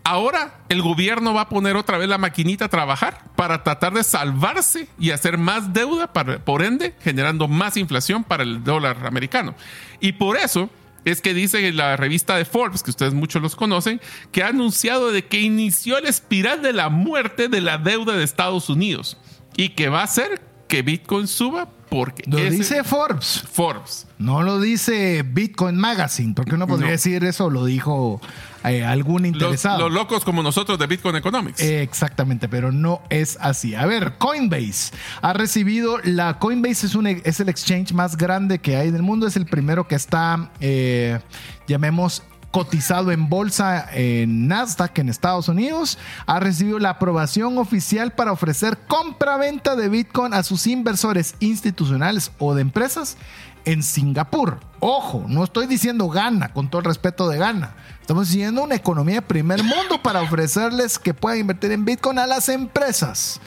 Ahora 0.03 0.55
el 0.69 0.81
gobierno 0.81 1.33
va 1.33 1.41
a 1.41 1.49
poner 1.49 1.75
otra 1.75 1.97
vez 1.99 2.09
la 2.09 2.17
maquinita 2.17 2.65
a 2.65 2.69
trabajar 2.69 3.23
para 3.35 3.63
tratar 3.63 3.93
de 3.93 4.03
salvarse 4.03 4.87
y 4.99 5.11
hacer 5.11 5.37
más 5.37 5.73
deuda, 5.73 6.11
para- 6.11 6.43
por 6.43 6.63
ende, 6.63 6.95
generando 7.03 7.47
más 7.47 7.77
inflación 7.77 8.23
para 8.23 8.41
el 8.43 8.63
dólar 8.63 9.05
americano. 9.05 9.53
Y 9.99 10.13
por 10.13 10.37
eso 10.37 10.71
es 11.05 11.21
que 11.21 11.33
dice 11.35 11.67
en 11.67 11.77
la 11.77 11.97
revista 11.97 12.35
de 12.35 12.45
Forbes, 12.45 12.81
que 12.81 12.89
ustedes 12.89 13.13
muchos 13.13 13.41
los 13.43 13.55
conocen, 13.55 14.01
que 14.31 14.43
ha 14.43 14.47
anunciado 14.47 15.11
de 15.11 15.25
que 15.25 15.39
inició 15.39 15.99
la 15.99 16.09
espiral 16.09 16.61
de 16.63 16.73
la 16.73 16.89
muerte 16.89 17.47
de 17.47 17.61
la 17.61 17.77
deuda 17.77 18.13
de 18.13 18.23
Estados 18.23 18.69
Unidos 18.69 19.17
y 19.55 19.69
que 19.69 19.89
va 19.89 20.01
a 20.01 20.05
hacer 20.05 20.41
que 20.67 20.81
Bitcoin 20.81 21.27
suba 21.27 21.69
porque 21.91 22.23
Lo 22.25 22.37
ese- 22.37 22.49
dice 22.51 22.83
Forbes. 22.85 23.43
Forbes. 23.51 24.07
No 24.17 24.43
lo 24.43 24.61
dice 24.61 25.23
Bitcoin 25.27 25.75
Magazine, 25.75 26.33
porque 26.33 26.55
uno 26.55 26.65
podría 26.65 26.85
No. 26.87 26.91
decir 26.93 27.21
eso, 27.25 27.49
lo 27.49 27.65
dijo 27.65 28.21
eh, 28.63 28.85
algún 28.85 29.23
Los, 29.23 29.33
interesado. 29.33 29.79
los 29.79 29.91
locos 29.91 30.23
como 30.23 30.41
nosotros 30.41 30.79
de 30.79 30.87
Bitcoin 30.87 31.15
Economics. 31.17 31.59
Eh, 31.59 31.81
Exactamente, 31.81 32.47
pero 32.47 32.71
no 32.71 33.01
es 33.09 33.37
así. 33.41 33.75
A 33.75 33.85
ver, 33.87 34.13
Coinbase 34.19 34.93
ha 35.21 35.33
recibido 35.33 35.97
la 36.03 36.39
Coinbase 36.39 36.85
es 36.85 36.95
un 36.95 37.07
es 37.07 37.39
el 37.41 37.49
exchange 37.49 37.91
más 37.91 38.15
grande 38.15 38.59
que 38.59 38.77
hay 38.77 38.87
en 38.87 38.95
el 38.95 39.01
mundo, 39.01 39.27
es 39.27 39.35
el 39.35 39.45
primero 39.47 39.87
que 39.87 39.95
está 39.95 40.51
eh, 40.61 41.19
llamemos 41.67 42.23
cotizado 42.51 43.11
en 43.11 43.29
bolsa 43.29 43.87
en 43.93 44.47
Nasdaq 44.47 44.99
en 44.99 45.09
Estados 45.09 45.47
Unidos, 45.47 45.97
ha 46.25 46.39
recibido 46.39 46.79
la 46.79 46.91
aprobación 46.91 47.57
oficial 47.57 48.11
para 48.11 48.31
ofrecer 48.31 48.77
compra-venta 48.87 49.75
de 49.75 49.89
Bitcoin 49.89 50.33
a 50.33 50.43
sus 50.43 50.67
inversores 50.67 51.35
institucionales 51.39 52.31
o 52.37 52.53
de 52.53 52.61
empresas 52.61 53.17
en 53.65 53.83
Singapur. 53.83 54.59
Ojo, 54.79 55.25
no 55.27 55.43
estoy 55.43 55.67
diciendo 55.67 56.09
gana, 56.09 56.51
con 56.53 56.69
todo 56.69 56.79
el 56.79 56.85
respeto 56.85 57.29
de 57.29 57.37
gana. 57.37 57.75
Estamos 58.01 58.27
diciendo 58.29 58.63
una 58.63 58.75
economía 58.75 59.15
de 59.15 59.21
primer 59.21 59.63
mundo 59.63 60.01
para 60.01 60.21
ofrecerles 60.21 60.97
que 60.97 61.13
puedan 61.13 61.39
invertir 61.39 61.71
en 61.71 61.85
Bitcoin 61.85 62.19
a 62.19 62.27
las 62.27 62.49
empresas. 62.49 63.39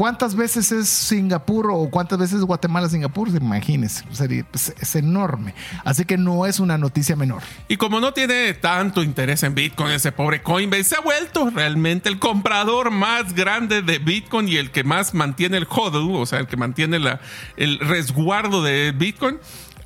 ¿Cuántas 0.00 0.34
veces 0.34 0.72
es 0.72 0.88
Singapur 0.88 1.66
o 1.70 1.90
cuántas 1.90 2.18
veces 2.18 2.38
es 2.38 2.44
Guatemala 2.44 2.88
Singapur? 2.88 3.28
Imagínense, 3.28 4.02
sería- 4.12 4.46
pues, 4.50 4.72
es 4.80 4.96
enorme. 4.96 5.54
Así 5.84 6.06
que 6.06 6.16
no 6.16 6.46
es 6.46 6.58
una 6.58 6.78
noticia 6.78 7.16
menor. 7.16 7.42
Y 7.68 7.76
como 7.76 8.00
no 8.00 8.14
tiene 8.14 8.54
tanto 8.54 9.02
interés 9.02 9.42
en 9.42 9.54
Bitcoin, 9.54 9.92
ese 9.92 10.10
pobre 10.10 10.40
Coinbase 10.40 10.84
se 10.84 10.96
ha 10.96 11.00
vuelto 11.00 11.50
realmente 11.50 12.08
el 12.08 12.18
comprador 12.18 12.90
más 12.90 13.34
grande 13.34 13.82
de 13.82 13.98
Bitcoin 13.98 14.48
y 14.48 14.56
el 14.56 14.70
que 14.70 14.84
más 14.84 15.12
mantiene 15.12 15.58
el 15.58 15.66
hodl, 15.68 16.16
o 16.16 16.24
sea, 16.24 16.38
el 16.38 16.46
que 16.46 16.56
mantiene 16.56 16.98
la- 16.98 17.20
el 17.58 17.78
resguardo 17.78 18.62
de 18.62 18.92
Bitcoin, 18.92 19.36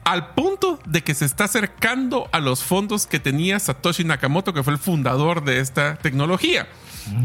al 0.05 0.29
punto 0.35 0.79
de 0.87 1.03
que 1.03 1.15
se 1.15 1.25
está 1.25 1.47
acercando 1.47 2.29
a 2.31 2.39
los 2.39 2.63
fondos 2.63 3.09
que 3.09 3.19
tenía 3.19 3.59
Satoshi 3.59 4.05
Nakamoto, 4.05 4.55
que 4.55 4.63
fue 4.63 4.75
el 4.75 4.79
fundador 4.79 5.43
de 5.43 5.59
esta 5.59 5.97
tecnología. 5.97 6.69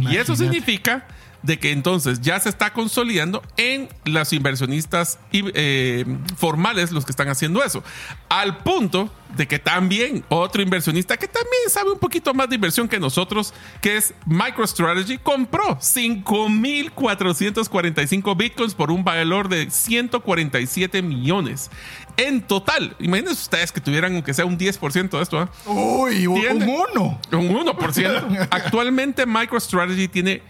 Y 0.10 0.18
eso 0.18 0.36
significa 0.36 1.06
de 1.44 1.58
que 1.58 1.72
entonces 1.72 2.20
ya 2.22 2.40
se 2.40 2.50
está 2.50 2.74
consolidando 2.74 3.42
en 3.58 3.88
los 4.06 4.34
inversionistas 4.34 5.20
eh, 5.32 6.06
formales 6.38 6.92
los 6.92 7.06
que 7.06 7.12
están 7.12 7.30
haciendo 7.30 7.64
eso. 7.64 7.84
Al 8.28 8.58
punto 8.58 9.10
de 9.36 9.48
que 9.48 9.60
también 9.60 10.26
otro 10.30 10.62
inversionista 10.62 11.16
que 11.18 11.28
también 11.28 11.70
sabe 11.70 11.92
un 11.92 12.00
poquito 12.00 12.34
más 12.34 12.50
de 12.50 12.56
inversión 12.56 12.88
que 12.90 13.00
nosotros, 13.00 13.54
que 13.82 13.98
es 13.98 14.14
MicroStrategy, 14.26 15.20
compró 15.20 15.78
5.445 15.80 18.36
bitcoins 18.36 18.74
por 18.74 18.92
un 18.92 19.04
valor 19.04 19.50
de 19.50 19.70
147 19.70 21.02
millones. 21.02 21.70
En 22.18 22.42
total, 22.42 22.96
imagínense 23.00 23.42
ustedes 23.44 23.72
que 23.72 23.80
tuvieran 23.82 24.14
aunque 24.16 24.34
sea 24.34 24.46
un 24.46 24.58
10% 24.58 25.10
de 25.10 25.22
esto. 25.22 25.40
¿ah? 25.40 25.50
Uy, 25.66 26.28
un 26.28 26.42
Tiene- 26.42 26.66
mono. 26.66 27.20
Un 27.32 27.50
1%. 27.50 28.48
Actualmente 28.52 29.26
MicroStrategy 29.26 30.08
tiene 30.10 30.42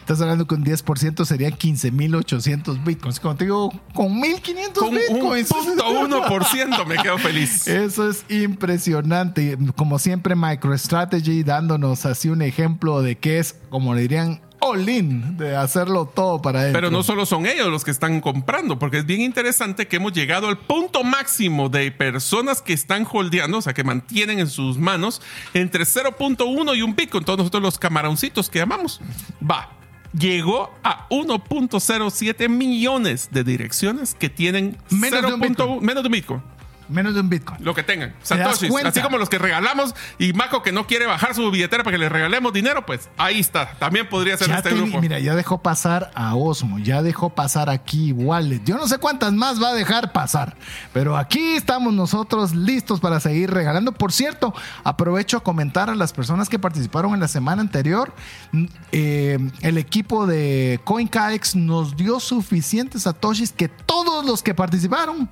Estás 0.00 0.20
hablando 0.22 0.44
que 0.46 0.54
un 0.56 0.64
10% 0.64 1.24
serían 1.24 1.52
15.800 1.52 2.82
bitcoins. 2.84 3.20
Como 3.20 3.36
te 3.36 3.44
digo, 3.44 3.70
con 3.94 4.20
1.500 4.20 4.72
Con 4.72 4.88
un 4.88 4.94
bitcoins. 4.96 5.48
punto 5.48 5.84
1% 5.84 6.86
me 6.86 6.96
quedo 6.96 7.16
feliz. 7.18 7.68
Eso 7.68 8.10
es 8.10 8.24
impresionante. 8.28 9.56
Como 9.76 10.00
siempre, 10.00 10.34
MicroStrategy 10.34 11.44
dándonos 11.44 12.06
así 12.06 12.28
un 12.28 12.42
ejemplo 12.42 13.02
de 13.02 13.18
que 13.18 13.38
es, 13.38 13.54
como 13.70 13.94
le 13.94 14.00
dirían, 14.02 14.40
all-in, 14.60 15.36
de 15.36 15.56
hacerlo 15.56 16.06
todo 16.06 16.40
para 16.40 16.66
él. 16.66 16.72
Pero 16.72 16.90
no 16.90 17.02
solo 17.02 17.26
son 17.26 17.46
ellos 17.46 17.68
los 17.68 17.84
que 17.84 17.90
están 17.90 18.20
comprando, 18.20 18.78
porque 18.78 18.98
es 18.98 19.06
bien 19.06 19.20
interesante 19.20 19.88
que 19.88 19.96
hemos 19.96 20.12
llegado 20.12 20.48
al 20.48 20.58
punto 20.58 21.02
máximo 21.02 21.68
de 21.68 21.90
personas 21.90 22.62
que 22.62 22.72
están 22.72 23.06
holdeando, 23.10 23.58
o 23.58 23.62
sea, 23.62 23.74
que 23.74 23.84
mantienen 23.84 24.38
en 24.38 24.48
sus 24.48 24.78
manos 24.78 25.20
entre 25.54 25.84
0.1 25.84 26.76
y 26.76 26.82
un 26.82 26.94
Bitcoin, 26.94 27.24
todos 27.24 27.38
nosotros 27.38 27.62
los 27.62 27.78
camaroncitos 27.78 28.50
que 28.50 28.58
llamamos. 28.58 29.00
Va, 29.48 29.70
llegó 30.12 30.72
a 30.82 31.08
1.07 31.08 32.48
millones 32.48 33.28
de 33.32 33.44
direcciones 33.44 34.14
que 34.14 34.28
tienen 34.28 34.76
Menos 34.90 35.22
de 35.22 35.34
un 35.34 35.40
0.1 35.40 35.80
menos 35.80 36.02
de 36.02 36.08
un 36.08 36.12
Bitcoin. 36.12 36.42
Menos 36.90 37.14
de 37.14 37.20
un 37.20 37.28
Bitcoin. 37.28 37.64
Lo 37.64 37.74
que 37.74 37.82
tengan. 37.82 38.10
¿Te 38.26 38.36
das 38.36 38.58
Satoshis. 38.58 38.84
Así 38.84 39.00
como 39.00 39.16
los 39.18 39.28
que 39.28 39.38
regalamos 39.38 39.94
y 40.18 40.32
Maco 40.32 40.62
que 40.62 40.72
no 40.72 40.86
quiere 40.86 41.06
bajar 41.06 41.34
su 41.34 41.50
billetera 41.50 41.84
para 41.84 41.94
que 41.94 41.98
le 41.98 42.08
regalemos 42.08 42.52
dinero, 42.52 42.84
pues 42.84 43.08
ahí 43.16 43.40
está. 43.40 43.72
También 43.78 44.08
podría 44.08 44.36
ser 44.36 44.48
Ya 44.48 44.56
este 44.56 44.70
te- 44.70 44.76
grupo. 44.76 45.00
mira, 45.00 45.18
ya 45.18 45.34
dejó 45.34 45.62
pasar 45.62 46.10
a 46.14 46.34
Osmo, 46.34 46.78
ya 46.78 47.02
dejó 47.02 47.30
pasar 47.30 47.70
aquí 47.70 48.12
Wallet. 48.12 48.62
Yo 48.64 48.76
no 48.76 48.88
sé 48.88 48.98
cuántas 48.98 49.32
más 49.32 49.62
va 49.62 49.68
a 49.68 49.74
dejar 49.74 50.12
pasar, 50.12 50.56
pero 50.92 51.16
aquí 51.16 51.54
estamos 51.54 51.92
nosotros 51.94 52.54
listos 52.54 53.00
para 53.00 53.20
seguir 53.20 53.50
regalando. 53.50 53.92
Por 53.92 54.12
cierto, 54.12 54.52
aprovecho 54.84 55.36
a 55.36 55.40
comentar 55.42 55.90
a 55.90 55.94
las 55.94 56.12
personas 56.12 56.48
que 56.48 56.58
participaron 56.58 57.14
en 57.14 57.20
la 57.20 57.28
semana 57.28 57.62
anterior. 57.62 58.12
Mm, 58.52 58.64
eh, 58.92 59.38
el 59.60 59.78
equipo 59.78 60.26
de 60.26 60.80
CoinCaex 60.84 61.54
nos 61.56 61.96
dio 61.96 62.18
suficientes 62.20 63.02
satoshis 63.02 63.52
que 63.52 63.68
todos 63.68 64.24
los 64.24 64.42
que 64.42 64.54
participaron, 64.54 65.30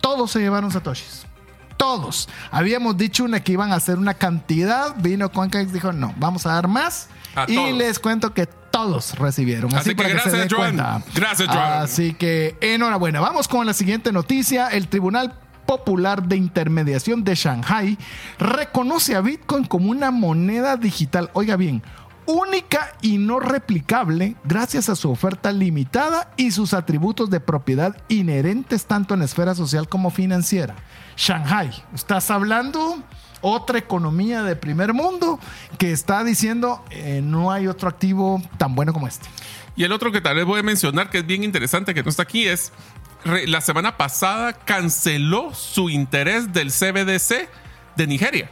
todos 0.00 0.30
se 0.30 0.40
llevaron 0.40 0.70
satoshis. 0.70 1.24
Todos. 1.76 2.28
Habíamos 2.50 2.96
dicho 2.96 3.24
una 3.24 3.40
que 3.40 3.52
iban 3.52 3.70
a 3.72 3.76
hacer 3.76 3.98
una 3.98 4.14
cantidad. 4.14 4.94
Vino 4.96 5.30
CoinCaex 5.30 5.72
dijo, 5.72 5.92
no, 5.92 6.14
vamos 6.16 6.46
a 6.46 6.52
dar 6.54 6.68
más. 6.68 7.08
A 7.34 7.44
y 7.48 7.54
todos. 7.54 7.72
les 7.74 7.98
cuento 7.98 8.32
que 8.32 8.46
todos 8.46 9.18
recibieron. 9.18 9.70
Así, 9.74 9.80
Así 9.80 9.90
que 9.90 9.96
para 9.96 10.08
que 10.08 10.14
se 10.14 10.30
gracias, 10.30 10.40
den 10.40 10.48
Joan. 10.58 10.76
cuenta. 10.76 11.02
Gracias, 11.14 11.48
Joan. 11.48 11.82
Así 11.82 12.14
que 12.14 12.56
enhorabuena. 12.62 13.20
Vamos 13.20 13.46
con 13.46 13.66
la 13.66 13.74
siguiente 13.74 14.10
noticia. 14.10 14.68
El 14.68 14.88
Tribunal 14.88 15.34
Popular 15.66 16.22
de 16.22 16.36
Intermediación 16.36 17.24
de 17.24 17.34
Shanghai 17.34 17.98
reconoce 18.38 19.14
a 19.16 19.20
Bitcoin 19.20 19.64
como 19.64 19.90
una 19.90 20.10
moneda 20.10 20.76
digital. 20.76 21.28
Oiga 21.34 21.56
bien. 21.56 21.82
Única 22.26 22.92
y 23.02 23.18
no 23.18 23.38
replicable 23.38 24.34
gracias 24.44 24.88
a 24.88 24.96
su 24.96 25.10
oferta 25.10 25.52
limitada 25.52 26.32
y 26.36 26.50
sus 26.50 26.74
atributos 26.74 27.30
de 27.30 27.38
propiedad 27.38 27.96
inherentes 28.08 28.86
tanto 28.86 29.14
en 29.14 29.22
esfera 29.22 29.54
social 29.54 29.88
como 29.88 30.10
financiera. 30.10 30.74
Shanghai, 31.16 31.70
estás 31.94 32.30
hablando 32.30 33.02
otra 33.42 33.78
economía 33.78 34.42
de 34.42 34.56
primer 34.56 34.92
mundo 34.92 35.38
que 35.78 35.92
está 35.92 36.24
diciendo 36.24 36.84
eh, 36.90 37.20
no 37.22 37.52
hay 37.52 37.68
otro 37.68 37.88
activo 37.88 38.42
tan 38.58 38.74
bueno 38.74 38.92
como 38.92 39.06
este. 39.06 39.28
Y 39.76 39.84
el 39.84 39.92
otro 39.92 40.10
que 40.10 40.20
tal 40.20 40.36
vez 40.36 40.44
voy 40.44 40.60
a 40.60 40.62
mencionar 40.64 41.10
que 41.10 41.18
es 41.18 41.26
bien 41.26 41.44
interesante 41.44 41.94
que 41.94 42.02
no 42.02 42.10
está 42.10 42.24
aquí 42.24 42.48
es 42.48 42.72
la 43.46 43.60
semana 43.60 43.96
pasada 43.96 44.52
canceló 44.52 45.54
su 45.54 45.90
interés 45.90 46.52
del 46.52 46.70
CBDC 46.70 47.48
de 47.96 48.06
Nigeria. 48.06 48.50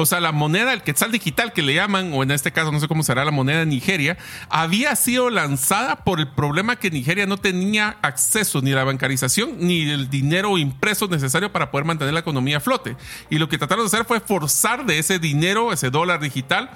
O 0.00 0.06
sea, 0.06 0.18
la 0.18 0.32
moneda, 0.32 0.72
el 0.72 0.82
quetzal 0.82 1.12
digital 1.12 1.52
que 1.52 1.60
le 1.60 1.74
llaman, 1.74 2.12
o 2.14 2.22
en 2.22 2.30
este 2.30 2.52
caso 2.52 2.72
no 2.72 2.80
sé 2.80 2.88
cómo 2.88 3.02
será 3.02 3.22
la 3.22 3.30
moneda 3.30 3.58
de 3.58 3.66
Nigeria, 3.66 4.16
había 4.48 4.96
sido 4.96 5.28
lanzada 5.28 6.04
por 6.04 6.20
el 6.20 6.28
problema 6.28 6.76
que 6.76 6.90
Nigeria 6.90 7.26
no 7.26 7.36
tenía 7.36 7.98
acceso 8.00 8.62
ni 8.62 8.72
a 8.72 8.76
la 8.76 8.84
bancarización 8.84 9.56
ni 9.58 9.90
el 9.90 10.08
dinero 10.08 10.56
impreso 10.56 11.06
necesario 11.06 11.52
para 11.52 11.70
poder 11.70 11.84
mantener 11.84 12.14
la 12.14 12.20
economía 12.20 12.56
a 12.56 12.60
flote. 12.60 12.96
Y 13.28 13.36
lo 13.36 13.50
que 13.50 13.58
trataron 13.58 13.84
de 13.84 13.88
hacer 13.88 14.06
fue 14.06 14.20
forzar 14.20 14.86
de 14.86 14.98
ese 14.98 15.18
dinero, 15.18 15.70
ese 15.70 15.90
dólar 15.90 16.20
digital, 16.20 16.70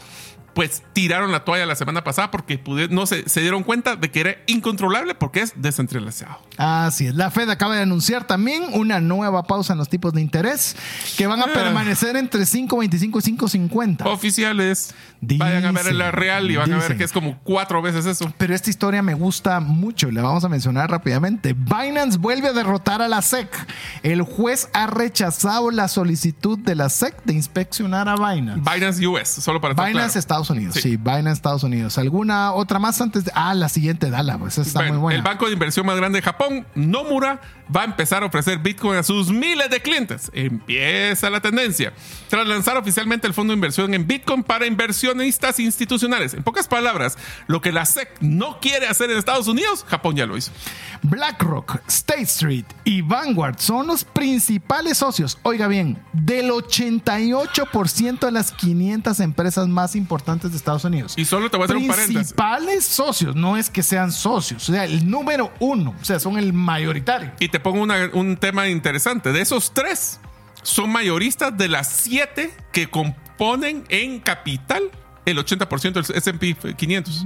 pues 0.55 0.83
tiraron 0.93 1.33
la 1.33 1.45
toalla 1.45 1.67
la 1.67 1.75
semana 1.77 2.05
pasada 2.05 2.31
porque 2.31 2.61
no 2.91 3.07
se, 3.07 3.29
se 3.29 3.41
dieron 3.41 3.63
cuenta 3.65 3.97
de 3.97 4.11
que 4.11 4.21
era 4.21 4.37
incontrolable 4.47 5.15
porque 5.15 5.41
es 5.41 5.53
descentralizado. 5.57 6.39
Así 6.57 7.07
es. 7.07 7.15
La 7.15 7.31
Fed 7.31 7.51
acaba 7.51 7.75
de 7.77 7.83
anunciar 7.83 8.27
también 8.27 8.63
una 8.73 9.01
nueva 9.01 9.43
pausa 9.45 9.73
en 9.73 9.79
los 9.79 9.89
tipos 9.89 10.13
de 10.13 10.21
interés 10.21 10.77
que 11.17 11.27
van 11.27 11.41
a 11.41 11.45
Ah. 11.45 11.53
permanecer 11.53 12.17
entre 12.17 12.47
5.25 12.47 13.19
y 13.19 13.23
5.50. 13.23 14.07
Oficiales, 14.07 14.95
vayan 15.21 15.65
a 15.67 15.73
ver 15.73 15.93
la 15.95 16.07
Dicen, 16.07 16.13
real 16.13 16.51
y 16.51 16.57
van 16.57 16.71
a 16.73 16.77
ver 16.77 16.83
dicen. 16.85 16.99
que 16.99 17.05
es 17.05 17.13
como 17.13 17.39
cuatro 17.43 17.83
veces 17.83 18.07
eso. 18.07 18.33
Pero 18.39 18.55
esta 18.55 18.71
historia 18.71 19.03
me 19.03 19.15
gusta 19.15 19.61
mucho 19.61 20.09
y 20.09 20.13
la 20.13 20.23
vamos 20.23 20.45
a 20.45 20.49
mencionar 20.49 20.91
rápidamente. 20.91 21.53
Binance 21.55 22.19
vuelve 22.19 22.49
a 22.49 22.53
derrotar 22.53 23.03
a 23.03 23.09
la 23.09 23.21
SEC. 23.23 23.49
El 24.03 24.23
juez 24.23 24.69
ha 24.73 24.87
rechazado 24.87 25.71
la 25.71 25.89
solicitud 25.89 26.59
de 26.59 26.75
la 26.75 26.89
SEC 26.89 27.23
de 27.25 27.35
inspeccionar 27.35 28.09
a 28.09 28.15
Binance. 28.17 28.61
Binance 28.61 29.07
US, 29.07 29.29
solo 29.29 29.61
para 29.61 29.75
Binance 29.75 30.13
claro. 30.13 30.19
Estados 30.45 30.59
Unidos, 30.59 30.75
sí. 30.75 30.83
Sí. 30.83 30.97
Binance 30.97 31.33
Estados 31.33 31.63
Unidos. 31.63 31.99
¿Alguna 31.99 32.53
otra 32.53 32.79
más 32.79 33.01
antes 33.01 33.25
de.? 33.25 33.33
Ah, 33.35 33.55
la 33.55 33.69
siguiente, 33.69 34.11
dala, 34.11 34.39
pues 34.39 34.59
está 34.59 34.81
Bueno, 34.81 34.95
muy 34.95 35.03
buena. 35.03 35.19
El 35.19 35.25
banco 35.25 35.47
de 35.47 35.53
inversión 35.53 35.87
más 35.87 35.97
grande 35.97 36.19
de 36.19 36.23
Japón, 36.23 36.67
Nomura, 36.75 37.41
va 37.75 37.83
a 37.83 37.85
empezar 37.85 38.23
a 38.23 38.27
ofrecer 38.27 38.59
Bitcoin 38.59 38.99
a 38.99 39.03
sus 39.03 39.31
miles 39.31 39.71
de 39.71 39.81
clientes. 39.81 40.31
Empieza 40.35 41.31
la 41.31 41.41
tendencia. 41.41 41.93
Tras 42.29 42.47
lanzar 42.47 42.77
oficialmente 42.77 43.27
el 43.27 43.35
fondo 43.35 43.53
de 43.53 43.57
inversión 43.57 43.95
en 43.95 44.07
Bitcoin 44.07 44.43
para 44.43 44.67
inversionistas 44.67 45.59
institucionales. 45.61 46.35
En 46.35 46.43
pocas 46.43 46.69
palabras, 46.69 47.17
lo 47.47 47.61
que 47.61 47.73
la 47.73 47.85
SEC 47.87 48.09
no 48.21 48.59
quiere 48.61 48.87
hacer 48.87 49.11
en 49.11 49.19
Estados 49.19 49.49
Unidos, 49.49 49.85
Japón 49.89 50.17
ya 50.17 50.27
lo 50.27 50.37
hizo. 50.37 50.53
BlackRock, 51.03 51.81
State 51.87 52.23
Street 52.23 52.65
y 52.85 53.03
Vanguard 53.03 53.59
son 53.59 53.87
los 53.87 54.05
principales 54.05 54.99
socios, 54.99 55.39
oiga 55.43 55.69
bien, 55.69 55.99
del 56.13 56.51
88% 56.51 58.21
de 58.21 58.33
las 58.33 58.53
500 58.53 59.21
empresas 59.21 59.69
más 59.69 59.97
importantes 59.97 60.34
de 60.51 60.57
Estados 60.57 60.85
Unidos. 60.85 61.15
Y 61.17 61.25
solo 61.25 61.51
te 61.51 61.57
voy 61.57 61.65
a 61.65 61.67
hacer 61.67 61.77
un 61.77 61.87
paréntesis. 61.87 62.15
Principales 62.17 62.85
socios, 62.85 63.35
no 63.37 63.57
es 63.57 63.71
que 63.71 63.83
sean 63.83 64.13
socios, 64.13 64.69
o 64.69 64.73
sea, 64.73 64.85
el 64.85 65.09
número 65.11 65.53
uno, 65.61 65.95
o 66.01 66.05
sea, 66.05 66.19
son 66.21 66.39
el 66.39 66.53
mayoritario. 66.53 67.33
Y 67.41 67.49
te 67.49 67.59
pongo 67.61 67.81
una- 67.83 68.11
un 68.13 68.37
tema 68.37 68.69
interesante. 68.69 69.33
De 69.33 69.41
esos 69.41 69.73
tres, 69.75 70.21
son 70.63 70.91
mayoristas 70.91 71.57
de 71.57 71.69
las 71.69 71.89
siete 71.89 72.53
que 72.73 72.89
componen 72.89 73.85
en 73.89 74.21
capital 74.21 74.83
el 75.27 75.39
80% 75.39 76.03
del 76.03 76.17
S&P 76.17 76.55
500. 76.77 77.25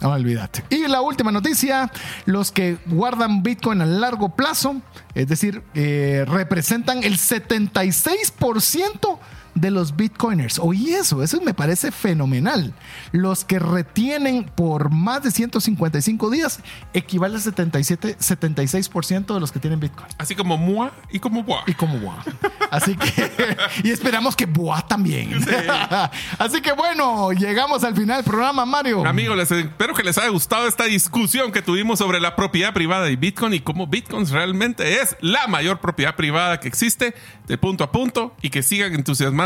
No 0.00 0.10
olvídate. 0.12 0.64
Y 0.70 0.88
la 0.88 1.02
última 1.02 1.30
noticia, 1.30 1.92
los 2.24 2.50
que 2.50 2.78
guardan 2.86 3.42
Bitcoin 3.42 3.82
a 3.82 3.86
largo 3.86 4.34
plazo, 4.34 4.80
es 5.14 5.28
decir, 5.28 5.62
eh, 5.74 6.24
representan 6.26 7.04
el 7.04 7.18
76% 7.18 9.18
de 9.54 9.70
los 9.70 9.96
Bitcoiners. 9.96 10.58
Oye 10.58 10.98
eso, 10.98 11.22
eso 11.22 11.40
me 11.40 11.54
parece 11.54 11.90
fenomenal. 11.90 12.74
Los 13.12 13.44
que 13.44 13.58
retienen 13.58 14.44
por 14.44 14.90
más 14.90 15.22
de 15.22 15.30
155 15.30 16.30
días 16.30 16.60
equivale 16.92 17.36
al 17.36 17.42
77, 17.42 18.18
76% 18.18 19.34
de 19.34 19.40
los 19.40 19.52
que 19.52 19.58
tienen 19.58 19.80
Bitcoin. 19.80 20.08
Así 20.18 20.34
como 20.34 20.56
MUA 20.56 20.92
y 21.10 21.18
como 21.18 21.42
BUA. 21.42 21.64
Y 21.66 21.74
como 21.74 21.98
Boa. 21.98 22.24
Así 22.70 22.96
que, 22.96 23.30
y 23.84 23.90
esperamos 23.90 24.36
que 24.36 24.46
Boa 24.46 24.86
también. 24.86 25.32
Así 26.38 26.60
que 26.60 26.72
bueno, 26.72 27.32
llegamos 27.32 27.84
al 27.84 27.94
final 27.94 28.16
del 28.16 28.24
programa, 28.24 28.64
Mario. 28.64 29.06
Amigos, 29.06 29.36
les 29.36 29.50
espero 29.50 29.94
que 29.94 30.02
les 30.02 30.18
haya 30.18 30.28
gustado 30.28 30.66
esta 30.66 30.84
discusión 30.84 31.52
que 31.52 31.62
tuvimos 31.62 31.98
sobre 31.98 32.20
la 32.20 32.36
propiedad 32.36 32.72
privada 32.72 33.04
de 33.04 33.16
Bitcoin 33.16 33.54
y 33.54 33.60
cómo 33.60 33.86
Bitcoin 33.86 34.26
realmente 34.28 35.00
es 35.00 35.16
la 35.20 35.46
mayor 35.46 35.80
propiedad 35.80 36.16
privada 36.16 36.60
que 36.60 36.68
existe 36.68 37.14
de 37.46 37.58
punto 37.58 37.84
a 37.84 37.92
punto 37.92 38.34
y 38.42 38.50
que 38.50 38.62
sigan 38.62 38.94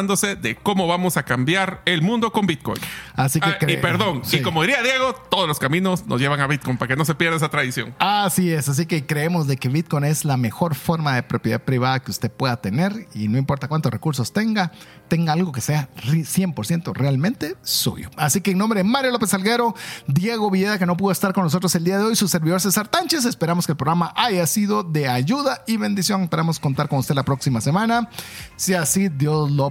de 0.07 0.57
cómo 0.63 0.87
vamos 0.87 1.17
a 1.17 1.25
cambiar 1.25 1.83
el 1.85 2.03
mundo 2.03 2.31
con 2.33 2.47
Bitcoin. 2.47 2.79
Así 3.15 3.41
que 3.41 3.49
Ah, 3.49 3.59
y 3.67 3.77
perdón, 3.79 4.21
sí. 4.25 4.37
y 4.39 4.43
como 4.43 4.63
diría 4.63 4.83
Diego, 4.83 5.13
todos 5.31 5.49
los 5.49 5.59
caminos 5.59 6.07
nos 6.07 6.21
llevan 6.21 6.41
a 6.41 6.47
Bitcoin 6.47 6.77
para 6.79 6.89
que 6.89 6.97
no 6.97 7.05
se 7.05 7.15
pierda 7.15 7.37
esa 7.37 7.49
tradición. 7.49 7.95
Así 7.99 8.53
es, 8.53 8.69
así 8.69 8.87
que 8.87 9.07
creemos 9.07 9.47
de 9.47 9.57
que 9.57 9.69
Bitcoin 9.69 10.05
es 10.05 10.25
la 10.25 10.37
mejor 10.37 10.75
forma 10.75 11.15
de 11.15 11.23
propiedad 11.23 11.61
privada 11.63 12.01
que 12.01 12.11
usted 12.11 12.31
pueda 12.31 12.59
tener 12.61 13.09
y 13.15 13.29
no 13.29 13.39
importa 13.39 13.67
cuántos 13.69 13.91
recursos 13.93 14.33
tenga, 14.33 14.71
tenga 15.09 15.33
algo 15.33 15.51
que 15.53 15.61
sea 15.61 15.89
ri- 16.05 16.25
100% 16.25 16.93
realmente 16.95 17.57
suyo. 17.63 18.11
Así 18.17 18.41
que 18.41 18.51
en 18.53 18.59
nombre 18.59 18.79
de 18.83 18.85
Mario 18.85 19.11
López 19.11 19.31
Salguero, 19.31 19.75
Diego 20.07 20.51
Villeda, 20.51 20.79
que 20.79 20.87
no 20.87 20.97
pudo 20.97 21.13
estar 21.13 21.33
con 21.33 21.45
nosotros 21.45 21.75
el 21.75 21.85
día 21.85 21.99
de 21.99 22.05
hoy, 22.05 22.15
su 22.17 22.29
servidor 22.29 22.61
César 22.61 22.89
Tánchez, 22.89 23.25
esperamos 23.25 23.67
que 23.67 23.73
el 23.73 23.77
programa 23.79 24.13
haya 24.17 24.47
sido 24.47 24.83
de 24.83 25.09
ayuda 25.09 25.63
y 25.67 25.77
bendición. 25.77 26.23
Esperamos 26.23 26.61
contar 26.61 26.89
con 26.89 26.99
usted 26.99 27.15
la 27.15 27.23
próxima 27.25 27.61
semana, 27.61 28.09
si 28.57 28.75
así 28.75 29.09
Dios 29.09 29.51
lo 29.51 29.71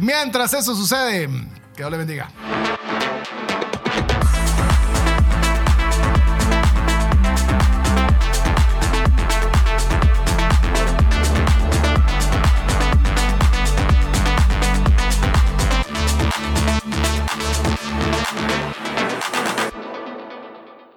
Mientras 0.00 0.54
eso 0.54 0.74
sucede, 0.74 1.28
que 1.74 1.82
Dios 1.82 1.90
le 1.90 1.96
bendiga. 1.98 2.30